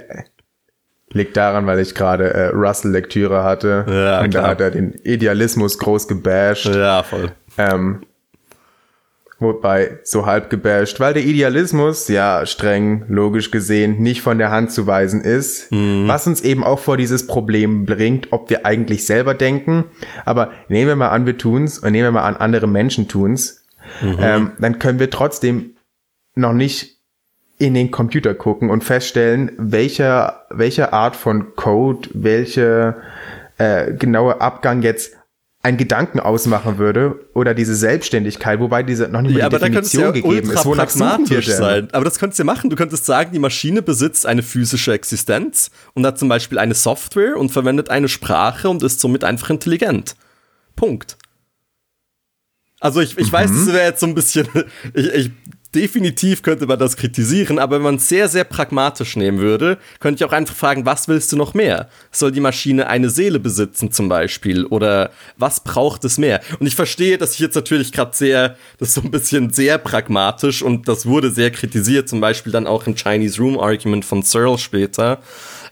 Liegt 1.12 1.36
daran, 1.36 1.66
weil 1.66 1.78
ich 1.80 1.94
gerade 1.94 2.34
äh, 2.34 2.46
Russell-Lektüre 2.48 3.42
hatte. 3.42 3.86
Ja, 3.88 4.20
und 4.20 4.30
klar. 4.30 4.42
da 4.42 4.48
hat 4.50 4.60
er 4.60 4.70
den 4.70 4.92
Idealismus 5.04 5.78
groß 5.78 6.06
gebasht. 6.06 6.66
Ja, 6.66 7.02
voll. 7.02 7.32
Ähm, 7.56 8.02
wobei 9.38 10.00
so 10.02 10.26
halb 10.26 10.50
gebasht, 10.50 11.00
weil 11.00 11.14
der 11.14 11.24
Idealismus 11.24 12.08
ja 12.08 12.44
streng 12.44 13.04
logisch 13.08 13.50
gesehen 13.50 14.00
nicht 14.02 14.20
von 14.20 14.38
der 14.38 14.50
Hand 14.50 14.72
zu 14.72 14.86
weisen 14.86 15.20
ist, 15.20 15.70
mhm. 15.70 16.08
was 16.08 16.26
uns 16.26 16.40
eben 16.40 16.64
auch 16.64 16.78
vor 16.78 16.96
dieses 16.96 17.26
Problem 17.26 17.86
bringt, 17.86 18.28
ob 18.32 18.50
wir 18.50 18.66
eigentlich 18.66 19.06
selber 19.06 19.34
denken. 19.34 19.84
Aber 20.24 20.50
nehmen 20.68 20.88
wir 20.88 20.96
mal 20.96 21.08
an, 21.08 21.26
wir 21.26 21.38
tun's 21.38 21.78
und 21.78 21.92
nehmen 21.92 22.08
wir 22.08 22.12
mal 22.12 22.28
an, 22.28 22.36
andere 22.36 22.66
Menschen 22.66 23.08
tun's, 23.08 23.64
mhm. 24.02 24.16
ähm, 24.20 24.52
dann 24.58 24.78
können 24.78 24.98
wir 24.98 25.10
trotzdem 25.10 25.76
noch 26.34 26.52
nicht 26.52 26.97
in 27.58 27.74
den 27.74 27.90
Computer 27.90 28.34
gucken 28.34 28.70
und 28.70 28.84
feststellen, 28.84 29.52
welche, 29.58 30.32
welche 30.50 30.92
Art 30.92 31.16
von 31.16 31.56
Code, 31.56 32.08
welche 32.14 32.96
äh, 33.58 33.92
genaue 33.92 34.40
Abgang 34.40 34.82
jetzt 34.82 35.12
ein 35.60 35.76
Gedanken 35.76 36.20
ausmachen 36.20 36.78
würde 36.78 37.18
oder 37.34 37.52
diese 37.52 37.74
Selbstständigkeit, 37.74 38.60
wobei 38.60 38.84
diese 38.84 39.08
noch 39.08 39.22
nicht 39.22 39.32
mal 39.32 39.40
ja, 39.40 39.48
die 39.48 39.58
Definition 39.58 40.04
ja 40.04 40.10
gegeben 40.12 40.50
ist, 40.50 40.64
wonach 40.64 40.88
suchen 40.88 41.28
wir 41.28 41.42
sein. 41.42 41.88
Aber 41.92 42.04
das 42.04 42.20
könntest 42.20 42.38
du 42.38 42.42
ja 42.42 42.46
machen. 42.46 42.70
Du 42.70 42.76
könntest 42.76 43.04
sagen, 43.04 43.32
die 43.32 43.40
Maschine 43.40 43.82
besitzt 43.82 44.24
eine 44.24 44.44
physische 44.44 44.92
Existenz 44.92 45.72
und 45.94 46.06
hat 46.06 46.16
zum 46.16 46.28
Beispiel 46.28 46.60
eine 46.60 46.74
Software 46.74 47.36
und 47.36 47.50
verwendet 47.50 47.90
eine 47.90 48.08
Sprache 48.08 48.68
und 48.68 48.84
ist 48.84 49.00
somit 49.00 49.24
einfach 49.24 49.50
intelligent. 49.50 50.14
Punkt. 50.76 51.18
Also 52.80 53.00
ich, 53.00 53.18
ich 53.18 53.28
mhm. 53.28 53.32
weiß, 53.32 53.50
das 53.50 53.66
wäre 53.66 53.86
jetzt 53.88 54.00
so 54.00 54.06
ein 54.06 54.14
bisschen, 54.14 54.46
ich, 54.94 55.12
ich 55.12 55.30
definitiv 55.74 56.42
könnte 56.42 56.66
man 56.66 56.78
das 56.78 56.96
kritisieren, 56.96 57.58
aber 57.58 57.76
wenn 57.76 57.82
man 57.82 57.96
es 57.96 58.08
sehr, 58.08 58.28
sehr 58.28 58.44
pragmatisch 58.44 59.16
nehmen 59.16 59.38
würde, 59.38 59.78
könnte 60.00 60.22
ich 60.22 60.28
auch 60.28 60.32
einfach 60.32 60.54
fragen, 60.54 60.86
was 60.86 61.08
willst 61.08 61.30
du 61.32 61.36
noch 61.36 61.54
mehr? 61.54 61.88
Soll 62.10 62.32
die 62.32 62.40
Maschine 62.40 62.86
eine 62.86 63.10
Seele 63.10 63.38
besitzen 63.38 63.92
zum 63.92 64.08
Beispiel? 64.08 64.64
Oder 64.64 65.10
was 65.36 65.60
braucht 65.60 66.04
es 66.04 66.16
mehr? 66.16 66.40
Und 66.58 66.66
ich 66.66 66.74
verstehe, 66.74 67.18
dass 67.18 67.34
ich 67.34 67.40
jetzt 67.40 67.54
natürlich 67.54 67.92
gerade 67.92 68.16
sehr, 68.16 68.56
das 68.78 68.88
ist 68.88 68.94
so 68.94 69.02
ein 69.02 69.10
bisschen 69.10 69.50
sehr 69.50 69.78
pragmatisch 69.78 70.62
und 70.62 70.88
das 70.88 71.06
wurde 71.06 71.30
sehr 71.30 71.50
kritisiert, 71.50 72.08
zum 72.08 72.20
Beispiel 72.20 72.52
dann 72.52 72.66
auch 72.66 72.86
im 72.86 72.94
Chinese 72.94 73.40
Room 73.40 73.58
Argument 73.58 74.04
von 74.04 74.22
Searle 74.22 74.58
später. 74.58 75.20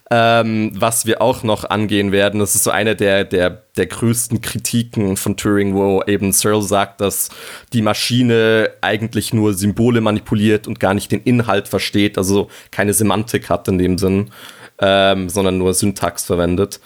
Ähm, 0.08 0.70
was 0.74 1.04
wir 1.06 1.20
auch 1.20 1.42
noch 1.42 1.68
angehen 1.68 2.12
werden, 2.12 2.38
das 2.38 2.54
ist 2.54 2.62
so 2.62 2.70
eine 2.70 2.94
der, 2.94 3.24
der, 3.24 3.50
der 3.76 3.86
größten 3.86 4.40
Kritiken 4.40 5.16
von 5.16 5.36
Turing, 5.36 5.74
wo 5.74 6.00
eben 6.06 6.32
Searle 6.32 6.62
sagt, 6.62 7.00
dass 7.00 7.28
die 7.72 7.82
Maschine 7.82 8.70
eigentlich 8.82 9.32
nur 9.32 9.54
Symbole 9.54 10.00
manipuliert 10.00 10.68
und 10.68 10.78
gar 10.78 10.94
nicht 10.94 11.10
den 11.10 11.22
Inhalt 11.22 11.66
versteht, 11.66 12.18
also 12.18 12.48
keine 12.70 12.94
Semantik 12.94 13.50
hat 13.50 13.66
in 13.66 13.78
dem 13.78 13.98
Sinn, 13.98 14.30
ähm, 14.78 15.28
sondern 15.28 15.58
nur 15.58 15.74
Syntax 15.74 16.24
verwendet. 16.24 16.78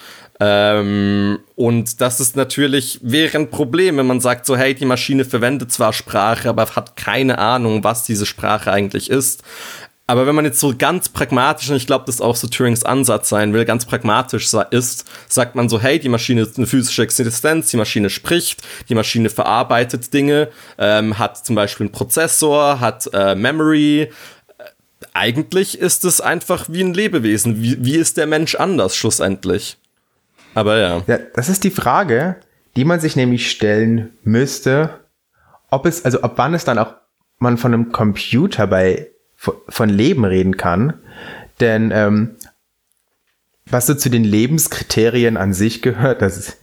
Ähm, 0.42 1.40
und 1.54 2.00
das 2.00 2.18
ist 2.18 2.34
natürlich, 2.34 3.00
ein 3.34 3.50
Problem, 3.50 3.98
wenn 3.98 4.06
man 4.06 4.20
sagt 4.20 4.46
so, 4.46 4.56
hey, 4.56 4.74
die 4.74 4.86
Maschine 4.86 5.26
verwendet 5.26 5.70
zwar 5.70 5.92
Sprache, 5.92 6.48
aber 6.48 6.64
hat 6.74 6.96
keine 6.96 7.38
Ahnung, 7.38 7.84
was 7.84 8.04
diese 8.04 8.24
Sprache 8.24 8.72
eigentlich 8.72 9.10
ist. 9.10 9.42
Aber 10.10 10.26
wenn 10.26 10.34
man 10.34 10.44
jetzt 10.44 10.58
so 10.58 10.74
ganz 10.76 11.08
pragmatisch, 11.08 11.70
und 11.70 11.76
ich 11.76 11.86
glaube, 11.86 12.04
das 12.04 12.16
ist 12.16 12.20
auch 12.20 12.34
so 12.34 12.48
Turings 12.48 12.82
Ansatz 12.82 13.28
sein 13.28 13.52
will, 13.52 13.64
ganz 13.64 13.86
pragmatisch 13.86 14.52
ist, 14.72 15.04
sagt 15.28 15.54
man 15.54 15.68
so, 15.68 15.80
hey, 15.80 16.00
die 16.00 16.08
Maschine 16.08 16.42
ist 16.42 16.58
eine 16.58 16.66
physische 16.66 17.04
Existenz, 17.04 17.70
die 17.70 17.76
Maschine 17.76 18.10
spricht, 18.10 18.60
die 18.88 18.96
Maschine 18.96 19.30
verarbeitet 19.30 20.12
Dinge, 20.12 20.48
ähm, 20.78 21.16
hat 21.20 21.46
zum 21.46 21.54
Beispiel 21.54 21.86
einen 21.86 21.92
Prozessor, 21.92 22.80
hat 22.80 23.08
äh, 23.12 23.36
Memory. 23.36 24.00
Äh, 24.00 24.08
eigentlich 25.14 25.78
ist 25.78 26.04
es 26.04 26.20
einfach 26.20 26.64
wie 26.68 26.82
ein 26.82 26.92
Lebewesen. 26.92 27.62
Wie, 27.62 27.76
wie 27.84 27.94
ist 27.94 28.16
der 28.16 28.26
Mensch 28.26 28.56
anders 28.56 28.96
schlussendlich? 28.96 29.78
Aber 30.54 30.76
ja. 30.78 31.02
ja. 31.06 31.18
Das 31.36 31.48
ist 31.48 31.62
die 31.62 31.70
Frage, 31.70 32.34
die 32.74 32.84
man 32.84 32.98
sich 32.98 33.14
nämlich 33.14 33.48
stellen 33.48 34.10
müsste, 34.24 34.90
ob 35.70 35.86
es, 35.86 36.04
also 36.04 36.22
ab 36.22 36.32
wann 36.34 36.54
es 36.54 36.64
dann 36.64 36.80
auch 36.80 36.94
man 37.38 37.58
von 37.58 37.72
einem 37.72 37.92
Computer 37.92 38.66
bei 38.66 39.06
von 39.40 39.88
Leben 39.88 40.24
reden 40.24 40.56
kann. 40.56 40.94
Denn 41.60 41.90
ähm, 41.94 42.36
was 43.66 43.86
so 43.86 43.94
zu 43.94 44.10
den 44.10 44.24
Lebenskriterien 44.24 45.36
an 45.36 45.52
sich 45.52 45.82
gehört, 45.82 46.22
das 46.22 46.38
ist, 46.38 46.58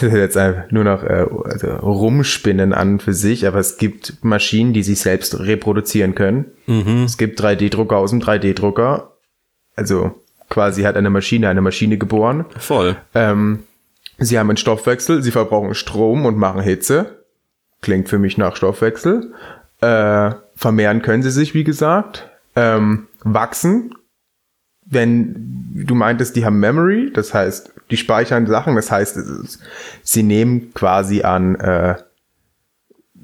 jetzt 0.00 0.38
nur 0.70 0.84
noch 0.84 1.02
äh, 1.02 1.26
also 1.44 1.68
rumspinnen 1.68 2.72
an 2.72 2.98
für 2.98 3.12
sich, 3.12 3.46
aber 3.46 3.58
es 3.58 3.78
gibt 3.78 4.24
Maschinen, 4.24 4.72
die 4.72 4.82
sich 4.82 5.00
selbst 5.00 5.38
reproduzieren 5.38 6.14
können. 6.14 6.46
Mhm. 6.66 7.04
Es 7.04 7.16
gibt 7.16 7.40
3D-Drucker 7.40 7.96
aus 7.96 8.10
dem 8.10 8.20
3D-Drucker. 8.20 9.12
Also 9.76 10.14
quasi 10.48 10.82
hat 10.82 10.96
eine 10.96 11.10
Maschine 11.10 11.48
eine 11.48 11.60
Maschine 11.60 11.98
geboren. 11.98 12.46
Voll. 12.58 12.96
Ähm, 13.14 13.64
sie 14.18 14.38
haben 14.38 14.50
einen 14.50 14.56
Stoffwechsel, 14.56 15.22
sie 15.22 15.30
verbrauchen 15.30 15.74
Strom 15.74 16.24
und 16.24 16.36
machen 16.36 16.62
Hitze. 16.62 17.24
Klingt 17.82 18.08
für 18.08 18.18
mich 18.18 18.38
nach 18.38 18.56
Stoffwechsel. 18.56 19.34
Äh, 19.80 20.30
vermehren 20.56 21.02
können 21.02 21.22
sie 21.22 21.30
sich, 21.30 21.54
wie 21.54 21.64
gesagt. 21.64 22.28
Ähm, 22.56 23.06
wachsen, 23.22 23.94
wenn 24.86 25.84
du 25.86 25.94
meintest, 25.94 26.36
die 26.36 26.44
haben 26.44 26.58
Memory, 26.58 27.12
das 27.12 27.34
heißt, 27.34 27.72
die 27.90 27.96
speichern 27.96 28.46
Sachen, 28.46 28.74
das 28.74 28.90
heißt, 28.90 29.18
sie 30.02 30.22
nehmen 30.22 30.72
quasi 30.74 31.22
an, 31.22 31.56
äh, 31.56 31.96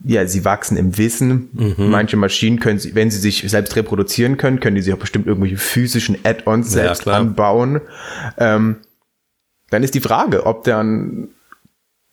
ja, 0.05 0.27
sie 0.27 0.45
wachsen 0.45 0.77
im 0.77 0.99
Wissen. 0.99 1.49
Mhm. 1.53 1.91
Manche 1.91 2.17
Maschinen 2.17 2.59
können 2.59 2.79
sie, 2.79 2.95
wenn 2.95 3.11
sie 3.11 3.19
sich 3.19 3.49
selbst 3.49 3.77
reproduzieren 3.77 4.37
können, 4.37 4.61
können 4.61 4.77
die 4.77 4.83
sich 4.83 4.93
auch 4.93 4.99
bestimmt 4.99 5.27
irgendwelche 5.27 5.57
physischen 5.57 6.19
Add-ons 6.25 6.71
selbst 6.71 7.07
ja, 7.07 7.15
anbauen. 7.15 7.81
Ähm, 8.37 8.77
dann 9.71 9.83
ist 9.83 9.95
die 9.95 10.01
Frage, 10.01 10.45
ob 10.45 10.65
dann 10.65 11.29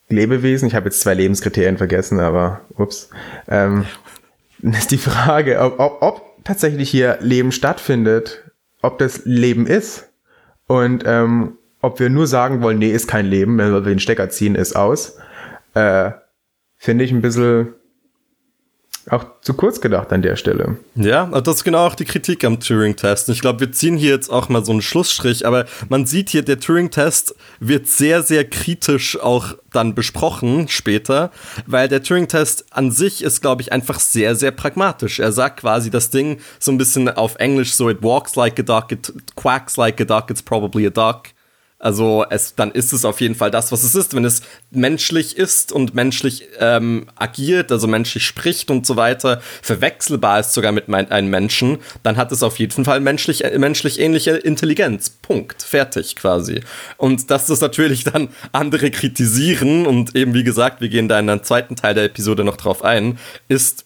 Lebewesen, 0.07 0.67
ich 0.67 0.76
habe 0.76 0.86
jetzt 0.86 1.01
zwei 1.01 1.13
Lebenskriterien 1.13 1.78
vergessen, 1.78 2.20
aber 2.20 2.61
ups, 2.78 3.09
ähm, 3.47 3.86
ist 4.78 4.91
die 4.91 4.97
Frage, 4.97 5.60
ob, 5.62 5.80
ob, 5.80 6.01
ob 6.01 6.43
tatsächlich 6.43 6.89
hier 6.89 7.18
Leben 7.22 7.51
stattfindet, 7.51 8.43
ob 8.82 8.97
das 8.97 9.22
Leben 9.26 9.68
ist 9.68 10.12
und 10.68 11.03
ähm, 11.05 11.57
ob 11.82 11.99
wir 11.99 12.10
nur 12.10 12.28
sagen 12.28 12.62
wollen, 12.62 12.80
nee, 12.80 12.91
ist 12.91 13.07
kein 13.07 13.26
Leben, 13.26 13.57
wenn 13.57 13.72
wir 13.72 13.82
den 13.82 13.99
Stecker 13.99 14.30
ziehen, 14.30 14.55
ist 14.55 14.76
aus, 14.76 15.18
äh, 15.74 16.12
finde 16.78 17.03
ich 17.03 17.12
ein 17.12 17.22
bisschen 17.22 17.74
auch 19.09 19.25
zu 19.41 19.53
kurz 19.53 19.81
gedacht 19.81 20.11
an 20.11 20.21
der 20.21 20.35
Stelle. 20.35 20.77
Ja, 20.95 21.25
das 21.25 21.57
ist 21.57 21.63
genau 21.63 21.87
auch 21.87 21.95
die 21.95 22.05
Kritik 22.05 22.43
am 22.43 22.59
Turing-Test. 22.59 23.29
Ich 23.29 23.41
glaube, 23.41 23.61
wir 23.61 23.71
ziehen 23.71 23.97
hier 23.97 24.11
jetzt 24.11 24.29
auch 24.29 24.49
mal 24.49 24.63
so 24.63 24.71
einen 24.71 24.81
Schlussstrich, 24.81 25.45
aber 25.45 25.65
man 25.89 26.05
sieht 26.05 26.29
hier, 26.29 26.43
der 26.43 26.59
Turing-Test 26.59 27.35
wird 27.59 27.87
sehr, 27.87 28.23
sehr 28.23 28.47
kritisch 28.47 29.19
auch 29.19 29.55
dann 29.71 29.95
besprochen 29.95 30.67
später, 30.67 31.31
weil 31.65 31.87
der 31.87 32.03
Turing-Test 32.03 32.65
an 32.71 32.91
sich 32.91 33.23
ist, 33.23 33.41
glaube 33.41 33.61
ich, 33.61 33.71
einfach 33.71 33.99
sehr, 33.99 34.35
sehr 34.35 34.51
pragmatisch. 34.51 35.19
Er 35.19 35.31
sagt 35.31 35.61
quasi 35.61 35.89
das 35.89 36.09
Ding 36.09 36.39
so 36.59 36.71
ein 36.71 36.77
bisschen 36.77 37.09
auf 37.09 37.35
Englisch 37.35 37.73
so, 37.73 37.89
it 37.89 38.01
walks 38.01 38.35
like 38.35 38.59
a 38.59 38.63
duck, 38.63 38.91
it 38.91 39.13
quacks 39.35 39.77
like 39.77 39.99
a 40.01 40.05
duck, 40.05 40.29
it's 40.29 40.41
probably 40.41 40.85
a 40.85 40.89
duck. 40.91 41.29
Also 41.82 42.25
es, 42.30 42.55
dann 42.55 42.71
ist 42.71 42.91
es 42.91 43.05
auf 43.05 43.21
jeden 43.21 43.36
Fall 43.36 43.51
das, 43.51 43.71
was 43.71 43.84
es 43.84 43.95
ist. 43.95 44.13
Wenn 44.13 44.25
es 44.25 44.41
menschlich 44.69 45.38
ist 45.38 45.71
und 45.71 45.95
menschlich 45.95 46.49
ähm, 46.59 47.07
agiert, 47.15 47.71
also 47.71 47.88
menschlich 47.88 48.25
spricht 48.25 48.69
und 48.69 48.86
so 48.86 48.97
weiter, 48.97 49.41
verwechselbar 49.61 50.41
ist 50.41 50.53
sogar 50.53 50.73
mit 50.73 50.89
mein, 50.89 51.09
einem 51.09 51.30
Menschen, 51.30 51.77
dann 52.03 52.17
hat 52.17 52.34
es 52.34 52.43
auf 52.43 52.59
jeden 52.59 52.84
Fall 52.84 52.99
menschlich, 52.99 53.45
äh, 53.45 53.57
menschlich 53.57 53.99
ähnliche 53.99 54.32
Intelligenz. 54.32 55.09
Punkt. 55.09 55.63
Fertig 55.63 56.17
quasi. 56.17 56.61
Und 56.97 57.32
dass 57.32 57.45
das 57.45 57.61
natürlich 57.61 58.03
dann 58.03 58.27
andere 58.51 58.91
kritisieren 58.91 59.88
und 59.88 60.15
eben 60.17 60.34
wie 60.34 60.43
gesagt, 60.43 60.82
wir 60.82 60.89
gehen 60.89 61.07
da 61.07 61.17
in 61.17 61.30
einem 61.30 61.43
zweiten 61.43 61.77
Teil 61.77 61.93
der 61.93 62.03
Episode 62.03 62.43
noch 62.43 62.57
drauf 62.57 62.84
ein, 62.84 63.17
ist 63.47 63.86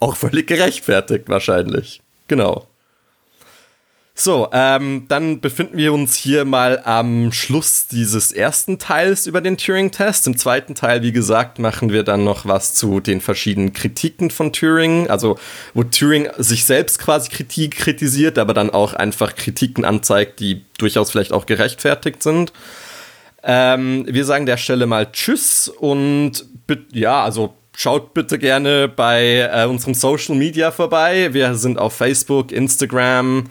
auch 0.00 0.16
völlig 0.16 0.48
gerechtfertigt 0.48 1.28
wahrscheinlich. 1.28 2.00
Genau. 2.26 2.67
So, 4.20 4.48
ähm, 4.52 5.04
dann 5.06 5.40
befinden 5.40 5.76
wir 5.76 5.92
uns 5.92 6.16
hier 6.16 6.44
mal 6.44 6.82
am 6.84 7.30
Schluss 7.30 7.86
dieses 7.86 8.32
ersten 8.32 8.80
Teils 8.80 9.28
über 9.28 9.40
den 9.40 9.56
Turing-Test. 9.56 10.26
Im 10.26 10.36
zweiten 10.36 10.74
Teil, 10.74 11.02
wie 11.02 11.12
gesagt, 11.12 11.60
machen 11.60 11.92
wir 11.92 12.02
dann 12.02 12.24
noch 12.24 12.44
was 12.44 12.74
zu 12.74 12.98
den 12.98 13.20
verschiedenen 13.20 13.72
Kritiken 13.72 14.32
von 14.32 14.52
Turing, 14.52 15.08
also 15.08 15.38
wo 15.72 15.84
Turing 15.84 16.28
sich 16.36 16.64
selbst 16.64 16.98
quasi 16.98 17.30
Kritik 17.30 17.76
kritisiert, 17.76 18.38
aber 18.38 18.54
dann 18.54 18.70
auch 18.70 18.92
einfach 18.92 19.36
Kritiken 19.36 19.84
anzeigt, 19.84 20.40
die 20.40 20.64
durchaus 20.78 21.12
vielleicht 21.12 21.32
auch 21.32 21.46
gerechtfertigt 21.46 22.20
sind. 22.20 22.52
Ähm, 23.44 24.04
wir 24.08 24.24
sagen 24.24 24.46
der 24.46 24.56
Stelle 24.56 24.86
mal 24.86 25.12
Tschüss 25.12 25.68
und 25.68 26.44
ja, 26.92 27.22
also 27.22 27.54
Schaut 27.80 28.12
bitte 28.12 28.40
gerne 28.40 28.88
bei 28.88 29.48
äh, 29.52 29.64
unserem 29.66 29.94
Social 29.94 30.34
Media 30.34 30.72
vorbei. 30.72 31.32
Wir 31.32 31.54
sind 31.54 31.78
auf 31.78 31.92
Facebook, 31.92 32.50
Instagram, 32.50 33.44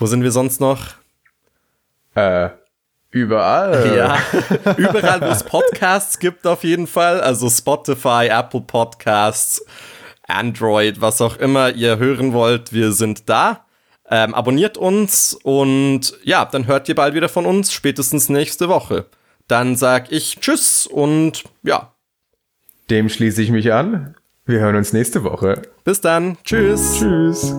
wo 0.00 0.06
sind 0.06 0.24
wir 0.24 0.32
sonst 0.32 0.60
noch? 0.60 0.80
Äh, 2.14 2.48
überall. 3.10 3.92
Ja, 3.96 4.18
überall, 4.76 5.20
wo 5.20 5.26
es 5.26 5.44
Podcasts 5.44 6.18
gibt 6.18 6.46
auf 6.46 6.64
jeden 6.64 6.86
Fall. 6.86 7.20
Also 7.20 7.48
Spotify, 7.48 8.28
Apple 8.30 8.62
Podcasts, 8.62 9.64
Android, 10.26 11.00
was 11.00 11.20
auch 11.20 11.36
immer 11.36 11.70
ihr 11.70 11.98
hören 11.98 12.32
wollt, 12.32 12.72
wir 12.72 12.92
sind 12.92 13.28
da. 13.28 13.66
Ähm, 14.08 14.34
abonniert 14.34 14.76
uns 14.76 15.34
und 15.34 16.14
ja, 16.24 16.44
dann 16.44 16.66
hört 16.66 16.88
ihr 16.88 16.96
bald 16.96 17.14
wieder 17.14 17.28
von 17.28 17.46
uns, 17.46 17.72
spätestens 17.72 18.28
nächste 18.28 18.68
Woche. 18.68 19.06
Dann 19.46 19.76
sag 19.76 20.10
ich 20.10 20.38
Tschüss 20.40 20.86
und 20.86 21.44
ja. 21.62 21.92
Dem 22.88 23.08
schließe 23.08 23.42
ich 23.42 23.50
mich 23.50 23.72
an. 23.72 24.16
Wir 24.46 24.58
hören 24.60 24.76
uns 24.76 24.92
nächste 24.92 25.22
Woche. 25.22 25.62
Bis 25.84 26.00
dann. 26.00 26.38
Tschüss. 26.42 26.98
Tschüss. 26.98 27.54